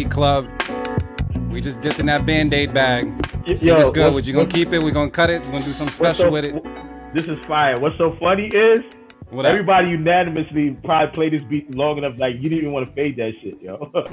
[0.00, 0.48] Beat Club.
[1.50, 3.04] We just dipped in that Band Aid bag.
[3.46, 4.04] Y- See yo, what's good.
[4.04, 4.82] what- Would you gonna what- keep it?
[4.82, 5.44] We gonna cut it?
[5.44, 6.64] We gonna do something special so- with it?
[7.14, 7.74] This is fire.
[7.78, 8.80] What's so funny is
[9.30, 9.52] What up?
[9.52, 12.14] everybody unanimously probably played this beat long enough.
[12.18, 13.90] Like you didn't even want to fade that shit, yo.
[13.94, 14.06] the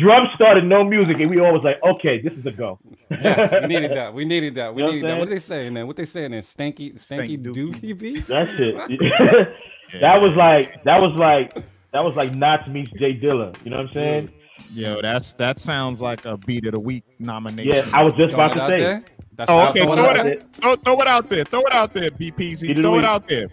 [0.00, 2.80] drum started no music, and we all was like, "Okay, this is a go."
[3.10, 4.12] Yes, we needed that.
[4.12, 4.74] We needed that.
[4.74, 5.18] We You know what needed that.
[5.20, 5.86] What are they saying there?
[5.86, 6.40] What they saying there?
[6.40, 8.26] Stanky, stanky, Stanky dookie beats.
[8.26, 8.74] That shit.
[10.00, 11.52] that was like that was like
[11.94, 13.56] that was like Nottz meets Jay Dilla.
[13.64, 14.30] You know what I'm saying?
[14.72, 17.72] Yo, that's that sounds like a beat of the week nomination.
[17.74, 19.00] Yeah, I was just about to say.
[19.36, 19.82] That's Oh, okay.
[19.82, 21.44] throwing Throw it, out, throw, throw it out there.
[21.44, 22.60] Throw it out there, BPZ.
[22.62, 23.46] Beat of the Throw it out there.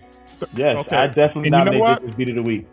[0.56, 0.96] Yes, Okay.
[0.96, 2.68] I definitely And you know this as beat of the week.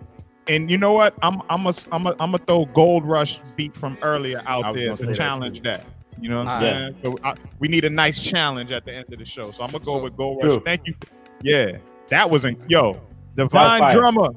[0.47, 1.15] And you know what?
[1.23, 4.87] I'm I'm a I'm a I'm a throw Gold Rush beat from earlier out there
[4.87, 5.85] gonna say to that challenge that.
[6.21, 6.97] You know what I'm All saying?
[7.03, 9.51] So I, we need a nice challenge at the end of the show.
[9.53, 10.53] So I'm gonna go So- with Gold Rush.
[10.55, 10.63] True.
[10.65, 10.95] Thank you.
[11.43, 11.77] Yeah,
[12.09, 13.01] that was in yo
[13.37, 13.95] Divine.
[13.95, 14.29] Drummer.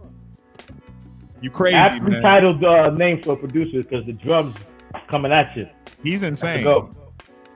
[1.42, 2.22] You crazy Aptly man?
[2.22, 4.56] titled uh, name for a producer because the drums
[5.10, 5.68] coming at you.
[6.04, 6.62] He's insane.
[6.62, 6.90] a go.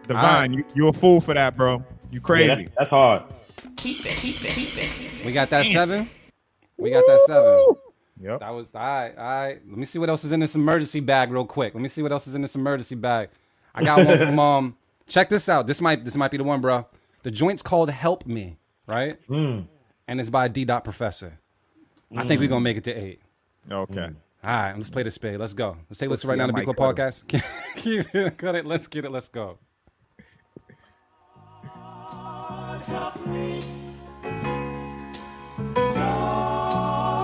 [0.08, 1.84] Divine, you you a fool for that, bro.
[2.12, 2.48] You Yeah, crazy.
[2.48, 3.24] that's, that's hard.
[5.26, 6.10] We got that seven.
[6.78, 7.76] We got that seven.
[8.22, 8.40] Yep.
[8.40, 9.18] That was all right.
[9.18, 9.62] All right.
[9.68, 11.74] Let me see what else is in this emergency bag, real quick.
[11.74, 13.30] Let me see what else is in this emergency bag.
[13.74, 14.78] I got one from um.
[15.08, 15.68] Check this out.
[15.68, 16.88] This might this might be the one, bro.
[17.24, 18.58] The joint's called "Help Me,"
[18.88, 19.20] right?
[19.28, 19.68] Mm.
[20.08, 20.66] And it's by D.
[20.66, 21.40] Dot Professor.
[22.16, 23.20] I think we're gonna make it to eight.
[23.72, 23.94] Okay.
[23.94, 24.16] Mm.
[24.44, 25.40] All right, let's play the spade.
[25.40, 25.76] Let's go.
[25.90, 27.28] Let's take a listen right now to Big might Club Podcast.
[27.78, 28.66] Keep it, cut it.
[28.66, 29.12] Let's get it.
[29.12, 29.58] Let's go.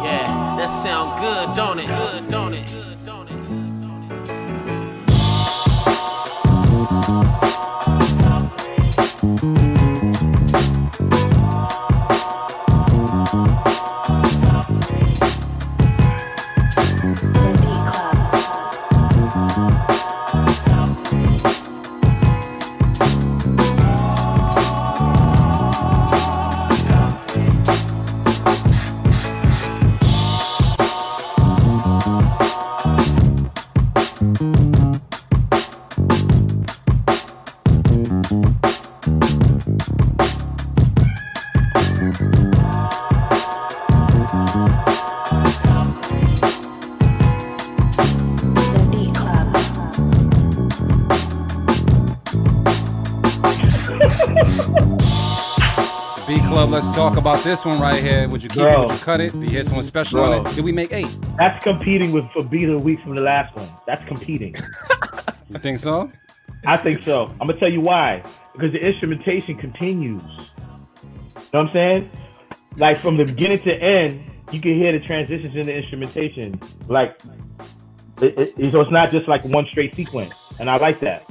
[0.04, 1.88] Yeah, that sound good, don't it?
[1.88, 2.68] Good, don't it?
[2.68, 3.42] Good, don't it?
[9.32, 9.61] The
[56.94, 58.28] talk about this one right here.
[58.30, 58.80] Would you keep it?
[58.80, 59.32] Would you cut it?
[59.32, 60.56] Do you hear someone special on it?
[60.56, 61.18] Did we make eight?
[61.38, 63.68] That's competing with for beat of the week from the last one.
[63.88, 64.56] That's competing.
[65.50, 66.10] You think so?
[66.66, 67.26] I think so.
[67.42, 68.24] I'm gonna tell you why.
[68.54, 70.22] Because the instrumentation continues.
[70.24, 72.10] You know what I'm saying?
[72.78, 74.24] Like from the beginning to end,
[74.54, 76.58] you can hear the transitions in the instrumentation.
[76.88, 77.20] Like,
[78.22, 81.26] it, it- so it's not just like one straight sequence, and I like that.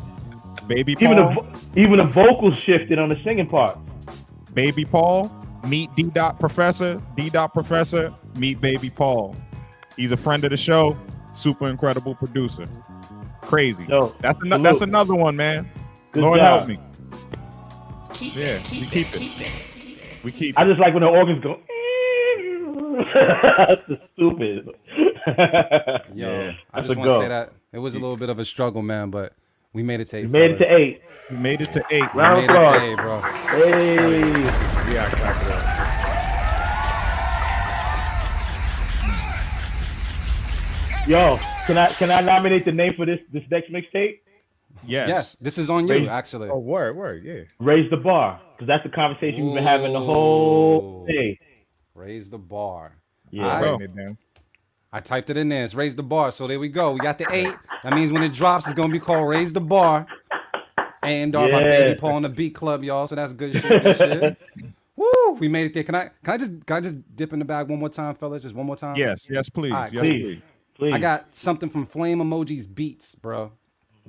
[0.69, 3.79] Baby Even the Paul, vo- even the vocals shifted on the singing part.
[4.53, 5.35] Baby Paul,
[5.67, 6.05] meet D.
[6.05, 7.31] Dot Professor, D.
[7.31, 9.37] Dot Professor, meet Baby Paul.
[9.97, 10.97] He's a friend of the show,
[11.33, 12.67] super incredible producer.
[13.43, 13.85] Crazy.
[13.89, 15.69] Yo, that's an- that's another one, man.
[16.13, 16.59] Good Lord job.
[16.59, 16.79] help me.
[18.21, 19.67] yeah, we keep it.
[20.25, 20.69] We keep I it.
[20.69, 21.59] just like when the organs go.
[23.15, 23.83] That's
[24.15, 24.67] stupid.
[25.27, 25.33] Yo,
[26.15, 26.53] Yeah.
[26.75, 29.11] I just want to say that it was a little bit of a struggle, man,
[29.11, 29.33] but
[29.73, 30.23] we made it to eight.
[30.23, 31.01] You made it to eight.
[31.31, 32.13] We made it to eight.
[32.15, 33.21] We Round made of it to eight, bro.
[33.21, 34.93] Hey.
[34.93, 35.87] Yeah, clap it up.
[41.07, 44.21] Yo, can I can I nominate the name for this this next mixtape?
[44.87, 45.09] Yes.
[45.09, 46.49] Yes, this is on you, Raise- actually.
[46.49, 47.41] Oh, word, word, yeah.
[47.59, 51.39] Raise the bar, because that's the conversation we've been having the whole day.
[51.95, 52.97] Raise the bar.
[53.31, 53.63] Yeah, All right.
[53.63, 54.19] Writing it down.
[54.93, 55.65] I typed it in there.
[55.65, 56.33] It's raise the bar.
[56.33, 56.93] So there we go.
[56.93, 57.55] We got the eight.
[57.83, 60.07] That means when it drops, it's gonna be called Raise the Bar.
[61.03, 61.71] And uh, our by Yeah.
[61.71, 63.07] Baby Paul in the Beat Club, y'all.
[63.09, 63.65] So that's good shit.
[63.83, 64.39] Good shit.
[64.97, 65.33] Woo!
[65.39, 65.83] We made it there.
[65.85, 68.15] Can I can I just can I just dip in the bag one more time,
[68.15, 68.43] fellas?
[68.43, 68.97] Just one more time.
[68.97, 69.73] Yes, yes, please.
[69.73, 70.23] All right, yes, please.
[70.23, 70.43] please.
[70.81, 70.95] Please.
[70.95, 73.53] I got something from Flame Emojis Beats, bro.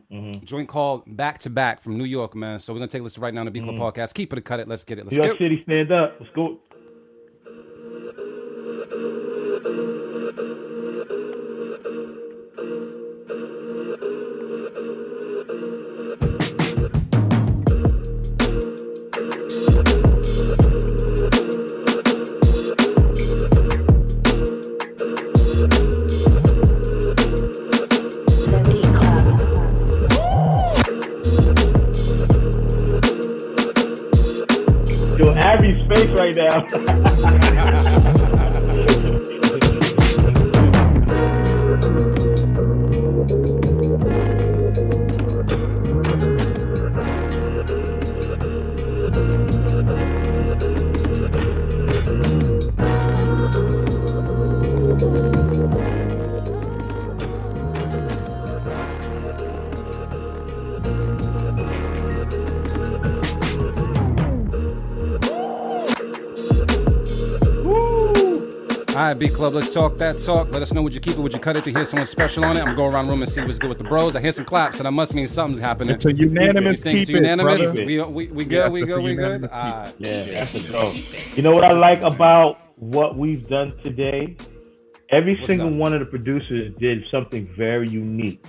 [0.10, 0.46] Mm-hmm.
[0.46, 2.60] Joint called Back to Back from New York, man.
[2.60, 4.14] So we're gonna take a listen right now on the Club podcast.
[4.14, 4.70] Keep it a cut it.
[4.70, 5.04] Let's get it.
[5.04, 5.44] Let's New York it.
[5.44, 6.16] City, stand up.
[6.18, 6.60] Let's go.
[35.94, 37.38] Face right now.
[69.12, 70.52] All right, Beat Club, let's talk that talk.
[70.52, 72.46] Let us know would you keep it, would you cut it to hear someone special
[72.46, 72.60] on it.
[72.60, 74.16] I'm gonna go around the room and see what's good with the bros.
[74.16, 75.94] I hear some claps, and that must mean something's happening.
[75.96, 77.62] It's a unanimous You think it's keep it, unanimous?
[77.62, 77.86] brother.
[77.86, 79.22] We, we, we good, Yes, we it's good, we good.
[79.24, 79.94] unanimous keep All right.
[79.98, 80.94] Yeah, that's a go.
[81.36, 84.38] You know what I like about what we've done today?
[85.10, 85.76] Every What's single that?
[85.76, 88.46] one of the producers did something very unique.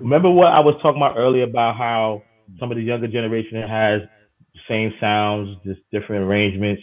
[0.00, 2.24] Remember what I was talking about earlier about how
[2.58, 4.02] some of the younger generation has
[4.54, 6.82] the same sounds, just different arrangements.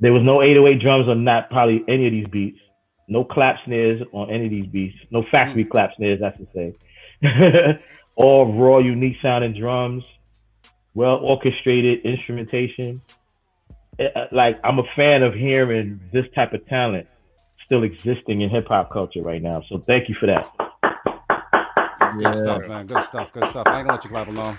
[0.00, 2.58] There was no 808 drums on not probably any of these beats.
[3.06, 4.96] No clap snares on any of these beats.
[5.10, 7.78] No factory clap snares, that's to say.
[8.16, 10.04] All raw, unique sounding drums,
[10.94, 13.00] well orchestrated instrumentation.
[13.98, 17.08] Uh, Like I'm a fan of hearing this type of talent
[17.64, 19.62] still existing in hip hop culture right now.
[19.68, 20.50] So thank you for that.
[22.18, 22.86] Good stuff, man.
[22.86, 23.66] Good stuff, good stuff.
[23.66, 24.56] I ain't gonna let you clap alone.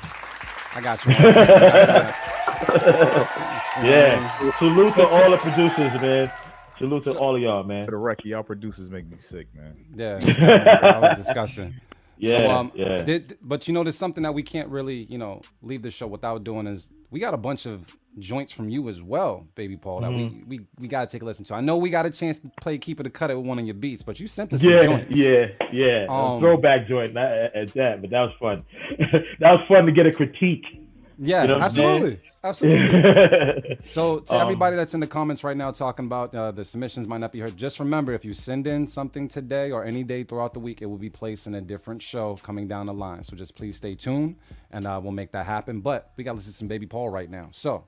[0.74, 1.12] I got you.
[1.18, 3.51] I got you.
[3.78, 4.52] Yeah.
[4.58, 6.32] Salute to all the producers, man.
[6.78, 7.86] Salute to all of y'all, man.
[7.86, 9.76] For the record, y'all producers make me sick, man.
[9.96, 11.74] Yeah, that was disgusting.
[11.74, 11.80] so,
[12.18, 13.04] Yeah, um, yeah.
[13.04, 16.08] did- but you know, there's something that we can't really, you know, leave the show
[16.08, 17.86] without doing is we got a bunch of
[18.20, 20.50] joints from you as well, baby Paul, that Mm-hmm.
[20.50, 21.54] we, we we gotta take a listen to.
[21.56, 23.58] I know we got a chance to play Keep It a Cut It with one
[23.60, 25.16] of your beats, but you sent us some Yeah, joints.
[25.16, 26.06] yeah, yeah.
[26.10, 28.66] A Um, throwback joint at, at that, but that was fun.
[29.00, 30.81] that was fun to get a critique.
[31.24, 32.18] Yeah, You know what I'm saying?
[32.44, 33.78] absolutely, absolutely.
[33.84, 37.08] So to Um, everybody that's in the comments right now talking about uh, the submissions
[37.08, 40.24] might not be heard, just remember if you send in something today or any day
[40.24, 43.24] throughout the week, it will be placed in a different show coming down the line.
[43.24, 44.36] So just please stay tuned,
[44.72, 45.80] and uh, we'll make that happen.
[45.82, 47.50] But we got to listen to some Baby Paul right now.
[47.52, 47.84] So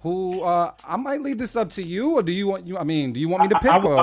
[0.00, 2.76] who uh, I might leave this up to you, or do you want you?
[2.76, 3.70] I mean, do you want me to pick?
[3.70, 3.98] I, or?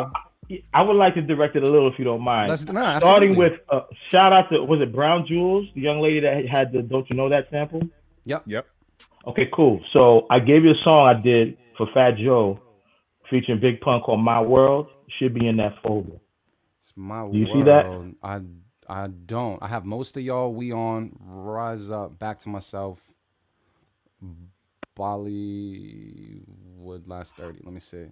[0.49, 2.49] I, I would like to direct it a little if you don't mind.
[2.49, 3.57] Let's- nah, Starting absolutely.
[3.57, 6.81] with uh, shout out to was it Brown Jules, the young lady that had the
[6.81, 7.81] Don't You Know That sample?
[8.25, 8.43] Yep.
[8.47, 8.67] Yep.
[9.27, 9.81] Okay, cool.
[9.93, 12.59] So I gave you a song I did for Fat Joe
[13.29, 14.87] featuring Big Pun called My World.
[15.19, 16.19] Should be in that folder.
[16.81, 18.13] It's my Do you see that?
[18.21, 18.41] I
[18.87, 19.61] I don't.
[19.61, 20.53] I have most of y'all.
[20.53, 22.19] We on rise up.
[22.19, 22.99] Back to myself.
[24.97, 26.45] Bollywood
[27.07, 27.59] last 30.
[27.63, 28.05] Let me see.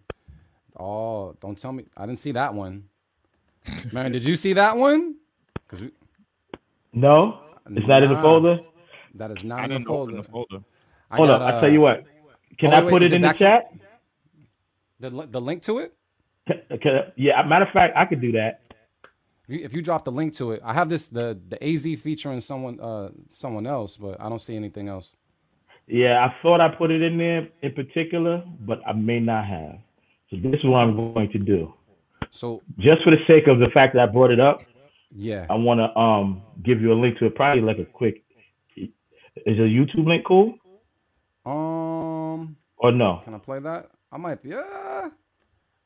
[0.80, 1.85] Oh, don't tell me.
[1.95, 2.85] I didn't see that one.
[3.91, 5.15] Man, did you see that one?
[5.68, 5.91] Cause we,
[6.91, 8.60] No, it's not in the folder.
[9.15, 10.22] That is not I in the didn't open folder.
[10.22, 10.64] the folder.
[11.11, 12.03] I Hold got, up, I uh, tell you what.
[12.60, 13.72] Can oh, I wait, put it it in the chat?
[14.99, 15.94] The, the link to it.
[16.48, 18.61] Can- can- yeah, matter of fact, I could do that.
[19.48, 21.84] If you, if you drop the link to it, I have this the the AZ
[22.02, 25.15] featuring someone uh someone else, but I don't see anything else.
[25.88, 29.80] Yeah, I thought I put it in there in particular, but I may not have.
[30.30, 31.73] So this is what I'm going to do.
[32.31, 34.61] So Just for the sake of the fact that I brought it up,
[35.14, 37.35] yeah, I want to um give you a link to it.
[37.35, 38.22] Probably like a quick.
[39.38, 40.55] Is a YouTube link cool
[41.45, 43.22] um, or no?
[43.23, 43.89] can I play that?
[44.11, 44.39] I might.
[44.43, 45.10] Yeah,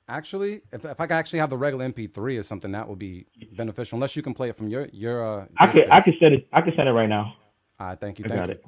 [0.10, 3.26] actually, if if I could actually have the regular MP3 or something, that would be
[3.56, 3.96] beneficial.
[3.98, 5.42] Unless you can play it from your your.
[5.42, 6.06] Uh, I your could I space.
[6.06, 6.48] could send it.
[6.54, 7.34] I can send it right now.
[7.80, 8.26] All right, thank you.
[8.26, 8.56] I Thank got you.
[8.56, 8.66] it.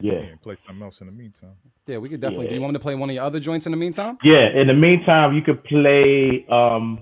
[0.00, 0.12] Yeah.
[0.12, 1.54] Yeah, play something else in the meantime.
[1.86, 2.48] Yeah, we could definitely.
[2.48, 4.18] Do you want me to play one of your other joints in the meantime?
[4.24, 4.48] Yeah.
[4.54, 6.44] In the meantime, you could play.
[6.50, 7.00] um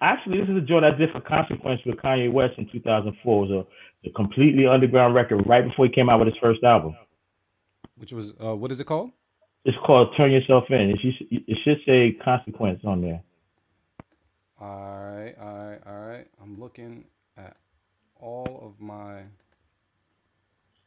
[0.00, 3.44] Actually, this is a joint I did for Consequence with Kanye West in 2004.
[3.44, 3.66] It was
[4.04, 6.96] a, a completely underground record right before he came out with his first album.
[7.96, 9.10] Which was uh, what is it called?
[9.64, 10.90] It's called Turn Yourself In.
[10.90, 13.20] It should, it should say Consequence on there.
[14.60, 16.26] All right, all right, all right.
[16.40, 17.04] I'm looking
[17.36, 17.56] at
[18.20, 19.22] all of my.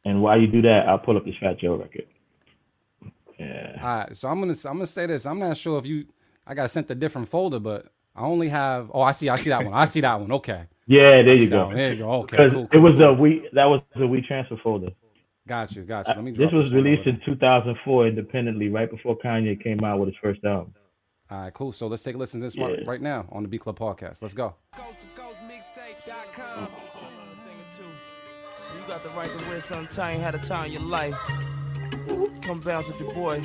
[0.04, 2.06] And while you do that, I'll pull up this Fat Joe record.
[3.38, 3.78] Yeah.
[3.80, 5.26] All right, so I'm gonna I'm gonna say this.
[5.26, 6.06] I'm not sure if you
[6.46, 8.90] I got sent a different folder, but I only have.
[8.92, 9.28] Oh, I see.
[9.28, 9.72] I see that one.
[9.74, 10.30] I see that one.
[10.32, 10.64] Okay.
[10.88, 11.66] Yeah, there you go.
[11.66, 11.76] one.
[11.76, 12.10] There you go.
[12.22, 12.36] Okay.
[12.36, 13.14] Because Cool, it was cool.
[13.16, 14.88] the we that was the we transfer folder.
[15.46, 15.82] Got you.
[15.84, 16.12] Got you.
[16.12, 16.30] Uh, Let me.
[16.32, 20.16] This drop was one released in 2004 independently, right before Kanye came out with his
[20.20, 20.74] first album.
[21.30, 21.72] All right, cool.
[21.72, 24.20] So let's take a listen to this one right now on the Beat Club podcast.
[24.22, 24.54] Let's go.
[28.74, 31.14] You got the right to win sometime, had a time in your life.
[32.42, 33.40] Come bounce with your boy.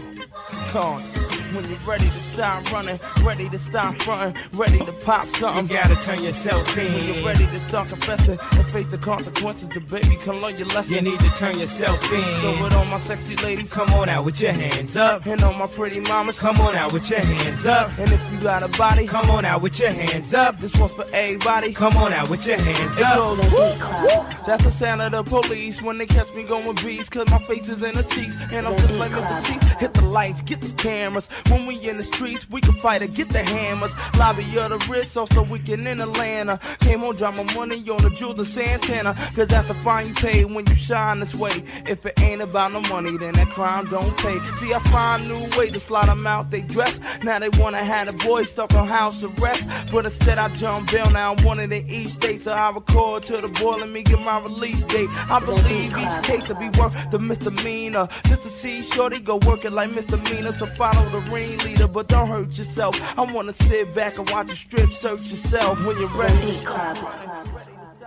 [0.72, 1.14] Cause
[1.54, 5.82] when you're ready to start running, ready to start fronting, ready to pop something, you
[5.82, 6.94] gotta turn yourself in.
[6.94, 10.68] When you're ready to start confessing and face the consequences, the baby come learn your
[10.70, 10.96] lesson.
[10.96, 12.24] You need to turn yourself in.
[12.42, 15.26] So with all my sexy ladies, Come on out with your hands up.
[15.26, 17.92] and all my pretty mamas, Come on out with your hands up.
[18.00, 20.60] And if you got a body, Come on out with your hands up.
[20.60, 21.72] this one's for everybody.
[21.74, 23.16] Come on out with your hands up.
[23.16, 24.26] goes, woo, woo.
[24.46, 27.10] That's the sound of the police when they catch me going beats.
[27.10, 28.36] Cause my face is in the cheeks.
[28.52, 29.46] And I'm just like Mr.
[29.46, 29.66] Cheeks.
[29.80, 31.30] Hit the lights, get the cameras.
[31.50, 33.94] When we in the streets, we can fight or get the hammers.
[34.18, 36.60] Lobby of the Ritz, also weekend in Atlanta.
[36.80, 39.14] Came on, drop my money on the jewel Santana.
[39.36, 41.52] Cause that's the fine you pay when you shine this way.
[41.86, 44.38] If it ain't about no money, then that crime don't pay.
[44.56, 47.00] See, I find new way to slide them out they dress.
[47.24, 49.68] Now they wanna have the boy stuck on house arrest.
[49.92, 52.46] But instead I jump bail, now I'm one of the East States.
[52.46, 55.10] So I record to the boy, let me get my release date.
[55.30, 58.08] I believe each case will be worth the misdemeanor.
[58.26, 60.52] Just to see Shorty go work it like misdemeanor.
[60.54, 63.00] So follow the ringleader, but don't hurt yourself.
[63.18, 66.54] I wanna sit back and watch a strip search yourself when you're ready.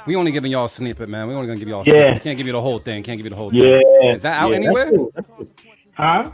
[0.07, 1.29] We only giving y'all a snippet, man.
[1.29, 1.83] We only gonna give y'all.
[1.83, 1.93] A Yeah.
[1.93, 2.15] snippet.
[2.15, 3.03] We can't give you the whole thing.
[3.03, 3.79] Can't give you the whole Yeah.
[4.01, 4.11] thing.
[4.15, 4.91] Is that out yeah, that's anywhere?
[4.91, 5.47] cool, that's cool.
[5.93, 6.31] Huh?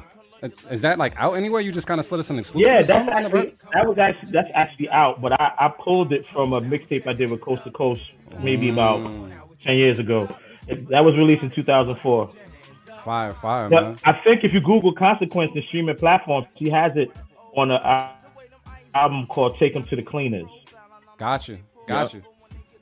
[0.71, 1.61] Is that like out anywhere?
[1.61, 2.67] You just kind of slid us an exclusive.
[2.71, 5.69] Yeah, that's something on the actually that was actually that's actually out, but I, I
[5.69, 8.03] pulled it from a mixtape I did with Coast to Coast
[8.43, 9.33] maybe about Mm.
[9.61, 10.29] ten years ago.
[10.69, 12.29] It, that was released in 2004.
[13.07, 13.97] Fire, fire, man.
[14.05, 17.09] I think if you Google Consequence in streaming platforms, she has it
[17.55, 17.79] on an
[18.97, 20.51] album called "Take 'Em to the Cleaners."
[21.17, 22.23] Gotcha, gotcha.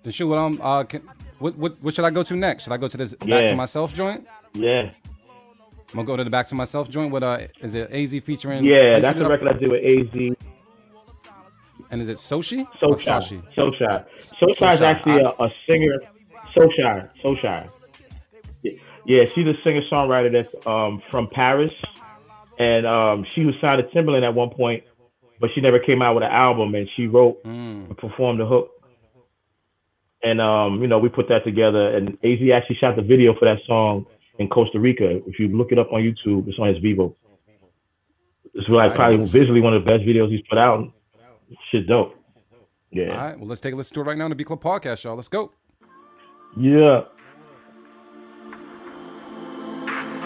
[0.02, 0.26] The shoot.
[0.26, 0.59] What um.
[0.62, 0.84] Uh.
[0.84, 1.02] Can,
[1.40, 2.64] what, what what should I go to next?
[2.64, 4.26] Should I go to this back to myself joint?
[4.55, 4.88] Yeah,
[5.90, 7.12] I'm gonna go to the back to myself joint.
[7.12, 8.64] With uh, is it AZ featuring?
[8.64, 10.36] yeah, that's the record I did with AZ.
[11.90, 12.66] And is it Soshi?
[12.80, 13.42] Sashi?
[13.55, 14.06] Sochai.
[14.40, 16.01] Sochai is actually a, I- a singer.
[16.56, 17.10] Sochai.
[17.22, 17.68] Sochai.
[19.06, 21.72] Yeah, she's a singer songwriter that's um, from Paris,
[22.59, 24.85] and um, she was signed to Timbaland at one point,
[25.40, 26.74] but she never came out with an album.
[26.74, 27.89] And she wrote Mm.
[27.89, 28.70] and performed the hook,
[30.22, 31.94] and um, you know we put that together.
[31.94, 34.06] And Az actually shot the video for that song
[34.39, 35.20] in Costa Rica.
[35.26, 37.14] If you look it up on YouTube, it's on his Vevo.
[38.55, 40.89] It's like probably visually one of the best videos he's put out.
[41.70, 42.14] Shit, dope.
[42.90, 43.09] Yeah.
[43.10, 43.39] All right.
[43.39, 45.16] Well, let's take a listen to it right now on the Beat Club podcast, y'all.
[45.16, 45.52] Let's go.
[46.56, 47.02] Yeah.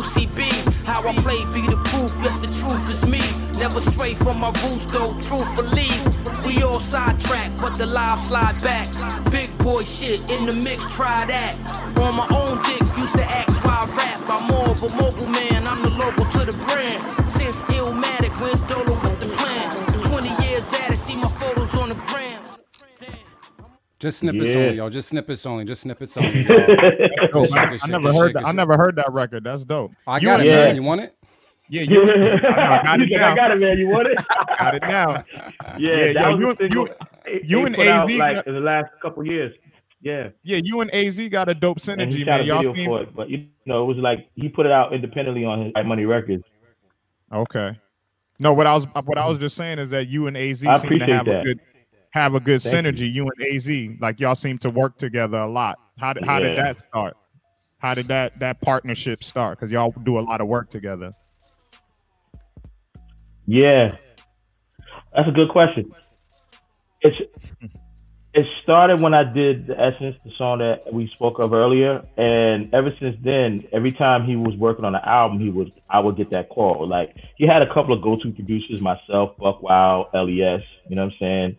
[0.00, 0.86] nigga B.
[0.86, 3.20] How I play be the proof, yes the truth is me.
[3.58, 5.90] Never stray from my roots though, truthfully.
[6.44, 8.86] We all sidetrack, but the live slide back.
[9.30, 11.56] Big boy shit in the mix, try that.
[11.98, 14.20] On my own dick, used to ask why I rap.
[14.28, 17.02] I'm more of a mobile man, I'm the local to the brand.
[17.28, 18.95] Since Illmatic, when's Dolo
[24.06, 24.56] Just snippets Yeah.
[24.58, 24.88] only, yo.
[24.88, 25.64] Just snippets only.
[25.64, 26.44] Just snippets only.
[26.44, 27.48] That's dope.
[27.48, 28.46] Shake I, I never heard shake that.
[28.46, 29.42] I never heard that record.
[29.42, 29.90] That's dope.
[30.06, 30.76] I got and- it, man.
[30.76, 31.16] You want it?
[31.68, 32.02] Yeah, you.
[32.02, 33.28] I, know, I got it now.
[33.28, 33.78] I got it, man.
[33.78, 34.18] You want it?
[34.60, 35.24] Got it now.
[35.80, 36.88] Yeah, that yo, was you, you,
[37.42, 39.52] you and put out, AZ like got- in the last couple years.
[40.00, 40.28] Yeah.
[40.44, 42.46] yeah, you and AZ got a dope synergy, he man.
[42.46, 44.94] Y'all video seem for it, but you know, it was like he put it out
[44.94, 46.44] independently on his Quiet Money Records.
[47.32, 47.76] okay.
[48.38, 50.78] No, what I was what I was just saying is that you and AZ I
[50.78, 51.58] seem to appreciate have a good
[52.10, 53.12] have a good Thank synergy.
[53.12, 53.28] You.
[53.28, 55.78] and AZ, like y'all seem to work together a lot.
[55.98, 57.16] How did how did that start?
[57.78, 59.58] How did that that partnership start?
[59.58, 61.10] Because y'all do a lot of work together.
[63.46, 63.96] Yeah,
[65.14, 65.92] that's a good question.
[67.00, 67.20] It's
[68.36, 72.72] it started when I did the Essence, the song that we spoke of earlier, and
[72.74, 76.16] ever since then, every time he was working on an album, he would I would
[76.16, 76.86] get that call.
[76.86, 81.18] Like he had a couple of go-to producers, myself, Buckwild, Les, you know what I'm
[81.18, 81.56] saying,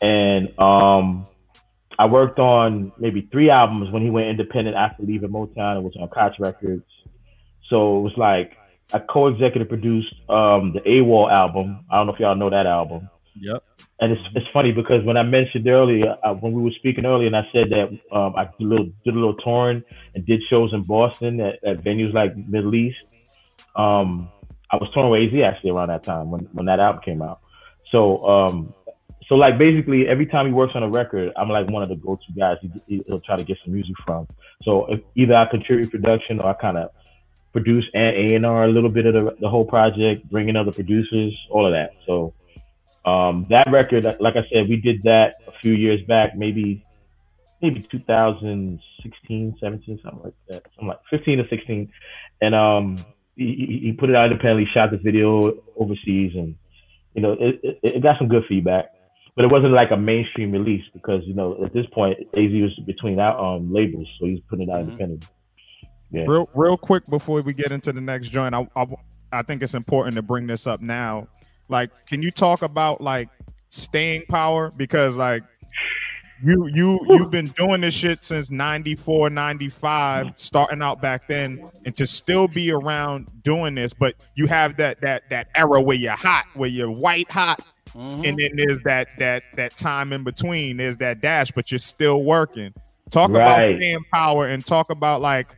[0.00, 1.26] and um,
[1.98, 5.78] I worked on maybe three albums when he went independent after leaving Motown.
[5.78, 6.84] It was on Koch Records,
[7.68, 8.56] so it was like
[8.92, 11.84] I co-executive produced um, the AWOL album.
[11.90, 13.08] I don't know if y'all know that album.
[13.40, 13.64] Yep.
[14.00, 17.26] And it's it's funny because when I mentioned earlier, uh, when we were speaking earlier,
[17.26, 19.82] and I said that um, I did a little did a little touring
[20.14, 23.02] and did shows in Boston at, at venues like Middle East.
[23.76, 24.30] Um,
[24.70, 27.40] I was touring with AZ actually around that time when, when that album came out.
[27.86, 28.74] So um,
[29.28, 31.96] so like basically every time he works on a record, I'm like one of the
[31.96, 34.26] go-to guys he, he'll try to get some music from.
[34.62, 36.90] So if either I contribute production or I kind of
[37.52, 40.72] produce and A and a little bit of the, the whole project, bring in other
[40.72, 41.92] producers, all of that.
[42.06, 42.34] So
[43.04, 46.84] um, that record, like I said, we did that a few years back, maybe
[47.62, 51.90] maybe 2016, 17, something like that, something like 15 or 16,
[52.42, 52.96] and um,
[53.36, 56.56] he, he he put it out independently, shot the video overseas, and
[57.14, 58.93] you know it, it, it got some good feedback.
[59.36, 62.78] But it wasn't like a mainstream release because you know at this point AZ was
[62.86, 65.28] between our um, labels, so he's putting it out independently.
[66.10, 66.24] Yeah.
[66.28, 68.86] Real, real quick before we get into the next joint, I, I,
[69.32, 71.26] I think it's important to bring this up now.
[71.68, 73.28] Like, can you talk about like
[73.70, 74.70] staying power?
[74.76, 75.42] Because like
[76.42, 80.38] you you you've been doing this shit since 94, 95, mm.
[80.38, 85.00] starting out back then, and to still be around doing this, but you have that
[85.00, 88.24] that that era where you're hot, where you're white hot, mm-hmm.
[88.24, 90.78] and then there's that that that time in between.
[90.78, 92.74] There's that dash, but you're still working.
[93.10, 93.76] Talk about Right.
[93.78, 95.54] staying power and talk about like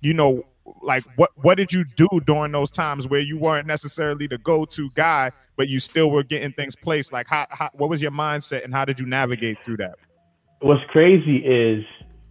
[0.00, 0.44] you know
[0.82, 4.90] like what what did you do during those times where you weren't necessarily the go-to
[4.94, 8.64] guy but you still were getting things placed like how, how what was your mindset
[8.64, 9.94] and how did you navigate through that
[10.60, 11.84] what's crazy is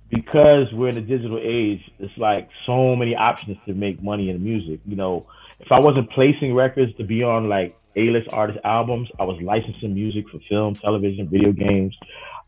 [0.09, 4.43] because we're in a digital age, it's like so many options to make money in
[4.43, 4.79] music.
[4.85, 5.27] You know,
[5.59, 9.93] if I wasn't placing records to be on like A-list artist albums, I was licensing
[9.93, 11.97] music for film, television, video games.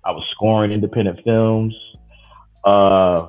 [0.04, 1.76] I was scoring independent films.
[2.64, 3.28] Uh,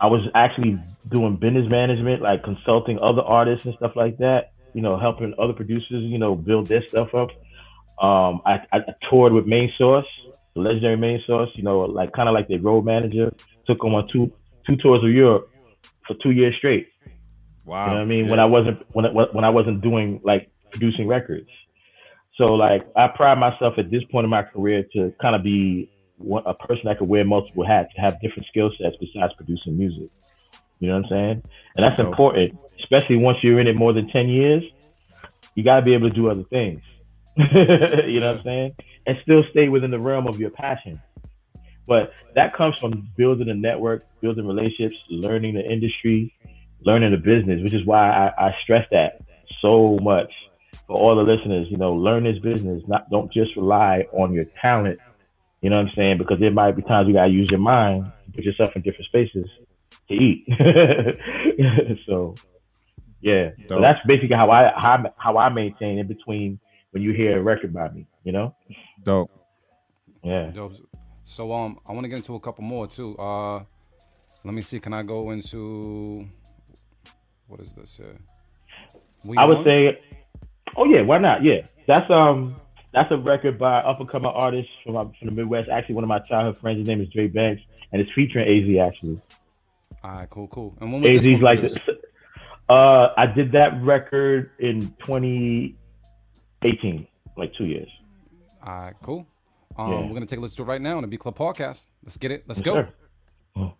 [0.00, 0.78] I was actually
[1.08, 4.52] doing business management, like consulting other artists and stuff like that.
[4.74, 7.28] You know, helping other producers, you know, build their stuff up.
[8.02, 8.80] Um, I, I
[9.10, 10.06] toured with Main Source,
[10.54, 11.50] the legendary Main Source.
[11.54, 13.32] You know, like kind of like their road manager.
[13.66, 14.32] Took them on two
[14.66, 15.50] two tours of Europe
[16.06, 16.88] for two years straight.
[17.64, 17.86] Wow.
[17.86, 18.28] You know what I mean?
[18.28, 21.48] When I wasn't when when I wasn't doing like producing records.
[22.36, 25.90] So like I pride myself at this point in my career to kind of be
[26.16, 29.76] one, a person that could wear multiple hats, to have different skill sets besides producing
[29.76, 30.10] music.
[30.80, 31.42] You know what I'm saying?
[31.76, 34.64] And that's important, especially once you're in it more than ten years.
[35.54, 36.80] You got to be able to do other things.
[37.36, 38.74] you know what I'm saying?
[39.06, 41.00] And still stay within the realm of your passion.
[41.86, 46.32] But that comes from building a network, building relationships, learning the industry,
[46.84, 49.20] learning the business, which is why I, I stress that
[49.60, 50.32] so much
[50.86, 51.68] for all the listeners.
[51.70, 52.82] You know, learn this business.
[52.86, 55.00] Not don't just rely on your talent.
[55.60, 56.18] You know what I'm saying?
[56.18, 59.46] Because there might be times you gotta use your mind, put yourself in different spaces
[60.08, 60.46] to eat.
[62.06, 62.34] so,
[63.20, 63.50] yeah.
[63.68, 66.58] So that's basically how I how, how I maintain in between
[66.92, 68.06] when you hear a record by me.
[68.24, 68.54] You know?
[69.02, 69.30] dope
[70.22, 70.50] Yeah.
[70.50, 70.74] Dope.
[71.24, 73.16] So um, I want to get into a couple more too.
[73.18, 73.64] Uh,
[74.44, 74.78] let me see.
[74.80, 76.28] Can I go into
[77.48, 78.18] what is this here?
[79.24, 79.64] We I would On?
[79.64, 80.00] say,
[80.76, 81.42] oh yeah, why not?
[81.42, 82.54] Yeah, that's um,
[82.92, 85.68] that's a record by up and coming artist from uh, from the Midwest.
[85.68, 86.78] Actually, one of my childhood friends.
[86.78, 87.62] His name is Dre Banks,
[87.92, 89.20] and it's featuring Az actually.
[90.04, 90.76] All right, cool, cool.
[90.80, 91.74] And when was this AZ's one like this.
[92.68, 94.94] Uh, I did that record in
[96.62, 97.06] 2018,
[97.36, 97.88] like two years.
[98.64, 99.26] All right, cool.
[99.76, 100.00] Um, Yeah.
[100.06, 101.86] We're gonna take a listen to it right now on the Beat Club podcast.
[102.04, 102.44] Let's get it.
[102.46, 102.88] Let's Yes,
[103.54, 103.72] go.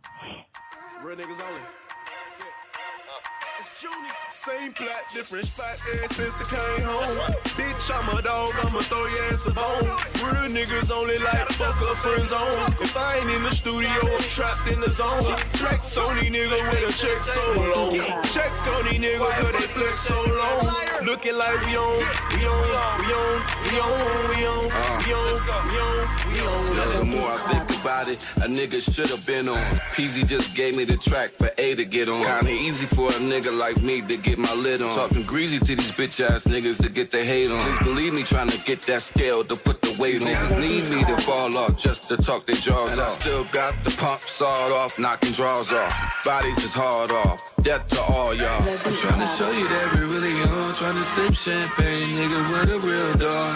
[4.30, 7.34] Same plat, different spot ever since I came home.
[7.58, 9.90] Bitch, I'm a dog, I'ma throw your ass a bone.
[10.22, 12.62] Real niggas only like fuck up friend zone.
[12.78, 15.34] If I ain't in the studio, I'm trapped in the zone.
[15.58, 17.42] Flex on these nigga with a check so
[17.74, 17.98] long.
[18.30, 20.70] Check on these nigga cause they flex so long.
[21.04, 21.98] Looking like we on,
[22.38, 23.34] we on, we on, we on,
[23.66, 23.98] we on,
[24.30, 24.62] we on,
[25.02, 26.01] we on, we on.
[26.22, 29.58] The more I think about it, a nigga should have been on.
[29.94, 32.22] Peasy just gave me the track for A to get on.
[32.22, 34.94] Kinda easy for a nigga like me to get my lid on.
[34.96, 37.64] Talking greasy to these bitch ass niggas to get their hate on.
[37.64, 40.28] Please believe me, trying to get that scale to put the weight on.
[40.28, 43.16] Niggas need me to fall off just to talk their jaws off.
[43.16, 45.92] I still got the pump sawed off, knocking draws off.
[46.24, 47.51] Bodies is hard off.
[47.62, 48.58] Death to all y'all.
[48.58, 50.66] I'm trying to show you that we really on.
[50.82, 53.54] Trying to sip champagne, nigga, with a real dog.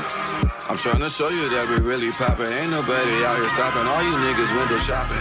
[0.71, 2.47] I'm trying to show you that we really poppin'.
[2.47, 5.19] Ain't nobody out here stopping all you niggas window shopping.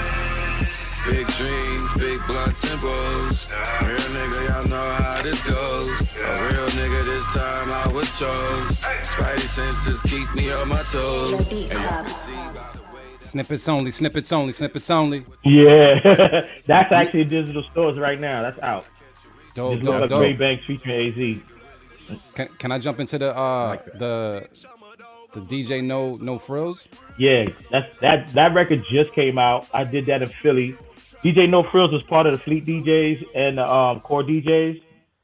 [1.10, 3.50] Big dreams, big blunts and bros.
[3.90, 5.90] Real nigga, y'all know how this goes.
[6.22, 8.86] A real nigga, this time I was chose.
[9.02, 11.42] Spidey senses keep me on my toes.
[13.34, 13.92] And y'all can see Snippets only.
[13.92, 14.52] Snippets only.
[14.54, 15.26] Snippets only.
[15.44, 18.42] Yeah, that's actually digital stores right now.
[18.42, 18.86] That's out.
[19.54, 20.20] Dope, dope, up dope.
[20.20, 21.42] Dre Banks featuring AZ.
[22.36, 24.48] Can, can I jump into the uh the
[25.34, 26.88] the DJ No No Frills?
[27.18, 29.68] Yeah, that's that that record just came out.
[29.74, 30.78] I did that in Philly.
[31.24, 34.82] DJ No Frills was part of the Fleet DJs and the um, Core DJs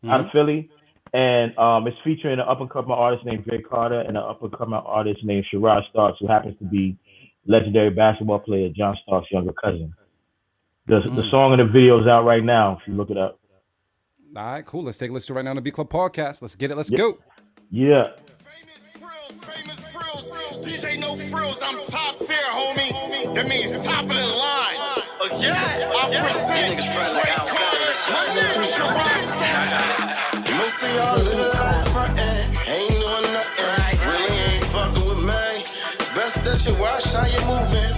[0.09, 0.31] out of Mhm.
[0.31, 0.69] Philly,
[1.13, 4.41] and um, it's featuring an up and coming artist named Dre Carter and an up
[4.41, 6.95] and coming artist named Sherrod Starks, who happens to be
[7.45, 9.93] legendary basketball player John Starks' younger cousin.
[10.87, 11.31] The the Mm.
[11.31, 12.77] song and the video is out right now.
[12.81, 13.39] If you look it up.
[14.35, 14.83] All right, cool.
[14.83, 16.41] Let's take a listen right now on the Beat Club podcast.
[16.41, 16.77] Let's get it.
[16.77, 16.97] Let's Yeah.
[16.97, 17.17] go.
[17.69, 18.03] Yeah.
[20.63, 23.33] DJ No Frills, I'm top tier, homie.
[23.35, 24.77] That means top of the line.
[25.23, 25.91] Oh, yeah.
[25.95, 27.93] I present Dre Carter,
[28.71, 30.51] Sherrod Starks.
[30.57, 33.00] Most of y'all living life frontin', ain't
[36.69, 37.90] Watch how you moving.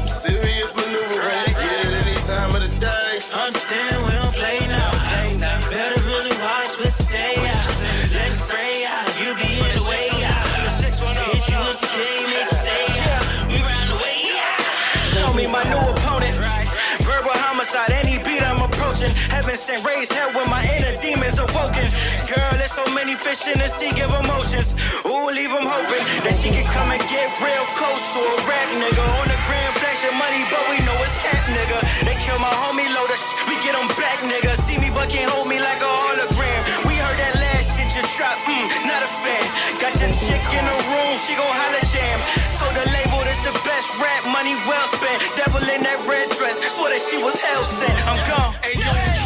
[19.63, 21.87] Heaven sent raised hell when my inner demons awoken.
[22.27, 24.75] Girl, there's so many fish in the sea, give emotions.
[25.07, 28.67] Ooh, leave them hoping that she can come and get real close to a rap
[28.75, 29.03] nigga.
[29.23, 31.79] On the grand flashing money, but we know it's cat nigga.
[32.03, 34.51] They kill my homie sh- we get them back nigga.
[34.67, 36.61] See me, but can't hold me like a hologram.
[36.83, 39.43] We heard that last shit you drop, mm, not a fan.
[39.79, 42.17] Got your chick in the room, she gon' holla jam.
[42.59, 45.19] Told the label this the best rap, money well spent.
[45.39, 47.95] Devil in that red dress, swore that she was hell sent.
[48.11, 48.51] I'm gone.
[48.59, 49.22] Hey yo,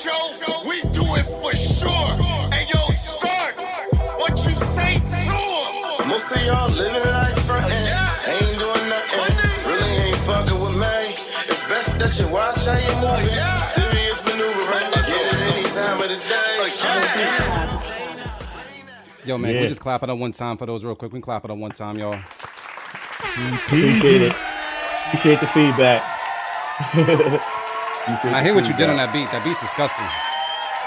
[0.00, 0.22] show,
[0.68, 2.10] we do it for sure.
[2.52, 3.80] Hey yo, Starks,
[4.18, 6.08] what you say to 'em?
[6.08, 9.36] Most of y'all living life frontin', ain't doing nothing.
[9.66, 11.14] Really ain't fucking with me.
[11.48, 13.28] It's best that you watch how you moving.
[13.76, 14.90] Serious maneuvering.
[14.90, 16.56] Get it any time of the day.
[19.26, 19.60] Yo, man, Yeah.
[19.60, 21.12] we just clap it up one time for those real quick.
[21.12, 22.18] We can clap it up one time, y'all.
[23.22, 24.32] Appreciate it.
[25.12, 26.02] Appreciate the feedback.
[28.24, 29.30] And I hear what you did on that beat.
[29.30, 30.06] That beat's disgusting.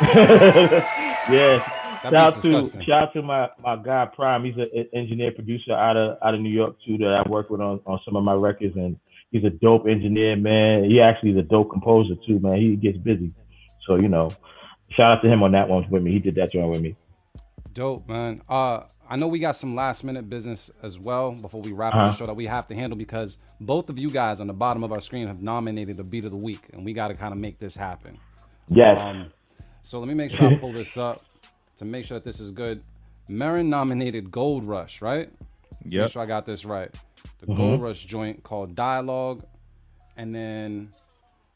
[1.33, 1.63] yeah.
[2.03, 4.43] That Shout out to shout out to my, my guy Prime.
[4.43, 7.61] He's an engineer producer out of out of New York too that I work with
[7.61, 8.97] on, on some of my records and
[9.33, 10.85] he's a dope engineer, man.
[10.85, 12.57] He actually is a dope composer too, man.
[12.57, 13.33] He gets busy.
[13.85, 14.31] So, you know,
[14.89, 16.13] shout out to him on that one with me.
[16.13, 16.95] He did that joint with me.
[17.73, 18.41] Dope, man.
[18.47, 18.83] Uh,
[19.13, 22.09] I know we got some last minute business as well before we wrap up Uh-huh.
[22.09, 24.83] the show that we have to handle because both of you guys on the bottom
[24.83, 27.31] of our screen have nominated a beat of the week, and we got to kind
[27.31, 28.17] of make this happen.
[28.69, 28.99] Yes.
[28.99, 29.27] Um,
[29.83, 31.23] so let me make sure I pull this up
[31.77, 32.81] to make sure that this is good.
[33.27, 35.29] Marin nominated Gold Rush, right?
[35.85, 36.01] Yep.
[36.05, 36.89] Make sure I got this right.
[37.41, 37.57] The Mhm.
[37.57, 39.43] Gold Rush joint called Dialogue,
[40.17, 40.89] and then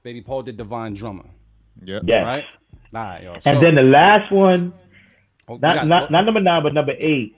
[0.04, 1.26] Baby Paul did Divine Drummer.
[1.84, 2.02] Yeah.
[2.04, 2.24] Yes.
[2.24, 2.46] Right.
[2.94, 3.40] All right, y'all.
[3.48, 4.74] And then the last one,
[5.50, 7.34] Oh, not, got- not not number nine, but number eight.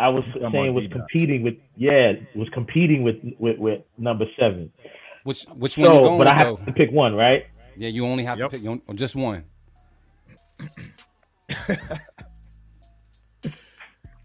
[0.00, 0.98] I was talking saying about was D-Dot.
[0.98, 4.72] competing with yeah, was competing with with, with number seven.
[5.24, 6.64] Which which one you going but with I have though?
[6.64, 7.46] to pick one, right?
[7.76, 9.44] Yeah, you only have to pick you on- just one.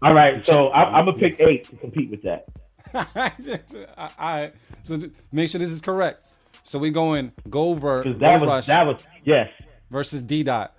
[0.02, 2.46] All right, so I'm, I'm gonna pick eight to compete with that.
[3.96, 4.52] All right.
[4.82, 4.98] So
[5.32, 6.22] make sure this is correct.
[6.64, 9.50] So we going Goldberg, 'Cause that Gold was Rush that was yes.
[9.90, 10.74] versus D Dot.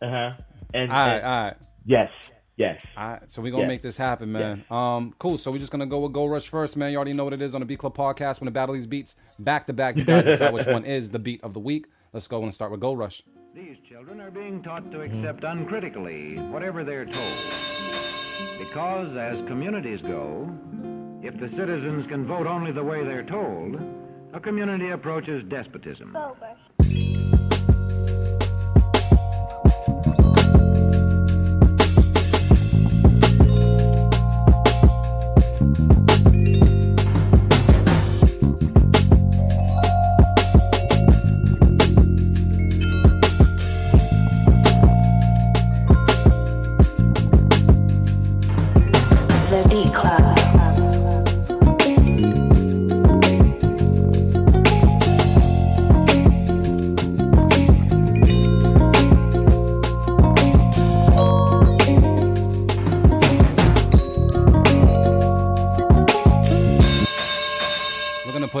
[0.00, 0.32] Uh huh.
[0.72, 1.56] And, All right, and- all right.
[1.84, 2.10] yes,
[2.60, 2.80] yes.
[2.96, 3.68] All right, so we're gonna Yes.
[3.68, 4.64] make this happen, man.
[4.70, 5.36] Um, cool.
[5.38, 6.90] So we're just gonna go with Gold Rush first, man.
[6.92, 8.86] You already know what it is on the Beat Club podcast when the battle these
[8.86, 9.96] beats back to back.
[9.96, 11.86] You guys decide which one is the beat of the week.
[12.12, 13.22] Let's go and start with Gold Rush.
[13.54, 17.34] These children are being taught to accept uncritically whatever they're told.
[18.58, 20.48] Because, as communities go,
[21.22, 23.80] if the citizens can vote only the way they're told,
[24.32, 26.12] a community approaches despotism.
[26.12, 26.79] The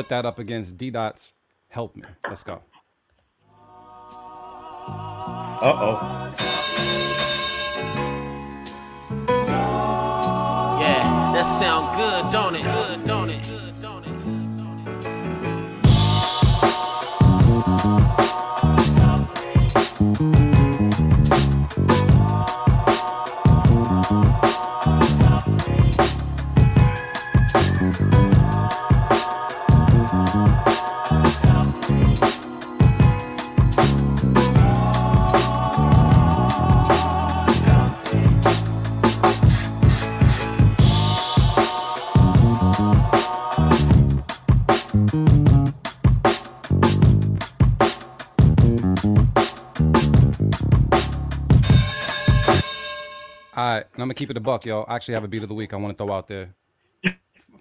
[0.00, 1.34] put that up against D Dot's
[1.68, 2.04] Help Me.
[2.26, 2.62] Let's go.
[4.86, 6.34] Uh oh.
[10.80, 12.62] Yeah, that sound good, don't it?
[12.62, 13.42] Good, don't it?
[13.46, 14.12] Good, don't it?
[19.02, 19.18] All
[20.14, 20.59] right,
[53.92, 54.82] and I'm gonna keep it a buck, yo.
[54.82, 56.54] I actually have a beat of the week I want to throw out there.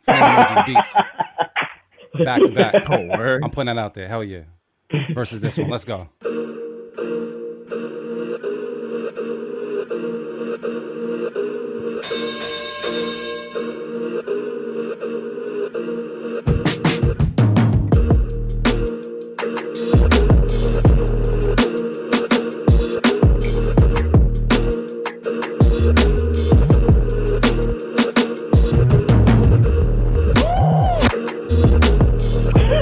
[0.08, 0.94] Emojis beats.
[2.24, 2.90] Back to back.
[2.90, 3.40] Oh.
[3.44, 4.08] I'm putting that out there.
[4.08, 4.44] Hell yeah.
[5.12, 5.70] Versus this one.
[5.70, 6.08] Let's go.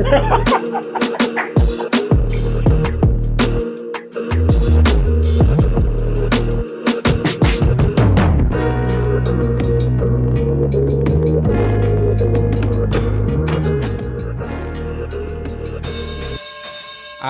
[0.07, 0.13] All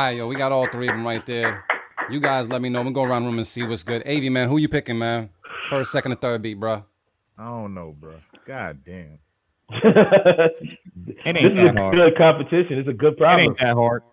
[0.03, 1.65] right, yo, we got all three of them right there.
[2.11, 2.79] You guys let me know.
[2.79, 4.05] I'm gonna go around room and see what's good.
[4.05, 5.31] AV, man, who you picking, man?
[5.67, 6.83] First, second, or third beat, bro.
[7.39, 8.17] I don't know, bro.
[8.45, 9.17] God damn.
[9.69, 10.53] It
[10.95, 11.95] This ain't is that a hard.
[11.95, 12.77] good competition.
[12.79, 13.17] It's a good problem.
[13.17, 13.39] It problem.
[13.49, 14.03] ain't that hard.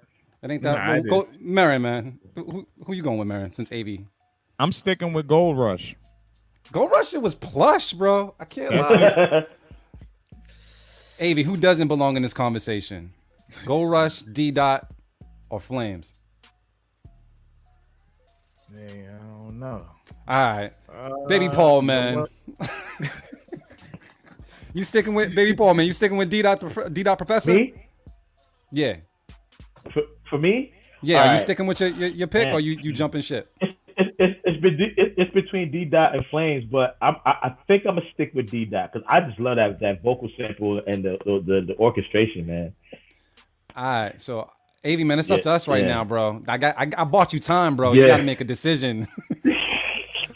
[0.43, 0.77] It ain't that.
[0.77, 2.19] Nah, I well, go, Marin, man.
[2.35, 3.53] Who, who, who you going with, Marin?
[3.53, 3.99] Since AV,
[4.59, 5.95] I'm sticking with Gold Rush.
[6.73, 8.35] Gold Rush, it was plush, bro.
[8.41, 9.47] I can't lie.
[11.21, 13.13] AV, who doesn't belong in this conversation?
[13.65, 14.89] Gold Rush, D Dot,
[15.51, 16.13] or Flames?
[18.75, 19.85] Yeah, I don't know.
[20.27, 22.27] All right, Uh, Baby Paul, man.
[24.75, 25.87] you sticking with Baby Paul, man?
[25.87, 27.55] You sticking with D Dot, D Dot Professor?
[27.55, 27.75] Me?
[28.71, 28.97] Yeah,
[29.93, 30.73] For, for me?
[31.01, 31.23] yeah.
[31.23, 32.55] All Are you sticking with your your, your pick, Man.
[32.55, 33.55] or you you jumping ship?
[33.61, 33.73] It's,
[34.19, 38.33] it's, it's, between D Dot and Flames, but I'm, I, I think I'm gonna stick
[38.35, 41.67] with D Dot because I just love that that vocal sample and the the, the,
[41.69, 42.75] the orchestration, man.
[43.77, 44.51] All right, so
[44.85, 45.89] AV, man, it's up to us right yeah.
[45.89, 46.43] now, bro.
[46.49, 47.93] I got I, I bought you time, bro.
[47.93, 49.09] You got to make a decision.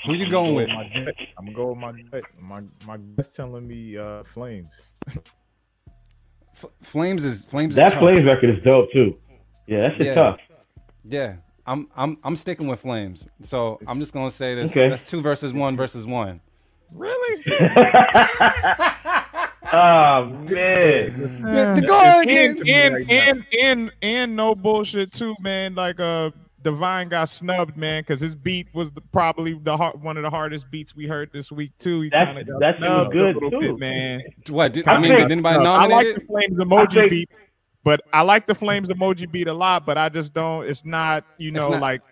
[0.04, 0.68] who you going with?
[0.68, 1.14] My gut.
[1.38, 2.22] I'm gonna go with my gut.
[2.40, 4.68] My my gut's telling me uh flames.
[6.54, 7.72] F- Flames is Flames.
[7.72, 8.00] is That tough.
[8.00, 9.18] Flames record is dope too.
[9.66, 10.14] Yeah, that's Yeah.
[10.14, 10.40] tough.
[11.04, 11.36] Yeah,
[11.66, 13.28] I'm I'm I'm sticking with Flames.
[13.42, 14.70] So I'm just gonna say this.
[14.70, 14.88] Okay.
[14.88, 16.40] That's two versus one versus one.
[16.94, 17.44] Really?
[19.70, 21.42] Oh man.
[21.46, 22.56] Yeah, to go again.
[22.66, 25.74] and, and, and and and no bullshit too, man.
[25.74, 30.16] Like uh, Divine got snubbed, man, because his beat was the, probably the hard, one
[30.16, 32.02] of the hardest beats we heard this week too.
[32.02, 33.66] He That's- kinda got that shit was snubbed good, a little too.
[33.68, 34.22] bit, man.
[34.48, 34.72] What?
[34.72, 36.26] Did, I mean, think- did anybody No, I nominate like the?
[36.26, 37.30] Flames emoji think- beat,
[37.84, 39.86] but I like the Flames emoji beat a lot.
[39.86, 40.66] But I just don't.
[40.68, 42.02] It's not, you know, not- like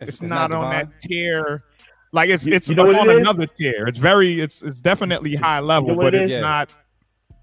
[0.00, 1.64] It's, it's, not, on that tier.
[2.12, 3.20] Like it's You- it's you know on it is?
[3.20, 3.86] another tier.
[3.86, 6.42] It's very it's it's definitely high level, know but it it's is?
[6.42, 6.70] not.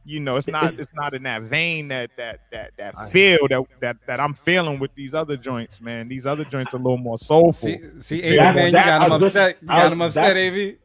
[0.03, 3.63] You know, it's not it's not in that vein that that that that feel that
[3.81, 6.07] that that I'm feeling with these other joints, man.
[6.07, 7.53] These other joints are a little more soulful.
[7.53, 8.49] See, see, Yeah.
[8.49, 9.57] AV, man, you got I him upset.
[9.61, 10.75] You got was- him upset, that- AV.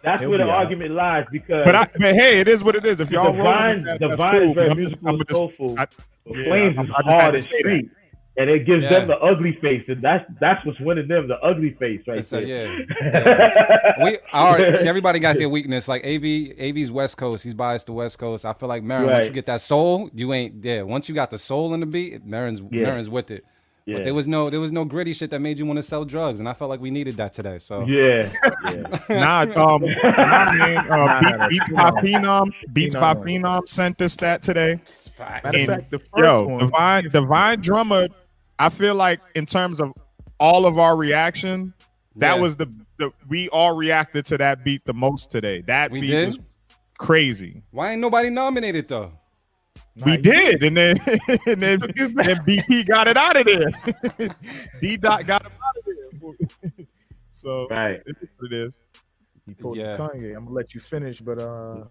[0.00, 0.50] That's Here where the are.
[0.50, 3.00] argument lies because But I, but hey, it is what it is.
[3.00, 4.54] If y'all Divine, rolling with that, that's Divine is cool.
[4.54, 5.74] very I'm- musical I'm and soulful.
[5.78, 5.86] I-
[6.24, 7.42] but yeah, Flames I- is I just hard to and that.
[7.44, 7.90] street,
[8.38, 8.90] and it gives Yeah.
[9.00, 12.32] them the ugly face, and that's that's what's winning them, the ugly face right It's
[12.32, 12.72] a- there.
[12.72, 13.94] yeah.
[14.04, 14.78] We all right.
[14.78, 15.88] See, everybody got their weakness.
[15.88, 16.24] Like AV,
[16.56, 17.42] AV's West Coast.
[17.44, 18.46] He's biased to West Coast.
[18.46, 19.10] I feel like Marin.
[19.10, 20.82] Once you get that soul, you ain't yeah.
[20.82, 22.84] Once you got the soul in the beat, Marin's Yeah.
[22.84, 23.44] Marin's with it.
[23.86, 23.96] Yeah.
[23.96, 26.04] But there was no there was no gritty shit that made you want to sell
[26.04, 27.58] drugs, and I felt like we needed that today.
[27.58, 28.30] So Yeah,
[28.66, 28.98] yeah.
[29.08, 30.76] Nah, um, nah, man.
[30.76, 33.42] Uh, Nah, Beat- Beats by Phenom, Beats by Phenom.
[33.42, 34.78] Phenom sent us that today.
[35.18, 38.06] Matter of And, fact, the first yo, one- divine, divine drummer.
[38.58, 39.92] I feel like in terms of
[40.40, 41.74] all of our reaction,
[42.16, 42.40] that Yeah.
[42.42, 42.66] was the
[42.98, 45.62] the we all reacted to that beat the most today.
[45.62, 46.26] That We beat did?
[46.28, 46.38] was
[46.98, 47.62] crazy.
[47.70, 49.12] why ain't nobody nominated though?
[50.04, 50.96] we did, and then
[51.46, 54.28] and then, then BP got it out of there.
[54.80, 56.86] D dot got him out of there.
[57.30, 58.00] so Right.
[58.06, 58.74] it is what it is.
[59.46, 59.96] He pulled Yeah.
[59.96, 60.36] Kanye.
[60.36, 61.84] I'm gonna let you finish, but uh,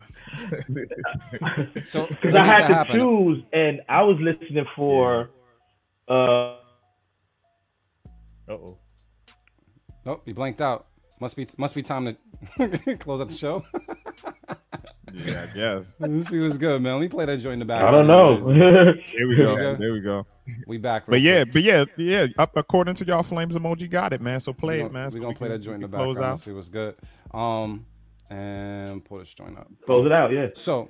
[1.87, 2.95] So Because I had to happen?
[2.99, 5.29] choose, and I was listening for.
[6.07, 6.55] Uh,
[8.49, 8.77] oh,
[10.05, 10.87] Nope, he blanked out.
[11.19, 12.15] Must be must be time
[12.57, 13.65] to close out the show.
[15.13, 15.95] Yeah, I guess.
[15.99, 16.93] Let's see what's good, man.
[16.95, 17.81] Let me play that joint in the back.
[17.81, 18.43] I don't know.
[18.53, 19.57] There we go.
[19.57, 19.73] Yeah.
[19.75, 20.27] There we go.
[20.67, 21.05] We back.
[21.07, 21.53] But yeah, quick.
[21.53, 22.27] but yeah, yeah.
[22.37, 24.39] Up according to y'all, Flames emoji got it, man.
[24.41, 25.05] So play we it, man.
[25.05, 26.33] We're so gonna we play can- that joint in the can close background.
[26.33, 26.39] out.
[26.41, 26.95] See what's good.
[27.33, 27.85] Um,
[28.29, 29.71] and pull this joint up.
[29.85, 30.47] close it out, yeah.
[30.53, 30.89] So,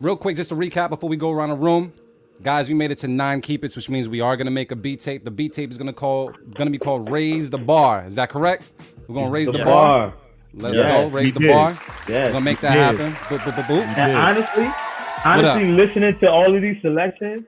[0.00, 1.92] real quick, just to recap before we go around the room,
[2.44, 4.76] guys, we made it to nine keep its, which means we are gonna make a
[4.76, 5.24] beat tape.
[5.24, 8.04] The beat tape is gonna call gonna be called Raise the Bar.
[8.06, 8.70] Is that correct?
[9.08, 10.10] We're gonna raise the, The bar.
[10.10, 10.14] bar.
[10.56, 11.52] Let's Yeah, go, raise we the did.
[11.52, 11.70] bar.
[11.72, 12.08] Yes.
[12.08, 13.00] We're gonna make that did.
[13.00, 13.12] happen.
[13.26, 13.98] Boop, boop, boop, boop.
[13.98, 14.68] And honestly,
[15.24, 17.44] honestly, listening to all of these selections,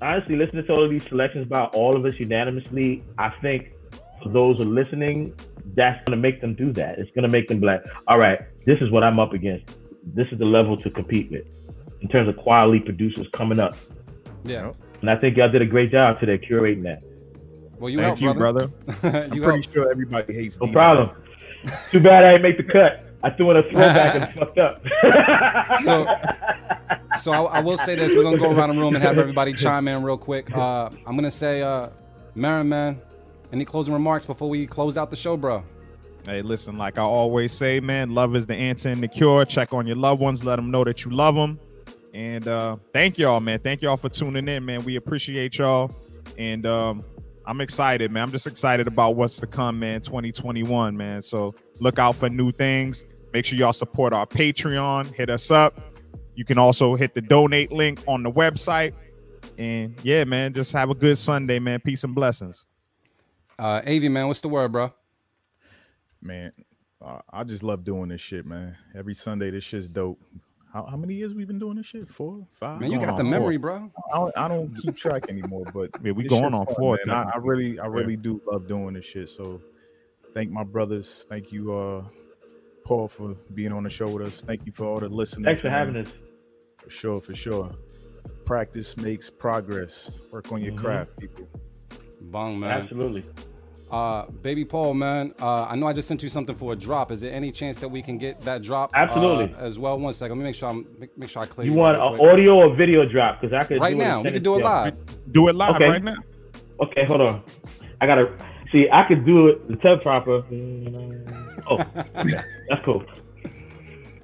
[0.00, 3.72] honestly, listening to all of these selections by all of us unanimously, I think
[4.22, 5.34] for those who are listening,
[5.74, 6.98] that's gonna make them do that.
[6.98, 7.82] It's gonna make them black.
[8.08, 9.76] all right, this is what I'm up against.
[10.14, 11.44] This is the level to compete with
[12.06, 13.76] in terms of quality producers coming up.
[14.44, 14.72] Yeah.
[15.00, 17.02] And I think y'all did a great job today curating that.
[17.80, 18.70] Well, you Thank help, you, brother.
[19.02, 19.74] I'm you pretty help.
[19.74, 20.56] sure everybody hates.
[20.60, 20.72] No D-Dot.
[20.72, 21.22] problem.
[21.90, 23.04] Too bad I didn't make the cut.
[23.24, 24.82] I threw in a throwback and fucked up.
[25.82, 26.06] So,
[27.20, 29.52] so I, I will say this: we're gonna go around the room and have everybody
[29.52, 30.54] chime in real quick.
[30.56, 31.88] Uh, I'm gonna say, uh,
[32.36, 33.00] Marin, man,
[33.52, 35.64] any closing remarks before we close out the show, bro?
[36.24, 39.44] Hey, listen, like I always say, man, love is the answer and the cure.
[39.44, 41.58] Check on your loved ones, let them know that you love them.
[42.16, 43.58] And uh thank y'all, man.
[43.58, 44.82] Thank y'all for tuning in, man.
[44.84, 45.94] We appreciate y'all.
[46.38, 47.04] And um
[47.44, 48.22] I'm excited, man.
[48.22, 50.00] I'm just excited about what's to come, man.
[50.00, 51.20] 2021, man.
[51.20, 53.04] So look out for new things.
[53.34, 55.12] Make sure y'all support our Patreon.
[55.12, 55.78] Hit us up.
[56.34, 58.94] You can also hit the donate link on the website.
[59.58, 61.80] And yeah, man, just have a good Sunday, man.
[61.80, 62.64] Peace and blessings.
[63.58, 64.90] Uh, Av, man, what's the word, bro?
[66.22, 66.52] man.
[67.04, 68.74] Uh, I just love doing this shit, man.
[68.94, 70.18] Every Sunday, this shit's dope.
[70.76, 72.06] How, how many years we've been doing this shit?
[72.06, 72.78] Four, five.
[72.82, 73.60] Man, you Going got the memory, four.
[73.78, 73.90] bro.
[74.12, 76.98] I don't, I don't keep track anymore, but Yeah, we going shit on fun, four,
[77.06, 77.16] man.
[77.16, 77.90] I, I really, I Yeah.
[77.92, 79.30] really do love doing this shit.
[79.30, 79.62] So,
[80.34, 81.24] thank my brothers.
[81.30, 82.04] Thank you, uh,
[82.84, 84.42] Paul, for being on the show with us.
[84.42, 85.46] Thank you for all the listeners.
[85.46, 85.78] Thanks for man.
[85.78, 86.12] having us.
[86.76, 87.70] For sure, for sure.
[88.44, 90.10] Practice makes progress.
[90.30, 90.78] Work on your Mhm.
[90.78, 91.48] craft, people.
[92.20, 92.70] Bong, man.
[92.82, 93.24] Absolutely.
[93.90, 95.32] Uh, baby Paul, man.
[95.40, 97.12] Uh, I know I just sent you something for a drop.
[97.12, 98.90] Is there any chance that we can get that drop?
[98.94, 99.54] uh, Absolutely.
[99.58, 99.96] as well.
[99.98, 100.36] One second.
[100.36, 101.66] Let me make sure I'm make, make sure I clear.
[101.68, 103.40] You want an audio or video drop?
[103.40, 104.16] Because I could Right do it now.
[104.18, 104.96] and We can do it live.
[105.32, 105.88] Do it live Okay.
[105.88, 106.16] right now.
[106.80, 107.42] Okay, hold on.
[108.00, 108.28] I gotta
[108.72, 108.86] see.
[108.92, 110.42] I could do it the tub proper.
[111.68, 112.40] Oh, okay.
[112.68, 113.02] that's cool.
[113.42, 113.50] You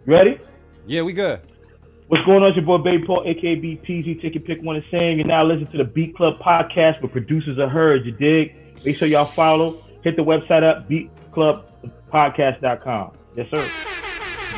[0.06, 0.38] ready?
[0.86, 1.40] Yeah, we good.
[2.06, 2.50] What's going on?
[2.50, 4.22] It's your boy Baby Paul, aka BPZ.
[4.22, 7.08] Take your pick one and saying you're now listening to the Beat Club podcast where
[7.10, 8.06] producers are heard.
[8.06, 8.54] You dig?
[8.84, 9.82] Make sure y'all follow.
[10.02, 13.12] Hit the website up, beatclubpodcast.com.
[13.36, 13.64] Yes, sir.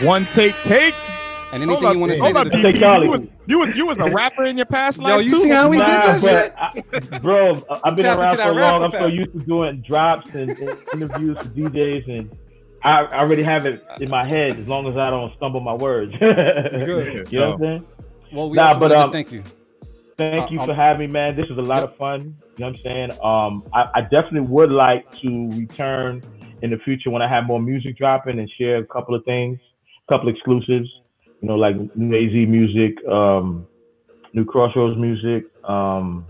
[0.06, 0.94] One take cake.
[1.52, 2.80] And Hold anything up, you want to say hold to up, the Take DP.
[2.80, 3.04] Charlie.
[3.06, 5.42] You was, you was you was a rapper in your past Yo, life you too.
[5.42, 6.52] see how we did Nah, that but
[6.96, 7.12] shit?
[7.14, 7.52] I, bro,
[7.84, 8.82] I've been Tap around into for that long.
[8.82, 12.36] I'm so used to doing drops and, and interviews for DJs, and
[12.82, 15.74] I, I already have it in my head as long as I don't stumble my
[15.74, 16.12] words.
[16.18, 17.28] Good.
[17.30, 17.84] You know what I'm saying?
[18.32, 19.44] Well, we Nah, but, wanna just um, thank you.
[20.16, 21.36] Thank Uh, you um, for having me, man.
[21.36, 22.34] This was a lot of fun.
[22.56, 23.10] You know what I'm saying?
[23.22, 26.22] Um, I, I definitely would like to return
[26.62, 29.58] in the future when I have more music dropping and share a couple of things,
[30.06, 30.88] a couple exclusives.
[31.40, 33.66] You know, like new AZ music, um,
[34.32, 35.44] new Crossroads music.
[35.64, 36.26] Um,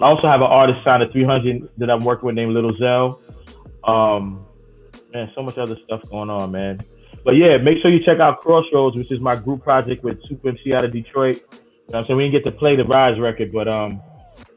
[0.00, 3.20] I also have an artist signed at 300 that I'm working with named Little Zell.
[3.84, 4.44] Um,
[5.12, 6.82] man, so much other stuff going on, man.
[7.24, 10.48] But yeah, make sure you check out Crossroads, which is my group project with Super
[10.48, 11.42] MC out of Detroit.
[11.52, 12.16] You know I'm saying?
[12.16, 14.00] We didn't get to play the Rise record, but um,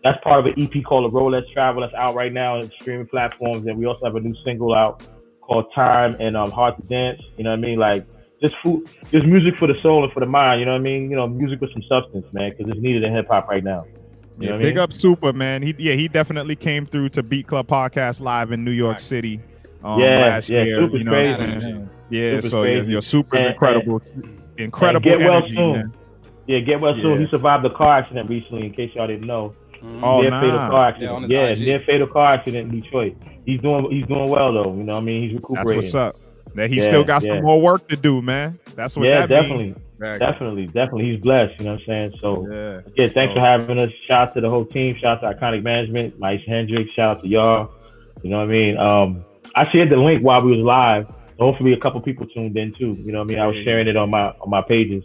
[0.04, 2.72] that's part of an EP called The Road Let's Travel that's out right now on
[2.80, 3.66] streaming platforms.
[3.68, 5.04] And we also have a new single out
[5.42, 7.22] called Time and um, Hard to Dance.
[7.38, 7.80] You know what I mean?
[7.80, 8.06] Like
[8.42, 10.60] just food, just music for the soul and for the mind.
[10.62, 11.10] You know what I mean?
[11.10, 13.86] You know, music with some substance, man, because it's needed in hip hop right now.
[13.86, 14.84] You Yeah, know what I big mean?
[14.84, 15.62] up Super man.
[15.64, 19.42] He yeah, he definitely came through to Beat Club Podcast live in New York City
[19.84, 20.78] um, Yeah, last yeah, year.
[20.78, 21.76] Super's you know, crazy, what I'm saying?
[21.76, 21.90] man.
[22.10, 22.30] yeah.
[22.38, 22.92] Super's so your, crazy.
[22.94, 24.02] your Super's And- incredible,
[24.58, 25.72] incredible And get well soon.
[25.74, 25.94] man.
[26.48, 27.20] Yeah, get well soon.
[27.22, 29.54] He survived the car accident recently, in case y'all didn't know.
[30.03, 31.11] Oh, near fatal car Yeah, accident.
[31.11, 33.15] on his Yeah, near fatal car accident in Detroit.
[33.45, 34.73] He's doing he's doing well though.
[34.76, 35.23] You know what I mean?
[35.30, 35.81] He's recuperating.
[35.81, 36.15] That's what's up.
[36.56, 37.35] That he Yeah, still got yeah.
[37.35, 38.60] some more work to do, man.
[38.76, 39.65] That's what yeah, that definitely.
[39.65, 39.77] means.
[39.99, 40.18] Right.
[40.19, 41.06] Definitely, definitely.
[41.11, 42.14] He's blessed, you know what I'm saying?
[42.22, 42.81] So Yeah.
[42.95, 43.91] yeah, thanks So- for having us.
[44.07, 44.95] Shout out to the whole team.
[44.99, 46.91] Shout out to Iconic Management, Mike Hendricks.
[46.93, 47.69] Shout out to y'all.
[48.23, 48.77] You know what I mean?
[48.77, 49.26] Um,
[49.56, 51.06] I shared the link while we was live.
[51.38, 52.97] So hopefully a couple people tuned in too.
[53.03, 53.39] You know what I mean?
[53.39, 55.03] I was sharing it on my on my pages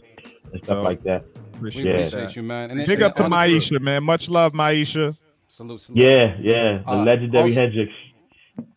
[0.53, 1.25] and stuff like that.
[1.55, 1.91] We Appreciate Yeah.
[2.07, 2.71] appreciate you, man.
[2.71, 4.03] And Big up to honestly- Maisha, man.
[4.05, 5.17] Much love, Maisha.
[5.49, 6.03] Salute, salute.
[6.03, 6.79] Yeah, yeah.
[6.79, 7.93] The Uh, legendary also- Hendricks.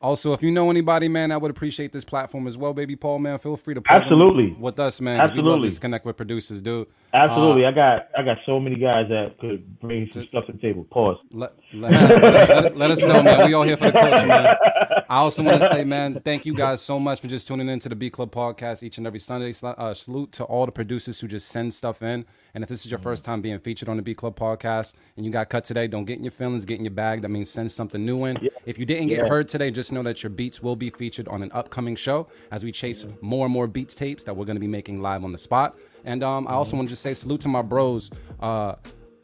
[0.01, 3.19] Also, if you know anybody, man, I would appreciate this platform as well, baby Paul,
[3.19, 4.55] man, feel free to Absolutely.
[4.59, 5.19] with us, man.
[5.19, 5.71] 'cause We love Absolutely.
[5.71, 6.87] to connect with producers, dude.
[7.13, 7.65] Absolutely.
[7.65, 10.57] Uh, I got I got so many guys that could bring some stuff to the
[10.59, 10.83] table.
[10.85, 11.17] Pause.
[11.31, 13.45] let, let, let- let us know, man.
[13.45, 14.55] We all here for the culture, man.
[15.09, 17.79] I also want to say, man, thank you guys so much for just tuning in
[17.79, 19.53] to the Beat Club podcast each and every Sunday.
[19.63, 22.25] Uh, salute to all the producers who just send stuff in.
[22.53, 25.25] And if this is your first time being featured on the Beat Club podcast and
[25.25, 27.21] you got cut today, don't get in your feelings, get in your bag.
[27.21, 28.49] That means send something new in.
[28.65, 29.29] If you didn't get Yeah.
[29.29, 32.65] heard today, just know that your beats will be featured on an upcoming show as
[32.65, 35.31] we chase more and more beats tapes that we're going to be making live on
[35.31, 35.77] the spot.
[36.07, 38.09] And um, I also want to just say salute to my bros.
[38.41, 38.75] Uh,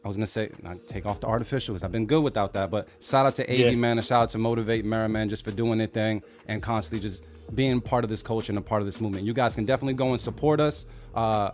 [0.04, 2.70] I was gonna say not take off the artificial because I've been good without that.
[2.70, 3.74] But shout out to AV Yeah.
[3.74, 7.22] man and shout out to Motivate Merriman just for doing their thing and constantly just
[7.54, 9.24] being part of this culture and a part of this movement.
[9.24, 10.84] You guys can definitely go and support us.
[11.14, 11.52] Uh,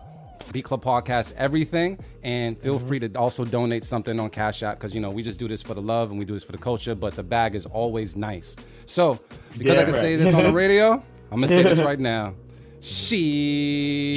[0.51, 4.93] Beat Club Podcast, everything, and feel free to also donate something on Cash App because
[4.93, 6.57] you know we just do this for the love and we do this for the
[6.57, 6.93] culture.
[6.93, 8.57] But the bag is always nice.
[8.85, 9.17] So
[9.57, 10.93] because I Yeah, can say this on the radio,
[11.31, 12.33] I'm gonna say this right now.
[12.83, 14.15] She,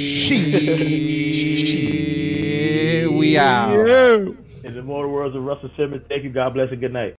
[3.11, 3.87] we out.
[4.63, 6.31] In the mortal words of Russell Simmons, thank you.
[6.31, 7.13] God bless and good night.